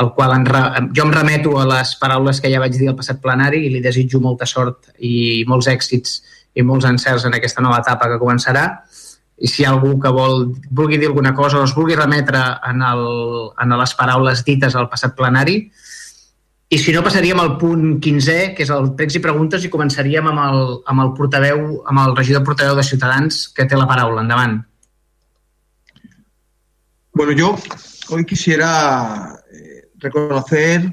[0.00, 0.62] el qual en re...
[0.96, 3.80] jo em remeto a les paraules que ja vaig dir al passat plenari i li
[3.84, 6.20] desitjo molta sort i molts èxits
[6.54, 8.64] i molts encerts en aquesta nova etapa que començarà
[9.40, 12.40] i si hi ha algú que vol, vulgui dir alguna cosa o es vulgui remetre
[12.68, 13.04] en, el,
[13.56, 15.62] en les paraules dites al passat plenari.
[16.70, 20.28] I si no, passaríem al punt 15è, que és el pregs i preguntes, i començaríem
[20.30, 20.60] amb el,
[20.92, 24.22] amb el portaveu, amb el regidor portaveu de Ciutadans, que té la paraula.
[24.22, 24.60] Endavant.
[27.12, 27.56] Bueno, yo
[28.10, 30.92] hoy quisiera eh, reconocer,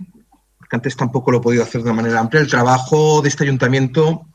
[0.58, 4.28] porque antes tampoco lo he podido hacer de manera amplia, el trabajo de este ayuntamiento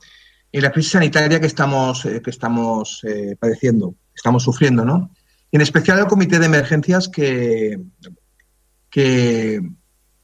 [0.49, 5.11] en la crisis sanitaria que estamos, eh, que estamos eh, padeciendo estamos sufriendo, ¿no?
[5.51, 7.79] en especial el Comité de Emergencias que,
[8.89, 9.61] que,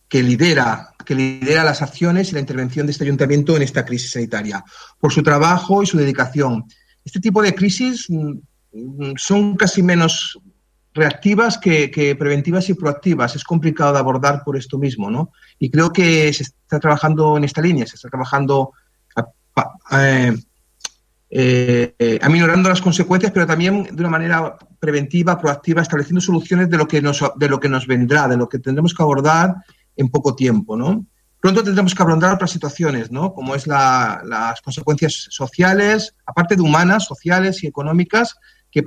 [0.07, 4.11] que, lidera, que lidera las acciones y la intervención de este ayuntamiento en esta crisis
[4.11, 4.63] sanitaria,
[4.99, 6.65] por su trabajo y su dedicación.
[7.03, 10.39] Este tipo de crisis mm, son casi menos
[10.93, 13.35] reactivas que, que, preventivas y proactivas.
[13.35, 15.31] Es complicado de abordar por esto mismo, ¿no?
[15.57, 18.73] Y creo que se está trabajando en esta línea, se está trabajando
[21.31, 26.77] eh, eh, aminorando las consecuencias, pero también de una manera preventiva, proactiva, estableciendo soluciones de
[26.77, 29.55] lo que nos, de lo que nos vendrá, de lo que tendremos que abordar
[29.95, 30.75] en poco tiempo.
[30.75, 31.05] ¿no?
[31.39, 33.33] Pronto tendremos que abordar otras situaciones, ¿no?
[33.33, 38.35] como es la, las consecuencias sociales, aparte de humanas, sociales y económicas,
[38.71, 38.83] que,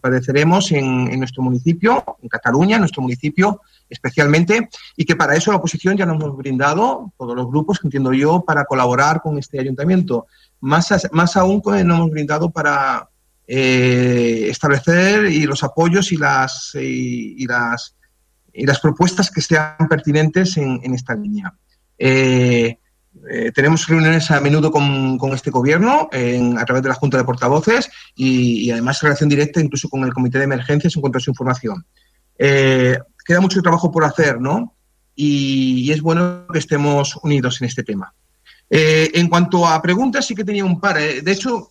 [0.00, 5.56] padeceremos en, nuestro municipio, en Cataluña, en nuestro municipio especialmente, y que para eso la
[5.56, 9.58] oposición ya nos hemos brindado, todos los grupos, que entiendo yo, para colaborar con este
[9.58, 10.26] ayuntamiento.
[10.60, 13.08] Más, más aún nos hemos brindado para
[13.48, 17.96] eh, establecer y los apoyos y las, y las,
[18.60, 21.54] y las propuestas que sean pertinentes en, esta línea.
[21.96, 22.78] Eh,
[23.30, 27.16] eh, tenemos reuniones a menudo con, con este gobierno en, a través de la Junta
[27.16, 31.20] de Portavoces y, además relación directa incluso con el Comité de Emergencias en cuanto a
[31.22, 31.86] su información.
[32.38, 34.74] Eh, queda mucho trabajo por hacer, ¿no?
[35.14, 38.12] Y, es bueno que estemos unidos en este tema.
[38.68, 40.98] Eh, en cuanto a preguntas, sí que tenía un par.
[40.98, 41.70] De hecho,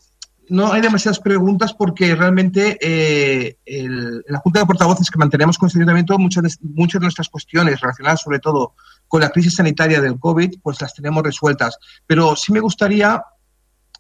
[0.50, 3.58] no hay demasiadas preguntas porque realmente eh,
[4.28, 8.22] la Junta de Portavoces que mantenemos con este ayuntamiento, muchas de, muchas nuestras cuestiones relacionadas
[8.22, 8.74] sobre todo
[9.08, 11.78] con la crisis sanitaria del COVID, pues las tenemos resueltas.
[12.06, 13.22] Pero sí me gustaría,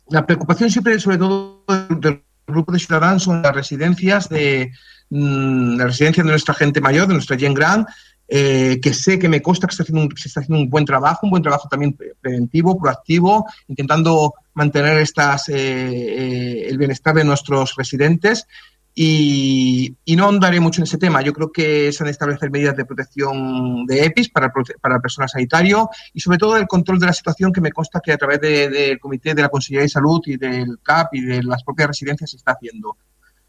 [0.09, 4.71] la preocupación siempre, sobre todo del grupo de ciudadanos, son las residencias de,
[5.09, 7.85] mmm, la residencia de nuestra gente mayor, de nuestra Gen Gran,
[8.31, 9.81] eh, que sé que me consta que se
[10.27, 15.55] está haciendo un buen trabajo, un buen trabajo también preventivo, proactivo, intentando mantener estas, eh,
[15.55, 18.45] eh, el bienestar de nuestros residentes.
[18.93, 21.21] Y, y, no andaré mucho en ese tema.
[21.21, 25.01] Yo creo que se han de establecer medidas de protección de EPIs para, para el
[25.01, 28.17] personal sanitario y sobre todo el control de la situación que me consta que a
[28.17, 31.63] través del de, Comité de la Consejería de Salud y del CAP y de las
[31.63, 32.97] propias residencias se está haciendo.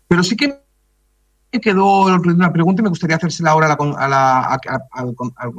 [0.06, 0.60] Pero sí que
[1.52, 4.60] me quedó una pregunta y me gustaría hacérsela ahora a la, a la, a,
[4.92, 5.52] al, al,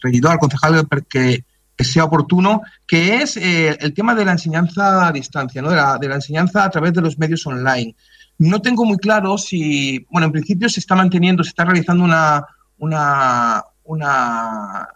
[0.00, 1.44] regidor, al concejal, que,
[1.76, 5.70] que sea oportuno, que es eh, el tema de la enseñanza a distancia, ¿no?
[5.70, 7.96] de, la, de la enseñanza a través de los medios online.
[8.38, 12.44] No tengo muy claro si, bueno, en principio se está manteniendo, se está realizando una,
[12.78, 14.88] una, una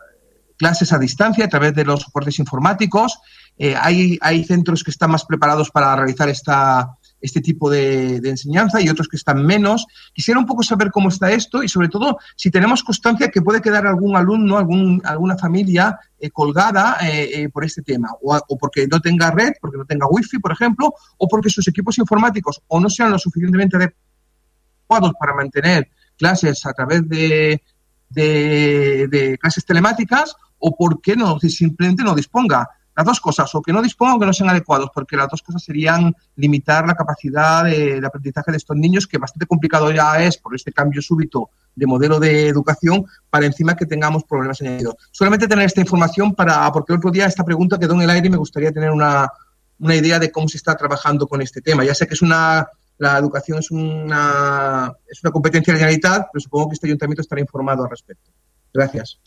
[0.56, 3.18] clases a distancia a través de los soportes informáticos.
[3.56, 8.81] Eh, hay, hay centros que están más preparados para realizar esta, este tipo de, enseñanza
[8.81, 9.86] y otros que están menos.
[10.12, 13.61] Quisiera un poco saber cómo está esto y sobre todo si tenemos constancia que puede
[13.61, 18.59] quedar algún alumno, algún, alguna familia eh, colgada eh, eh, por este tema o, o,
[18.59, 22.62] porque no tenga red, porque no tenga wifi, por ejemplo, o porque sus equipos informáticos
[22.69, 27.62] o no sean lo suficientemente adecuados para mantener clases a través de,
[28.11, 32.69] de clases telemáticas o porque no, simplemente no disponga
[32.99, 35.41] las dos cosas, o que no dispongan o que no sean adecuados, porque las dos
[35.41, 40.37] cosas serían limitar la capacidad de, aprendizaje de estos niños, que bastante complicado ya es
[40.37, 44.97] por este cambio súbito de modelo de educación, para encima que tengamos problemas añadidos.
[45.12, 48.27] Solamente tener esta información para, porque el otro día esta pregunta quedó en el aire
[48.27, 49.31] y me gustaría tener una,
[49.79, 51.85] una idea de cómo se está trabajando con este tema.
[51.85, 52.66] Ya sé que es una,
[52.99, 57.41] la educación es una, es una competencia de la pero supongo que este ayuntamiento estará
[57.41, 58.33] informado al respecto.
[58.75, 59.20] Gracias.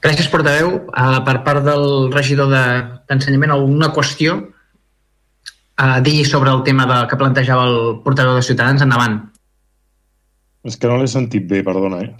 [0.00, 0.72] Gràcies, portaveu.
[0.88, 4.38] Uh, per part del regidor d'ensenyament, de, alguna qüestió
[5.76, 8.84] a uh, dir sobre el tema de, que plantejava el portaveu de Ciutadans?
[8.86, 9.20] Endavant.
[10.64, 12.00] És que no l'he sentit bé, perdona.
[12.06, 12.10] Eh?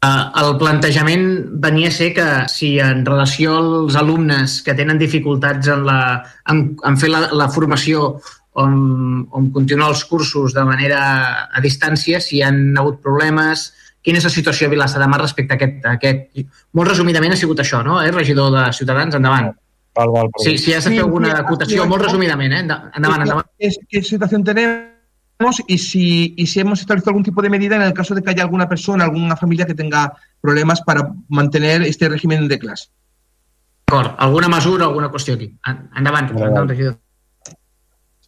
[0.00, 1.26] Uh, el plantejament
[1.60, 6.00] venia a ser que si en relació als alumnes que tenen dificultats en, la,
[6.48, 8.14] en, en fer la, la formació
[8.62, 11.02] on, on continuar els cursos de manera
[11.50, 13.72] a distància, si han hagut problemes,
[14.04, 16.44] quina és la situació a Vilassar de Mar respecte a aquest, a aquest...
[16.76, 17.98] Molt resumidament ha sigut això, no?
[18.02, 18.12] Eh?
[18.14, 19.50] Regidor de Ciutadans, endavant.
[19.98, 22.62] Val, val, sí, si has de fer alguna acotació, molt resumidament, eh?
[22.62, 23.50] Endavant, endavant.
[23.58, 27.92] ¿Qué situación tenemos y si, y si hemos establecido algún tipo de medida en el
[27.92, 32.46] caso de que haya alguna persona, alguna familia que tenga problemas para mantener este régimen
[32.48, 32.88] de clase?
[33.88, 34.14] D'acord.
[34.18, 35.50] Alguna mesura, alguna qüestió aquí?
[35.96, 37.00] Endavant, endavant regidor.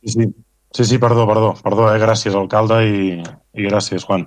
[0.02, 0.34] Sí, sí.
[0.72, 1.98] Sí, sí, perdó, perdó, perdó, eh?
[2.00, 3.00] gràcies, alcalde, i,
[3.52, 4.24] i gràcies, Juan.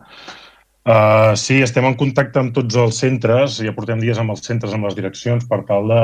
[0.86, 4.74] Uh, sí, estem en contacte amb tots els centres, ja portem dies amb els centres,
[4.76, 6.02] amb les direccions, per tal de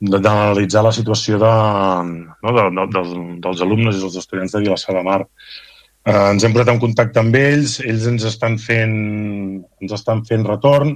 [0.00, 1.50] d'analitzar la situació de,
[2.40, 3.02] no, de, de, de,
[3.44, 5.18] dels alumnes i dels estudiants de Vilassar de Mar.
[6.08, 8.96] Uh, ens hem posat en contacte amb ells, ells ens estan fent,
[9.84, 10.94] ens estan fent retorn.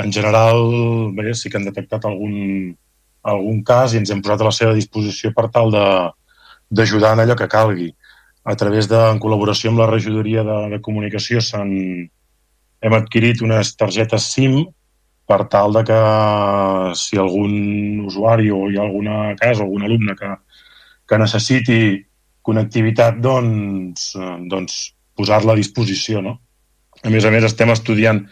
[0.00, 0.64] En general,
[1.12, 2.72] bé, sí que han detectat algun,
[3.34, 7.36] algun cas i ens hem posat a la seva disposició per tal d'ajudar en allò
[7.36, 7.92] que calgui
[8.44, 14.26] a través de, en col·laboració amb la regidoria de, de comunicació, hem adquirit unes targetes
[14.34, 14.64] SIM
[15.30, 15.98] per tal de que
[16.98, 20.32] si algun usuari o hi ha alguna casa algun alumne que,
[21.06, 21.78] que necessiti
[22.42, 24.12] connectivitat, doncs,
[24.50, 24.80] doncs
[25.14, 26.22] posar-la a disposició.
[26.24, 26.40] No?
[27.06, 28.24] A més a més, estem estudiant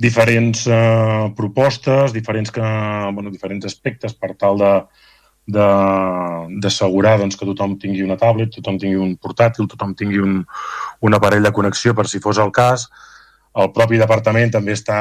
[0.00, 2.62] diferents eh, propostes, diferents, que,
[3.16, 4.72] bueno, diferents aspectes per tal de,
[5.54, 10.40] d'assegurar doncs, que tothom tingui una tablet, tothom tingui un portàtil, tothom tingui un,
[11.06, 12.88] un aparell de connexió per si fos el cas.
[13.60, 15.00] El propi departament també està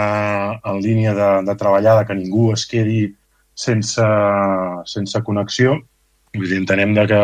[0.57, 3.03] en línia de, de treballar de que ningú es quedi
[3.53, 4.05] sense,
[4.89, 5.77] sense connexió.
[6.35, 7.21] Vull dir, entenem de que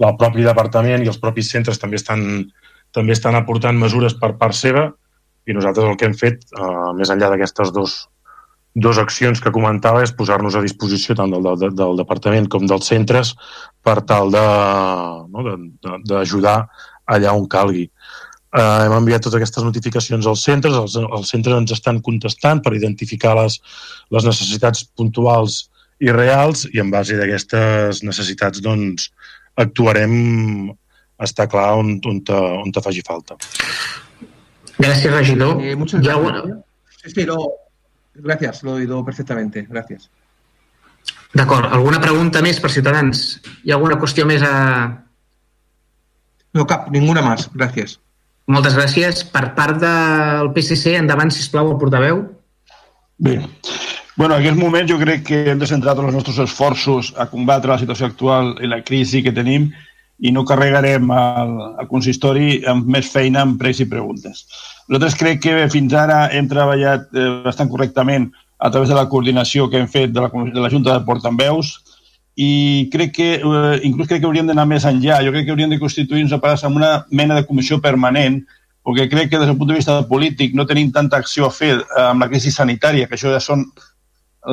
[0.00, 2.22] el propi departament i els propis centres també estan,
[2.96, 4.88] també estan aportant mesures per part seva
[5.48, 8.00] i nosaltres el que hem fet, eh, més enllà d'aquestes dos
[8.74, 12.86] dues accions que comentava és posar-nos a disposició tant del, del, del departament com dels
[12.86, 13.34] centres
[13.82, 14.30] per tal
[16.06, 16.68] d'ajudar no,
[17.10, 17.90] allà on calgui.
[18.50, 22.74] Eh, hem enviat totes aquestes notificacions als centres, els, els centres ens estan contestant per
[22.78, 23.60] identificar les,
[24.10, 25.70] les necessitats puntuals
[26.00, 29.10] i reals i en base d'aquestes necessitats doncs,
[29.60, 30.14] actuarem
[31.20, 33.36] està clar on, on, te, on te faci falta.
[34.80, 35.60] Gràcies, regidor.
[35.60, 36.56] Eh, muchas gracias.
[37.02, 37.36] Sí, sí, lo,
[38.22, 39.66] gracias, lo he oído perfectamente.
[39.68, 40.10] Gracias.
[41.32, 41.70] D'acord.
[41.72, 43.40] Alguna pregunta més per Ciutadans?
[43.64, 44.54] Hi ha alguna qüestió més a...
[46.56, 47.46] No cap, ninguna más.
[47.54, 47.98] Gràcies.
[48.50, 49.22] Moltes gràcies.
[49.30, 52.24] Per part del PSC, endavant, sisplau, el portaveu.
[53.20, 53.36] Bé,
[54.16, 57.28] bueno, en aquest moment jo crec que hem de centrar tots els nostres esforços a
[57.30, 59.70] combatre la situació actual i la crisi que tenim
[60.20, 64.42] i no carregarem el, el consistori amb més feina amb pregs i preguntes.
[64.90, 68.26] Nosaltres crec que fins ara hem treballat eh, bastant correctament
[68.58, 71.76] a través de la coordinació que hem fet de la, de la Junta de Portaveus
[72.34, 75.20] i crec que, eh, inclús crec que hauríem d'anar més enllà.
[75.22, 78.42] Jo crec que hauríem de constituir-nos amb una mena de comissió permanent
[78.82, 81.76] perquè crec que des del punt de vista polític no tenim tanta acció a fer
[81.78, 83.66] eh, amb la crisi sanitària, que això ja són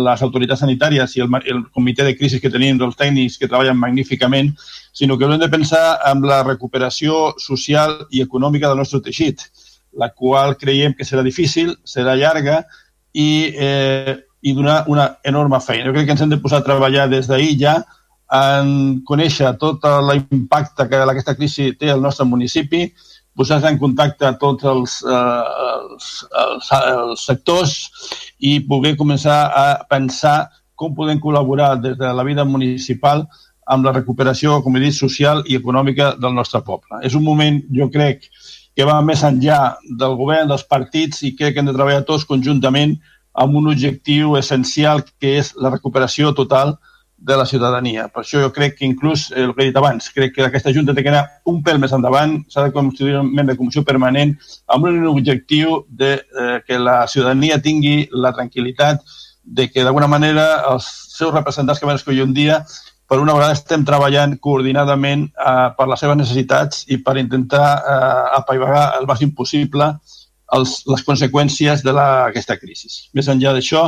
[0.06, 3.80] les autoritats sanitàries i el, el comitè de crisi que tenim dels tècnics que treballen
[3.80, 4.54] magníficament,
[4.94, 9.48] sinó que haurem de pensar en la recuperació social i econòmica del nostre teixit,
[9.94, 12.64] la qual creiem que serà difícil, serà llarga
[13.14, 15.88] i, eh, i donar una enorme feina.
[15.88, 17.78] Jo crec que ens hem de posar a treballar des d'ahir ja
[18.34, 22.92] en conèixer tot l'impacte que aquesta crisi té al nostre municipi,
[23.38, 25.44] posar-se en contacte a tots els, eh,
[25.94, 27.76] els, els, els sectors
[28.40, 33.26] i poder començar a pensar com podem col·laborar des de la vida municipal
[33.68, 37.02] amb la recuperació, com he dit, social i econòmica del nostre poble.
[37.04, 38.30] És un moment, jo crec,
[38.78, 39.62] que va més enllà
[40.00, 42.94] del govern, dels partits, i crec que hem de treballar tots conjuntament
[43.42, 46.76] amb un objectiu essencial que és la recuperació total
[47.18, 48.06] de la ciutadania.
[48.14, 50.94] Per això jo crec que inclús, el que he dit abans, crec que aquesta Junta
[50.94, 54.36] té que anar un pèl més endavant, s'ha de constituir un membre de comissió permanent
[54.74, 59.02] amb un objectiu de eh, que la ciutadania tingui la tranquil·litat
[59.58, 60.86] de que d'alguna manera els
[61.18, 62.62] seus representants que van escollir un dia
[63.08, 68.24] per una vegada estem treballant coordinadament eh, per les seves necessitats i per intentar eh,
[68.42, 69.94] apaivagar el màxim possible
[70.56, 72.92] els, les conseqüències d'aquesta crisi.
[73.16, 73.88] Més enllà d'això,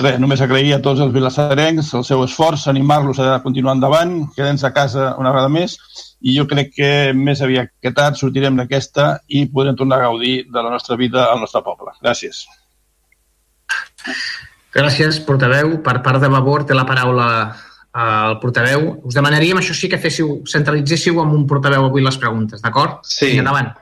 [0.00, 4.60] res, només agrair a tots els vilassarencs el seu esforç, animar-los a continuar endavant, quedem
[4.64, 5.78] a casa una vegada més
[6.20, 10.48] i jo crec que més aviat que tard sortirem d'aquesta i podrem tornar a gaudir
[10.48, 11.92] de la nostra vida al nostre poble.
[12.02, 12.46] Gràcies.
[14.74, 15.78] Gràcies, portaveu.
[15.84, 17.28] Per part de Vavor té la paraula
[17.98, 18.92] al portaveu.
[19.08, 23.02] Us demanaríem, això sí, que féssiu, centralitzéssiu amb un portaveu avui les preguntes, d'acord?
[23.08, 23.34] Sí.
[23.34, 23.72] I endavant.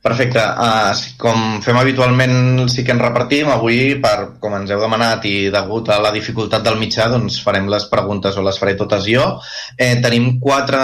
[0.00, 0.40] Perfecte.
[0.40, 3.50] Uh, com fem habitualment, sí que ens repartim.
[3.52, 7.68] Avui, per, com ens heu demanat i degut a la dificultat del mitjà, doncs farem
[7.68, 9.26] les preguntes o les faré totes jo.
[9.76, 10.80] Eh, tenim quatre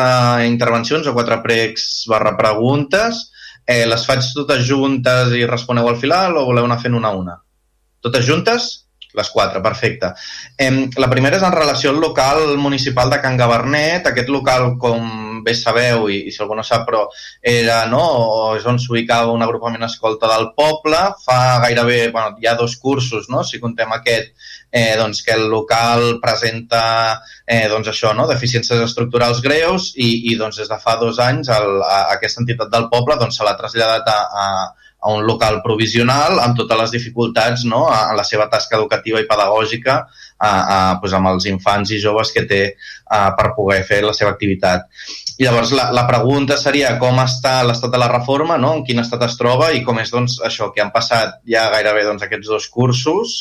[0.46, 3.24] intervencions o quatre pregs barra preguntes.
[3.64, 7.16] Eh, les faig totes juntes i responeu al final o voleu anar fent una a
[7.16, 7.40] una?
[8.04, 8.68] Totes juntes?
[9.16, 10.10] Les quatre, perfecte.
[10.60, 10.70] Eh,
[11.00, 14.10] la primera és en relació al local municipal de Can Gabernet.
[14.10, 17.06] Aquest local, com bé sabeu, i, i si algú no sap, però
[17.40, 18.02] era, no,
[18.58, 21.00] és on s'ubicava un agrupament escolta del poble.
[21.24, 24.34] Fa gairebé, bueno, hi ha dos cursos, no?, si contem aquest,
[24.70, 26.82] eh, doncs que el local presenta
[27.46, 28.26] eh, doncs això, no?
[28.28, 32.42] deficiències estructurals greus i, i doncs des de fa dos anys el, a, a aquesta
[32.42, 34.48] entitat del poble doncs, se l'ha traslladat a, a,
[35.00, 37.84] a un local provisional amb totes les dificultats no?
[37.86, 42.00] a, a la seva tasca educativa i pedagògica a, a, doncs amb els infants i
[42.02, 44.88] joves que té a, per poder fer la seva activitat.
[45.36, 48.72] I llavors la, la pregunta seria com està l'estat de la reforma, no?
[48.78, 52.06] en quin estat es troba i com és doncs, això que han passat ja gairebé
[52.08, 53.36] doncs, aquests dos cursos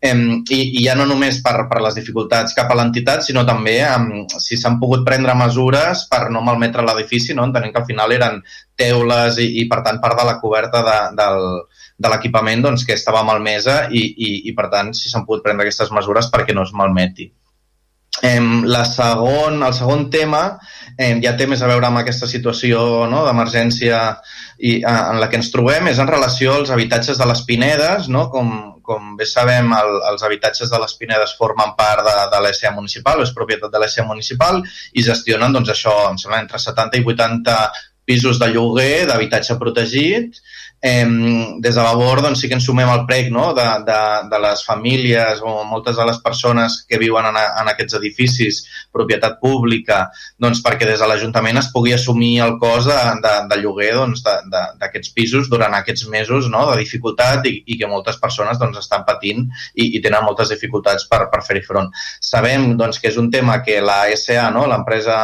[0.00, 0.14] eh,
[0.50, 4.24] i, i ja no només per, per les dificultats cap a l'entitat, sinó també eh,
[4.40, 7.46] si s'han pogut prendre mesures per no malmetre l'edifici, no?
[7.48, 8.40] entenent que al final eren
[8.80, 11.44] teules i, i per tant part de la coberta de, del,
[12.00, 15.66] de l'equipament doncs, que estava malmesa i, i, i per tant si s'han pogut prendre
[15.66, 17.30] aquestes mesures perquè no es malmeti.
[18.22, 20.42] Eh, la segon, el segon tema
[20.98, 24.00] eh, ja té més a veure amb aquesta situació no, d'emergència
[24.58, 28.10] i, en la que ens trobem, és en relació als habitatges de les Pinedes.
[28.12, 28.26] No?
[28.34, 28.50] Com,
[28.84, 33.22] com bé sabem, el, els habitatges de les Pinedes formen part de, de l'ESA municipal,
[33.24, 34.60] és propietat de l'ESA municipal
[34.92, 37.56] i gestionen doncs, això, em sembla, entre 70 i 80
[38.10, 40.40] pisos de lloguer d'habitatge protegit
[40.80, 41.06] eh,
[41.58, 43.50] des de Vavor doncs, sí que ens sumem al prec no?
[43.54, 44.00] de, de,
[44.30, 48.62] de les famílies o moltes de les persones que viuen en, a, en aquests edificis,
[48.92, 50.06] propietat pública,
[50.40, 54.24] doncs, perquè des de l'Ajuntament es pugui assumir el cost de, de, de lloguer doncs,
[54.24, 56.64] d'aquests pisos durant aquests mesos no?
[56.70, 61.06] de dificultat i, i que moltes persones doncs, estan patint i, i tenen moltes dificultats
[61.10, 61.92] per, per fer-hi front.
[62.24, 64.64] Sabem doncs, que és un tema que la SA, no?
[64.70, 65.20] l'empresa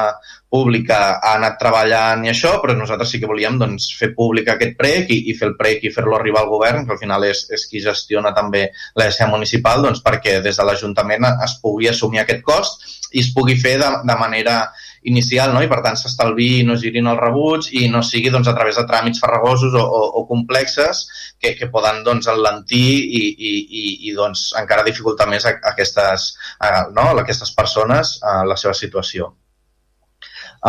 [0.52, 4.76] pública ha anat treballant i això, però nosaltres sí que volíem doncs, fer públic aquest
[4.78, 7.46] prec i, i fer el prec i fer-lo arribar al govern, que al final és,
[7.52, 8.68] és qui gestiona també
[8.98, 13.56] l'ESA municipal, doncs, perquè des de l'Ajuntament es pugui assumir aquest cost i es pugui
[13.58, 14.60] fer de, de manera
[15.06, 15.62] inicial no?
[15.62, 18.78] i per tant s'estalvi i no girin els rebuts i no sigui doncs, a través
[18.78, 21.04] de tràmits farragosos o, o, o complexes
[21.38, 25.74] que, que poden doncs, enlentir i, i, i, i doncs, encara dificultar més a, a
[25.74, 27.10] aquestes, a, no?
[27.12, 29.34] a aquestes persones a la seva situació.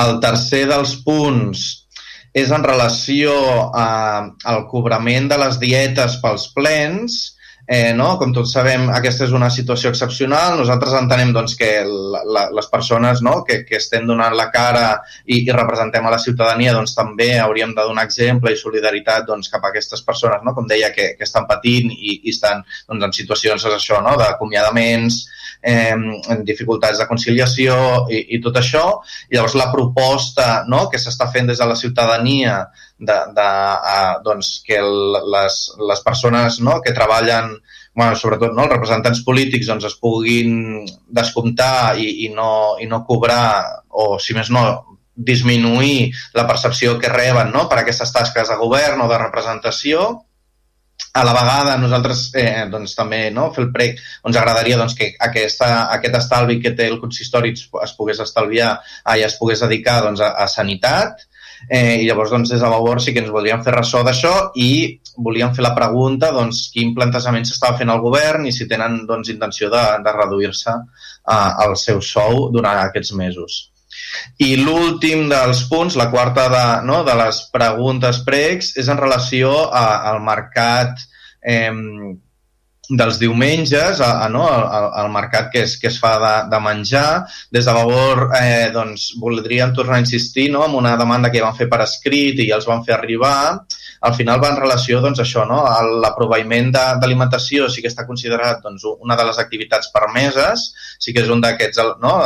[0.03, 1.65] El tercer dels punts
[2.37, 3.33] és en relació
[3.73, 3.87] a,
[4.45, 7.17] al cobrament de les dietes pels plens,
[7.69, 8.13] Eh, no?
[8.15, 10.53] Com tots sabem, aquesta és una situació excepcional.
[10.55, 13.41] Nosaltres entenem doncs, que la, la, les persones no?
[13.43, 14.85] que, que estem donant la cara
[15.25, 19.51] i, i representem a la ciutadania doncs, també hauríem de donar exemple i solidaritat doncs,
[19.51, 20.55] cap a aquestes persones, no?
[20.55, 24.15] com deia, que, que estan patint i, i estan doncs, en situacions això, no?
[24.21, 25.25] d'acomiadaments,
[25.67, 25.95] eh,
[26.47, 27.75] dificultats de conciliació
[28.07, 28.83] i, i tot això.
[29.33, 32.59] Llavors la proposta no, que s'està fent des de la ciutadania
[32.97, 35.59] de, de uh, doncs, que el, les,
[35.91, 37.57] les persones no, que treballen
[37.97, 43.03] bueno, sobretot no, els representants polítics doncs, es puguin descomptar i, i, no, i no
[43.09, 44.67] cobrar o, si més no,
[45.17, 50.03] disminuir la percepció que reben no, per aquestes tasques de govern o de representació
[51.17, 55.09] a la vegada nosaltres eh, doncs, també no, fer el prec ens agradaria doncs, que
[55.27, 58.75] aquesta, aquest estalvi que té el consistori es, pogués estalviar
[59.17, 61.25] i es pogués dedicar doncs, a, a sanitat
[61.69, 64.71] eh, i llavors doncs, des de Vavor sí que ens voldríem fer ressò d'això i
[65.29, 69.33] volíem fer la pregunta doncs, quin plantejament s'estava fent el govern i si tenen doncs,
[69.33, 73.63] intenció de, de reduir-se eh, el seu sou durant aquests mesos.
[74.43, 79.53] I l'últim dels punts, la quarta de, no, de les preguntes pregs, és en relació
[79.71, 81.01] a, al mercat
[81.41, 81.71] eh,
[82.89, 86.59] dels diumenges, a, a, no, al, al mercat que es, que es fa de, de
[86.63, 87.09] menjar.
[87.51, 91.57] Des de Vavor eh, doncs, voldríem tornar a insistir no, en una demanda que van
[91.57, 93.65] fer per escrit i els van fer arribar,
[94.01, 95.61] al final va en relació doncs, això, no?
[96.03, 100.67] l'aproveïment d'alimentació sí que està considerat doncs, una de les activitats permeses,
[100.99, 102.17] sí que és un d'aquests no?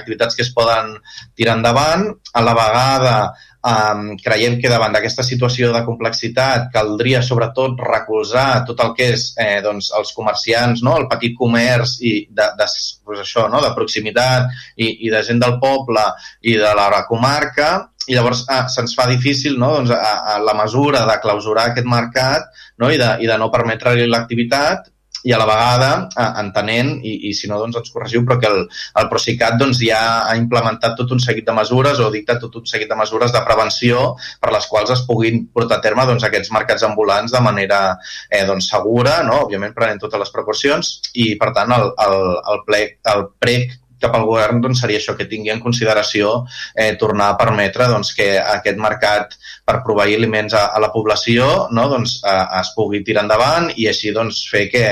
[0.00, 0.96] activitats que es poden
[1.38, 3.14] tirar endavant, a la vegada
[3.60, 9.24] Um, creiem que davant d'aquesta situació de complexitat caldria sobretot recolzar tot el que és
[9.36, 10.94] eh, doncs, els comerciants, no?
[10.96, 12.68] el petit comerç i de, de,
[13.04, 13.60] pues això, no?
[13.60, 14.48] de proximitat
[14.80, 16.06] i, i de gent del poble
[16.40, 17.68] i de la comarca
[18.10, 19.72] i llavors ah, se'ns fa difícil no?
[19.78, 22.48] doncs, a, a la mesura de clausurar aquest mercat
[22.82, 22.90] no?
[22.90, 24.90] I, de, i de no permetre-li l'activitat
[25.22, 28.48] i a la vegada eh, entenent, i, i si no doncs ens corregiu, però que
[28.48, 28.62] el,
[29.00, 32.68] el Procicat doncs, ja ha implementat tot un seguit de mesures o dictat tot un
[32.68, 36.52] seguit de mesures de prevenció per les quals es puguin portar a terme doncs, aquests
[36.56, 37.82] mercats ambulants de manera
[38.30, 39.42] eh, doncs, segura, no?
[39.44, 42.18] òbviament prenent totes les precaucions i per tant el, el,
[42.54, 42.82] el, ple,
[43.14, 46.32] el prec cap al govern doncs, seria això, que tingui en consideració
[46.74, 49.36] eh, tornar a permetre doncs, que aquest mercat
[49.66, 53.88] per proveir aliments a, a la població no, doncs, eh, es pugui tirar endavant i
[53.90, 54.86] així doncs, fer que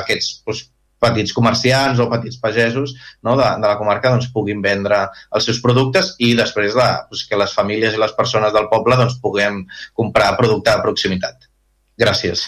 [0.00, 0.68] aquests doncs,
[1.02, 2.94] petits comerciants o petits pagesos
[3.26, 7.24] no, de, de la comarca doncs, puguin vendre els seus productes i després de, doncs,
[7.28, 9.64] que les famílies i les persones del poble doncs, puguem
[9.98, 11.48] comprar producte de proximitat.
[11.98, 12.46] Gràcies.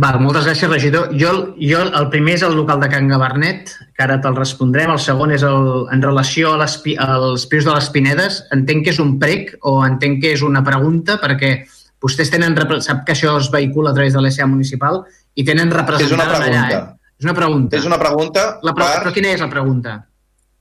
[0.00, 1.10] Val, moltes gràcies, regidor.
[1.18, 4.92] Jo, jo el primer és el local de Can Gabarnet, que ara te'l respondrem.
[4.94, 8.38] El segon és el, en relació a les, als pisos de les Pinedes.
[8.56, 11.52] Entenc que és un prec o entenc que és una pregunta, perquè
[12.00, 15.02] vostès tenen, sap que això es vehicula a través de l'ESA municipal
[15.36, 16.62] i tenen representant allà.
[16.70, 16.84] Eh?
[17.20, 17.76] És una pregunta.
[17.76, 19.02] És una pregunta la pre per...
[19.04, 19.98] Però quina és la pregunta?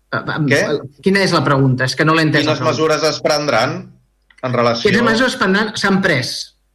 [0.09, 0.63] Què?
[1.05, 1.85] Quina és la pregunta?
[1.87, 2.43] És que no l'he entès.
[2.43, 3.77] Quines mesures es prendran
[4.43, 4.89] en relació...
[4.89, 5.37] Quines mesures
[5.79, 6.33] s'han pres?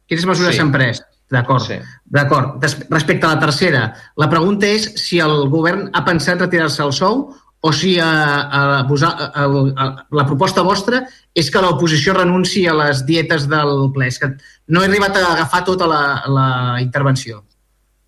[0.09, 0.77] Quines mesures s'han sí.
[0.79, 1.03] pres?
[1.35, 1.79] D'acord, sí.
[2.17, 2.63] d'acord.
[2.89, 3.87] Respecte a la tercera,
[4.21, 7.27] la pregunta és si el govern ha pensat retirar-se el sou
[7.65, 11.01] o si a, a, a, a, a, la proposta vostra
[11.33, 14.11] és que l'oposició renunci a les dietes del ple.
[14.11, 14.29] És que
[14.69, 16.47] no he arribat a agafar tota la, la
[16.83, 17.41] intervenció.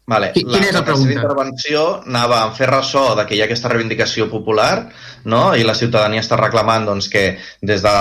[0.07, 0.29] Vale.
[0.31, 1.11] Quina la, és la, la pregunta?
[1.11, 4.87] La intervenció anava a fer ressò de que hi ha aquesta reivindicació popular
[5.27, 5.41] no?
[5.51, 7.23] i la ciutadania està reclamant doncs, que
[7.59, 7.95] des de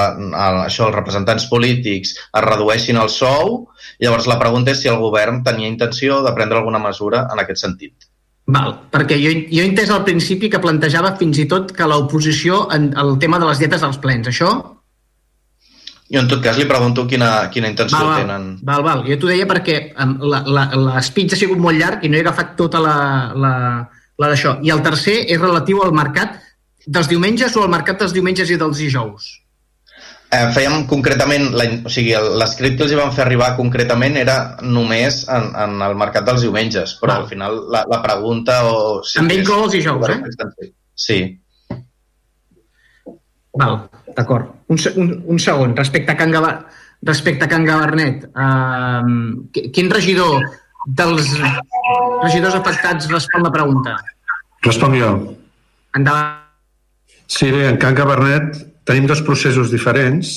[0.63, 3.65] això els representants polítics es redueixin el sou.
[3.99, 7.65] Llavors la pregunta és si el govern tenia intenció de prendre alguna mesura en aquest
[7.67, 8.07] sentit.
[8.55, 12.69] Val, perquè jo, jo he entès al principi que plantejava fins i tot que l'oposició
[12.77, 14.31] en el tema de les dietes dels plens.
[14.31, 14.55] Això?
[16.13, 18.51] Jo en tot cas li pregunto quina, quina intenció val, val, tenen.
[18.69, 19.05] Val, val.
[19.09, 22.99] Jo t'ho deia perquè l'espitz ha sigut molt llarg i no he agafat tota la,
[23.35, 23.55] la,
[24.23, 24.59] la d'això.
[24.63, 26.39] I el tercer és relatiu al mercat
[26.87, 29.27] dels diumenges o al mercat dels diumenges i dels dijous?
[30.27, 34.37] Eh, fèiem concretament, la, o sigui, l'escrit que els hi van fer arribar concretament era
[34.63, 38.59] només en, en el mercat dels diumenges, però al final la, la pregunta...
[38.67, 40.71] O, sí, També inclou els dijous, eh?
[40.99, 41.21] Sí.
[43.57, 43.79] Val,
[44.17, 44.53] d'acord.
[44.69, 46.53] Un, un, un segon, respecte a Can, Gava,
[47.07, 50.43] respecte a Can Gabernet, eh, quin regidor
[50.87, 51.33] dels
[52.23, 53.97] regidors afectats respon la pregunta?
[54.67, 55.13] Responc jo.
[55.97, 56.43] Endavant.
[57.27, 60.37] Sí, bé, en Can Cabernet tenim dos processos diferents.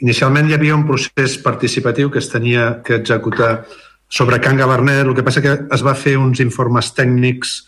[0.00, 3.66] Inicialment hi havia un procés participatiu que es tenia que executar
[4.08, 7.60] sobre Can Gabernet, el que passa que es va fer uns informes tècnics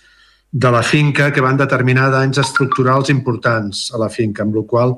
[0.53, 4.95] de la finca que van determinar danys estructurals importants a la finca, amb la qual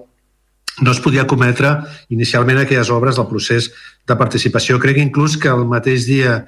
[0.82, 1.70] no es podia cometre
[2.10, 3.70] inicialment aquelles obres del procés
[4.06, 4.80] de participació.
[4.82, 6.40] Crec inclús que el mateix dia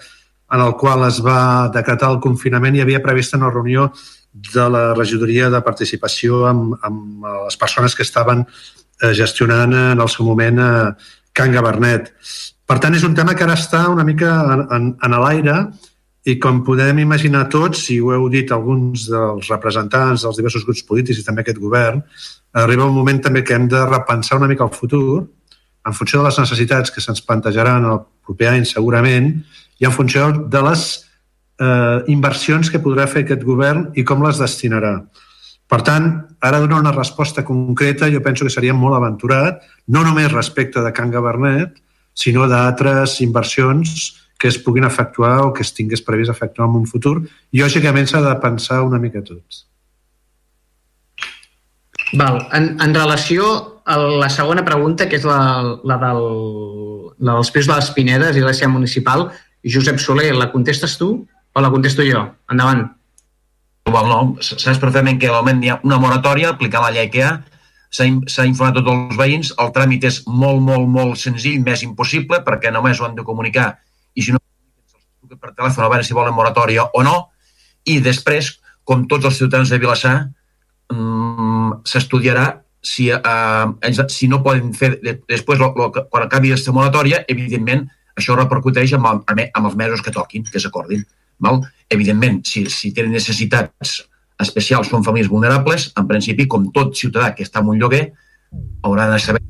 [0.52, 3.92] en el qual es va decretar el confinament hi havia prevista una reunió
[4.32, 10.10] de la regidoria de participació amb, amb les persones que estaven eh, gestionant en el
[10.12, 10.92] seu moment eh,
[11.32, 12.12] Can Gabernet.
[12.66, 15.58] Per tant, és un tema que ara està una mica en, en, en l'aire
[16.26, 20.82] i com podem imaginar tots, i ho heu dit alguns dels representants dels diversos grups
[20.88, 22.02] polítics i també aquest govern,
[22.56, 25.22] arriba un moment també que hem de repensar una mica el futur
[25.86, 29.30] en funció de les necessitats que se'ns plantejaran el proper any segurament
[29.78, 30.82] i en funció de les
[31.62, 34.96] eh, inversions que podrà fer aquest govern i com les destinarà.
[35.70, 36.10] Per tant,
[36.42, 40.92] ara donar una resposta concreta jo penso que seria molt aventurat, no només respecte de
[40.94, 41.78] Can Gabernet,
[42.14, 46.86] sinó d'altres inversions que es puguin efectuar o que es tingués previst efectuar en un
[46.86, 47.22] futur.
[47.52, 49.64] I, lògicament, s'ha de pensar una mica tots.
[52.12, 52.44] Val.
[52.54, 53.46] En, en relació
[53.86, 55.40] a la segona pregunta, que és la,
[55.84, 56.22] la, del,
[57.18, 59.30] la dels preus de les Pinedes i l'ESIA municipal,
[59.66, 62.22] Josep Soler, la contestes tu o la contesto jo?
[62.52, 62.84] Endavant.
[63.86, 67.26] Igual no, saps perfectament que almenys hi ha una moratòria aplicant la llei que hi
[67.26, 67.36] ha,
[67.94, 72.72] s'ha informat tots els veïns, el tràmit és molt, molt, molt senzill, més impossible, perquè
[72.74, 73.68] només ho han de comunicar
[74.16, 74.40] i si no
[75.36, 77.16] per telèfon a veure si volen moratòria o no,
[77.86, 78.56] i després,
[78.86, 80.16] com tots els ciutadans de Vilassar,
[80.92, 86.72] mm, s'estudiarà si, eh, si no poden fer de- després, lo, lo, quan acabi aquesta
[86.72, 91.04] moratòria, evidentment, això repercuteix amb, el, amb els mesos que toquin, que s'acordin.
[91.90, 94.06] Evidentment, si, si tenen necessitats
[94.40, 98.12] especials, són famílies vulnerables, en principi, com tot ciutadà que està en un lloguer,
[98.82, 99.42] haurà de saber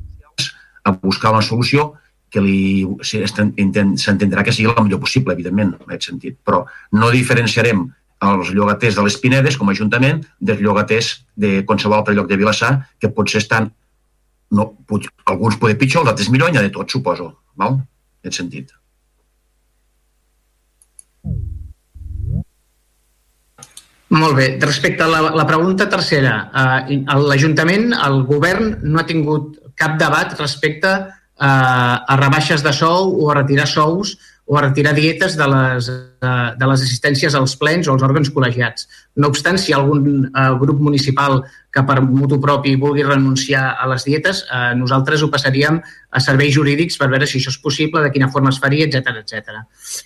[0.83, 1.93] a buscar una solució
[2.31, 6.37] que li s'entendrà que sigui la millor possible, evidentment, en aquest sentit.
[6.43, 7.85] Però no diferenciarem
[8.27, 12.39] els llogaters de les Pinedes com a Ajuntament dels llogaters de qualsevol altre lloc de
[12.39, 13.69] Vilassar que potser estan
[14.51, 17.29] no, pot, alguns poder pitjor, els altres millor, hi ha de tot, suposo.
[17.59, 17.77] Val?
[17.77, 18.73] En aquest sentit.
[24.07, 24.47] Molt bé.
[24.63, 30.33] Respecte a la, la pregunta tercera, eh, l'Ajuntament, el govern, no ha tingut cap debat
[30.39, 30.93] respecte
[31.39, 36.33] a rebaixes de sou o a retirar sous o a retirar dietes de les, de,
[36.55, 38.87] de les assistències als plens o als òrgans col·legiats.
[39.19, 41.41] No obstant, si hi ha algun eh, grup municipal
[41.75, 46.55] que per mutu propi vulgui renunciar a les dietes, eh, nosaltres ho passaríem a serveis
[46.55, 49.59] jurídics per veure si això és possible, de quina forma es faria, etc etc.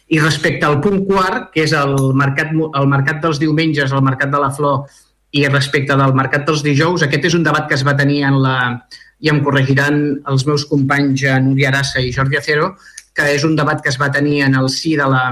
[0.10, 4.34] I respecte al punt quart, que és el mercat, el mercat dels diumenges, el mercat
[4.34, 4.90] de la flor,
[5.38, 8.42] i respecte del mercat dels dijous, aquest és un debat que es va tenir en
[8.42, 8.58] la,
[9.22, 12.74] i em corregiran els meus companys eh, Núria Arassa i Jordi Acero,
[13.14, 15.26] que és un debat que es va tenir en el si de la,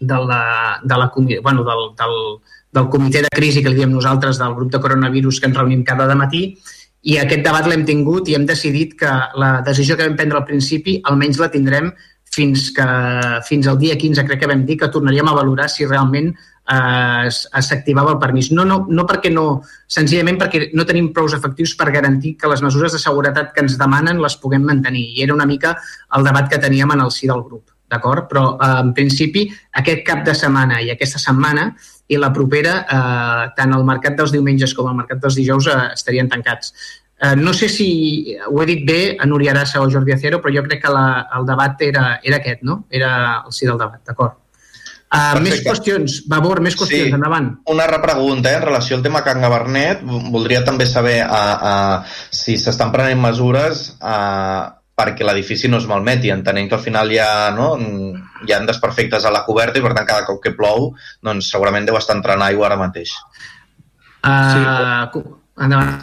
[0.00, 0.42] de la,
[0.82, 1.10] de la,
[1.42, 2.16] bueno, del, del,
[2.78, 5.84] del comitè de crisi que li diem nosaltres, del grup de coronavirus que ens reunim
[5.84, 6.50] cada matí,
[7.06, 10.46] i aquest debat l'hem tingut i hem decidit que la decisió que vam prendre al
[10.48, 11.92] principi almenys la tindrem
[12.34, 12.86] fins, que,
[13.46, 16.32] fins al dia 15, crec que vam dir que tornaríem a valorar si realment
[16.66, 18.50] s'activava el permís.
[18.52, 22.62] No, no, no perquè no, senzillament perquè no tenim prous efectius per garantir que les
[22.62, 25.06] mesures de seguretat que ens demanen les puguem mantenir.
[25.16, 25.76] I era una mica
[26.16, 28.26] el debat que teníem en el si del grup, d'acord?
[28.30, 29.46] Però eh, en principi
[29.78, 31.70] aquest cap de setmana i aquesta setmana
[32.08, 35.82] i la propera, eh, tant el mercat dels diumenges com el mercat dels dijous eh,
[35.94, 36.72] estarien tancats.
[37.16, 40.52] Eh, no sé si ho he dit bé a Núria Arassa o Jordi Acero, però
[40.54, 42.84] jo crec que la, el debat era, era aquest, no?
[42.90, 43.12] Era
[43.46, 44.36] el sí del debat, d'acord.
[45.06, 47.14] Uh, més qüestions, Vavor, més qüestions, Sí.
[47.14, 47.52] endavant.
[47.70, 50.00] Una repregunta eh, en relació al tema Can Gabernet.
[50.02, 51.74] Voldria també saber a, a,
[52.34, 54.16] si s'estan prenent mesures a,
[54.98, 57.68] perquè l'edifici no es malmeti, entenent que al final hi ha, no,
[58.46, 60.90] hi ha desperfectes a la coberta i per tant cada cop que plou
[61.22, 63.12] doncs segurament deu estar entrant aigua ara mateix.
[64.26, 65.22] Uh, sí.
[65.62, 66.00] Endavant.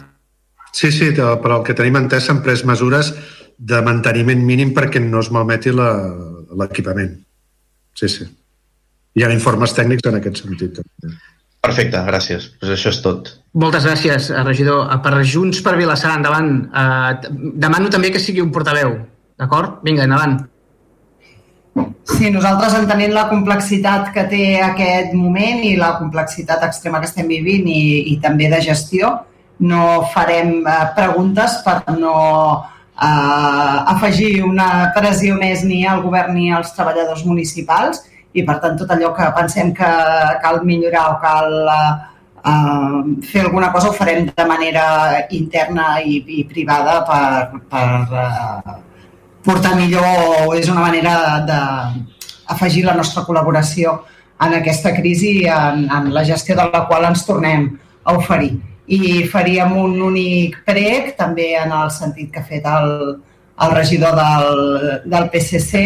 [0.72, 3.12] Sí, sí, però el que tenim entès s'han pres mesures
[3.58, 7.18] de manteniment mínim perquè no es malmeti l'equipament.
[7.94, 8.26] Sí, sí.
[9.14, 10.80] Hi ha informes tècnics en aquest sentit.
[11.64, 12.48] Perfecte, gràcies.
[12.60, 13.30] Pues això és tot.
[13.56, 14.90] Moltes gràcies, regidor.
[15.04, 16.50] Per Junts per Vilassar, endavant.
[16.66, 17.30] Eh,
[17.62, 18.98] demano també que sigui un portaveu,
[19.40, 19.78] d'acord?
[19.86, 20.42] Vinga, endavant.
[22.04, 27.30] Sí, nosaltres entenent la complexitat que té aquest moment i la complexitat extrema que estem
[27.30, 29.14] vivint i, i també de gestió,
[29.64, 32.16] no farem eh, preguntes per no
[32.60, 38.04] eh, afegir una pressió més ni al govern ni als treballadors municipals
[38.34, 39.90] i per tant tot allò que pensem que
[40.42, 44.86] cal millorar o cal uh, fer alguna cosa ho farem de manera
[45.30, 48.80] interna i, i privada per, per uh,
[49.44, 51.14] portar millor, és una manera
[51.46, 54.00] d'afegir la nostra col·laboració
[54.44, 57.68] en aquesta crisi, en, en la gestió de la qual ens tornem
[58.04, 58.56] a oferir.
[58.84, 62.90] I faríem un únic prec, també en el sentit que ha fet el,
[63.64, 64.50] el regidor del,
[65.12, 65.84] del PSC,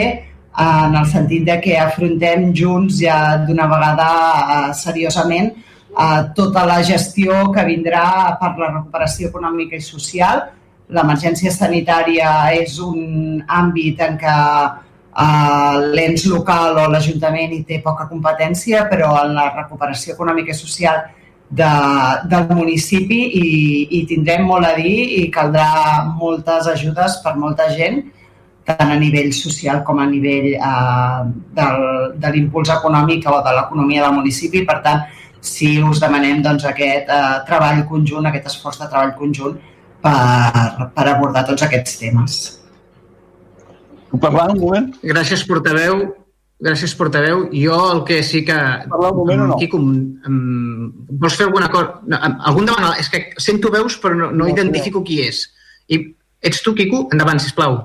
[0.59, 6.81] en el sentit de que afrontem junts ja d'una vegada eh, seriosament eh, tota la
[6.83, 10.43] gestió que vindrà per la recuperació econòmica i social.
[10.89, 18.09] L'emergència sanitària és un àmbit en què eh, l'ens local o l'Ajuntament hi té poca
[18.11, 21.05] competència, però en la recuperació econòmica i social
[21.49, 21.73] de,
[22.29, 23.49] del municipi hi,
[23.95, 28.03] hi tindrem molt a dir i caldrà moltes ajudes per molta gent
[28.69, 31.23] tant a nivell social com a nivell eh,
[31.57, 31.81] del,
[32.21, 34.65] de l'impuls econòmic o de l'economia del municipi.
[34.69, 35.07] Per tant,
[35.41, 39.59] si us demanem doncs, aquest eh, treball conjunt, aquest esforç de treball conjunt
[40.05, 42.39] per, per abordar tots aquests temes.
[44.09, 44.89] Puc parlar un moment?
[45.05, 46.07] Gràcies, portaveu.
[46.59, 47.45] Gràcies, portaveu.
[47.55, 48.57] Jo el que sí que...
[48.91, 49.59] Parlar un moment o no?
[49.61, 50.89] Quico, um,
[51.21, 52.01] vols fer alguna cosa?
[52.11, 52.19] No,
[52.51, 52.97] algun demana...
[52.99, 55.45] És que sento veus però no, no, no identifico qui és.
[55.87, 56.01] I
[56.43, 57.05] ets tu, Quico?
[57.15, 57.79] Endavant, sisplau.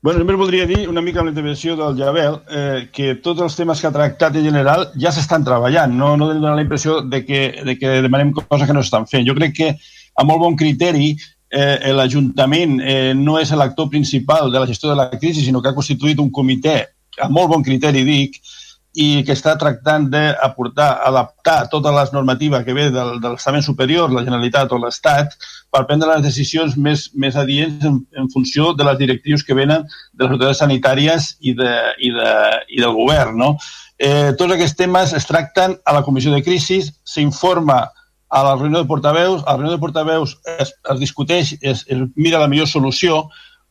[0.00, 3.56] Bueno, només voldria dir una mica amb la intervenció del Javel eh, que tots els
[3.58, 7.24] temes que ha tractat en general ja s'estan treballant, no, no donar la impressió de
[7.26, 9.26] que, de que demanem coses que no s'estan fent.
[9.26, 11.10] Jo crec que a molt bon criteri
[11.50, 15.72] eh, l'Ajuntament eh, no és l'actor principal de la gestió de la crisi, sinó que
[15.72, 16.78] ha constituït un comitè,
[17.18, 18.38] a molt bon criteri dic,
[18.98, 24.10] i que està tractant d'aportar, adaptar tota les normatives que ve del, de l'estament superior,
[24.10, 25.36] la Generalitat o l'Estat,
[25.70, 29.84] per prendre les decisions més, més adients en, en funció de les directius que venen
[29.86, 32.32] de les autoritats sanitàries i, de, i, de,
[32.74, 33.38] i del govern.
[33.38, 33.52] No?
[33.98, 37.84] Eh, tots aquests temes es tracten a la comissió de crisis, s'informa
[38.28, 42.02] a la reunió de portaveus, a la reunió de portaveus es, es discuteix, es, es
[42.16, 43.28] mira la millor solució,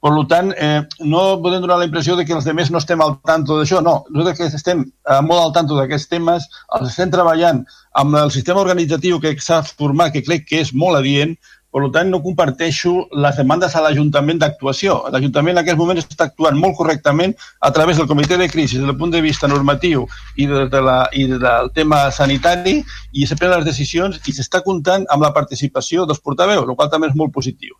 [0.07, 3.17] per tant, eh, no podem donar la impressió de que els demés no estem al
[3.27, 3.81] tanto d'això.
[3.84, 6.47] No, nosaltres que estem eh, molt al tanto d'aquests temes,
[6.79, 7.65] els estem treballant
[7.99, 11.35] amb el sistema organitzatiu que s'ha format, que crec que és molt adient,
[11.77, 14.95] per tant, no comparteixo les demandes a l'Ajuntament d'actuació.
[15.13, 18.88] L'Ajuntament en aquest moment està actuant molt correctament a través del comitè de crisi, des
[18.88, 20.07] del punt de vista normatiu
[20.38, 22.79] i, de, de la, i del tema sanitari,
[23.11, 26.89] i se prenen les decisions i s'està comptant amb la participació dels portaveus, el qual
[26.93, 27.75] també és molt positiu.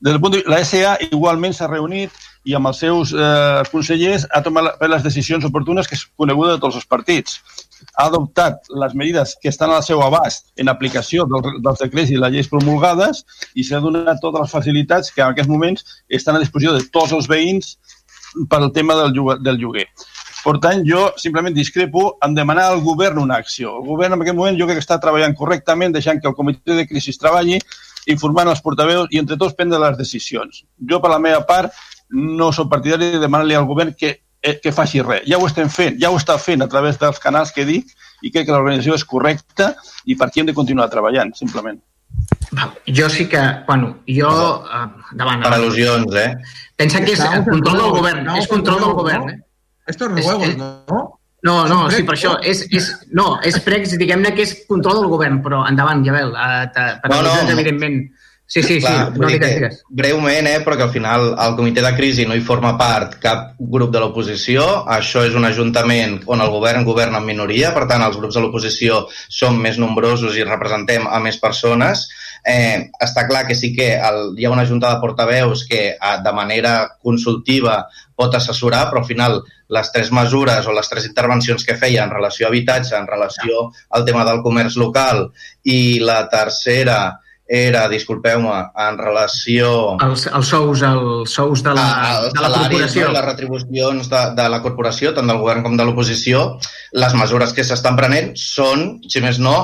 [0.00, 2.12] Des del punt de, la SA igualment s'ha reunit
[2.48, 6.62] i amb els seus eh, consellers ha tomat les decisions oportunes que és coneguda de
[6.62, 7.40] tots els partits
[7.94, 12.20] ha adoptat les medides que estan al seu abast en aplicació del, dels decrets i
[12.20, 13.24] les lleis promulgades
[13.54, 15.84] i s'ha donat totes les facilitats que en aquests moments
[16.20, 17.76] estan a disposició de tots els veïns
[18.48, 19.86] per al tema del, del lloguer.
[20.40, 23.74] Per tant, jo simplement discrepo en demanar al govern una acció.
[23.80, 26.78] El govern en aquest moment jo crec que està treballant correctament, deixant que el comitè
[26.78, 27.58] de crisi treballi,
[28.06, 30.64] informant els portaveus i entre tots prendre les decisions.
[30.88, 31.72] Jo, per la meva part,
[32.10, 35.26] no sóc partidari de demanar-li al govern que eh, que faci res.
[35.28, 38.32] Ja ho estem fent, ja ho està fent a través dels canals que dic i
[38.32, 39.74] crec que l'organització és correcta
[40.06, 41.80] i per aquí hem de continuar treballant, simplement.
[42.88, 44.30] Jo sí que, bueno, jo...
[44.66, 46.32] Uh, davant, per al·lusions, eh?
[46.80, 49.38] Pensa que és el control del govern, és control del govern, eh?
[49.86, 51.19] Esto es huevos, ¿no?
[51.42, 52.34] No, no, sí, per això.
[52.44, 56.34] És, és, no, és pregs, diguem-ne que és control del govern, però endavant, ja veu,
[56.34, 58.02] uh, per no, no, evidentment.
[58.50, 59.20] Sí, sí, Clar, sí.
[59.20, 59.76] No, digues, digues.
[59.94, 63.92] Breument, eh, perquè al final el comitè de crisi no hi forma part cap grup
[63.94, 64.64] de l'oposició.
[64.90, 68.42] Això és un ajuntament on el govern governa en minoria, per tant, els grups de
[68.42, 72.08] l'oposició som més nombrosos i representem a més persones.
[72.42, 76.16] Eh, està clar que sí que el, hi ha una junta de portaveus que eh,
[76.24, 77.84] de manera consultiva
[78.20, 79.40] pot assessorar, però al final
[79.72, 83.66] les tres mesures o les tres intervencions que feia en relació a habitatge, en relació
[83.96, 85.28] al tema del comerç local
[85.64, 87.00] i la tercera
[87.50, 89.70] era, disculpeu-me, en relació...
[90.06, 93.08] Els, els sous, els sous de la, a, els de la corporació.
[93.10, 96.44] les retribucions de, de la corporació, tant del govern com de l'oposició,
[96.94, 99.56] les mesures que s'estan prenent són, si més no,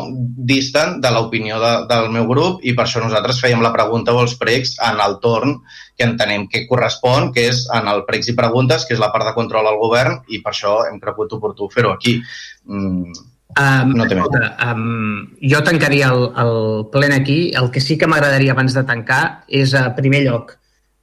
[0.50, 4.24] disten de l'opinió de, del meu grup i per això nosaltres fèiem la pregunta o
[4.26, 5.54] els pregs en el torn
[5.96, 9.30] que entenem que correspon, que és en el pregs i preguntes, que és la part
[9.30, 12.18] de control al govern i per això hem cregut oportú fer-ho aquí.
[12.66, 13.14] Mm,
[13.56, 16.56] Um, No té escolta, um, jo tancaria el, el
[16.92, 17.38] plen aquí.
[17.56, 20.56] El que sí que m'agradaria abans de tancar és, a primer lloc,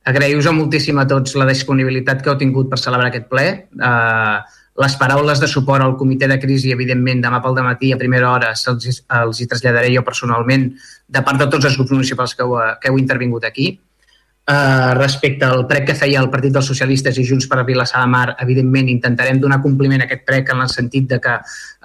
[0.06, 3.48] agrair-vos moltíssim a tots la disponibilitat que heu tingut per celebrar aquest ple.
[3.80, 4.44] Uh,
[4.84, 8.54] les paraules de suport al comitè de crisi, evidentment, demà pel matí a primera hora
[8.58, 10.72] se'ls els hi traslladaré jo personalment
[11.08, 13.80] de part de tots els grups municipals que heu, que heu intervingut aquí.
[14.44, 18.10] Uh, respecte al prec que feia el Partit dels Socialistes i Junts per Vilassar de
[18.12, 21.36] Mar, evidentment intentarem donar compliment a aquest prec en el sentit de que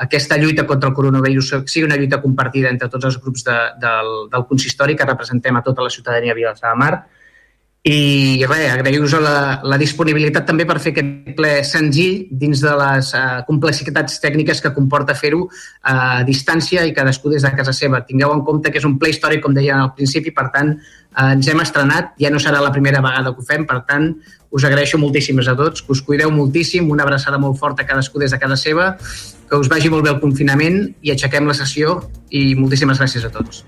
[0.02, 4.10] aquesta lluita contra el coronavirus sigui una lluita compartida entre tots els grups de, del,
[4.32, 6.92] del consistori que representem a tota la ciutadania de Vilassar de Mar.
[7.86, 13.12] I res, agrair-vos la, la disponibilitat també per fer aquest ple senzill dins de les
[13.14, 15.46] uh, complexitats tècniques que comporta fer-ho
[15.86, 18.02] a distància i cadascú des de casa seva.
[18.04, 21.30] Tingueu en compte que és un ple històric, com deia al principi, per tant, uh,
[21.30, 24.10] ens hem estrenat, ja no serà la primera vegada que ho fem, per tant,
[24.50, 28.18] us agraeixo moltíssimes a tots, que us cuideu moltíssim, una abraçada molt forta a cadascú
[28.18, 28.96] des de casa seva,
[29.48, 33.32] que us vagi molt bé el confinament i aixequem la sessió i moltíssimes gràcies a
[33.32, 33.64] tots.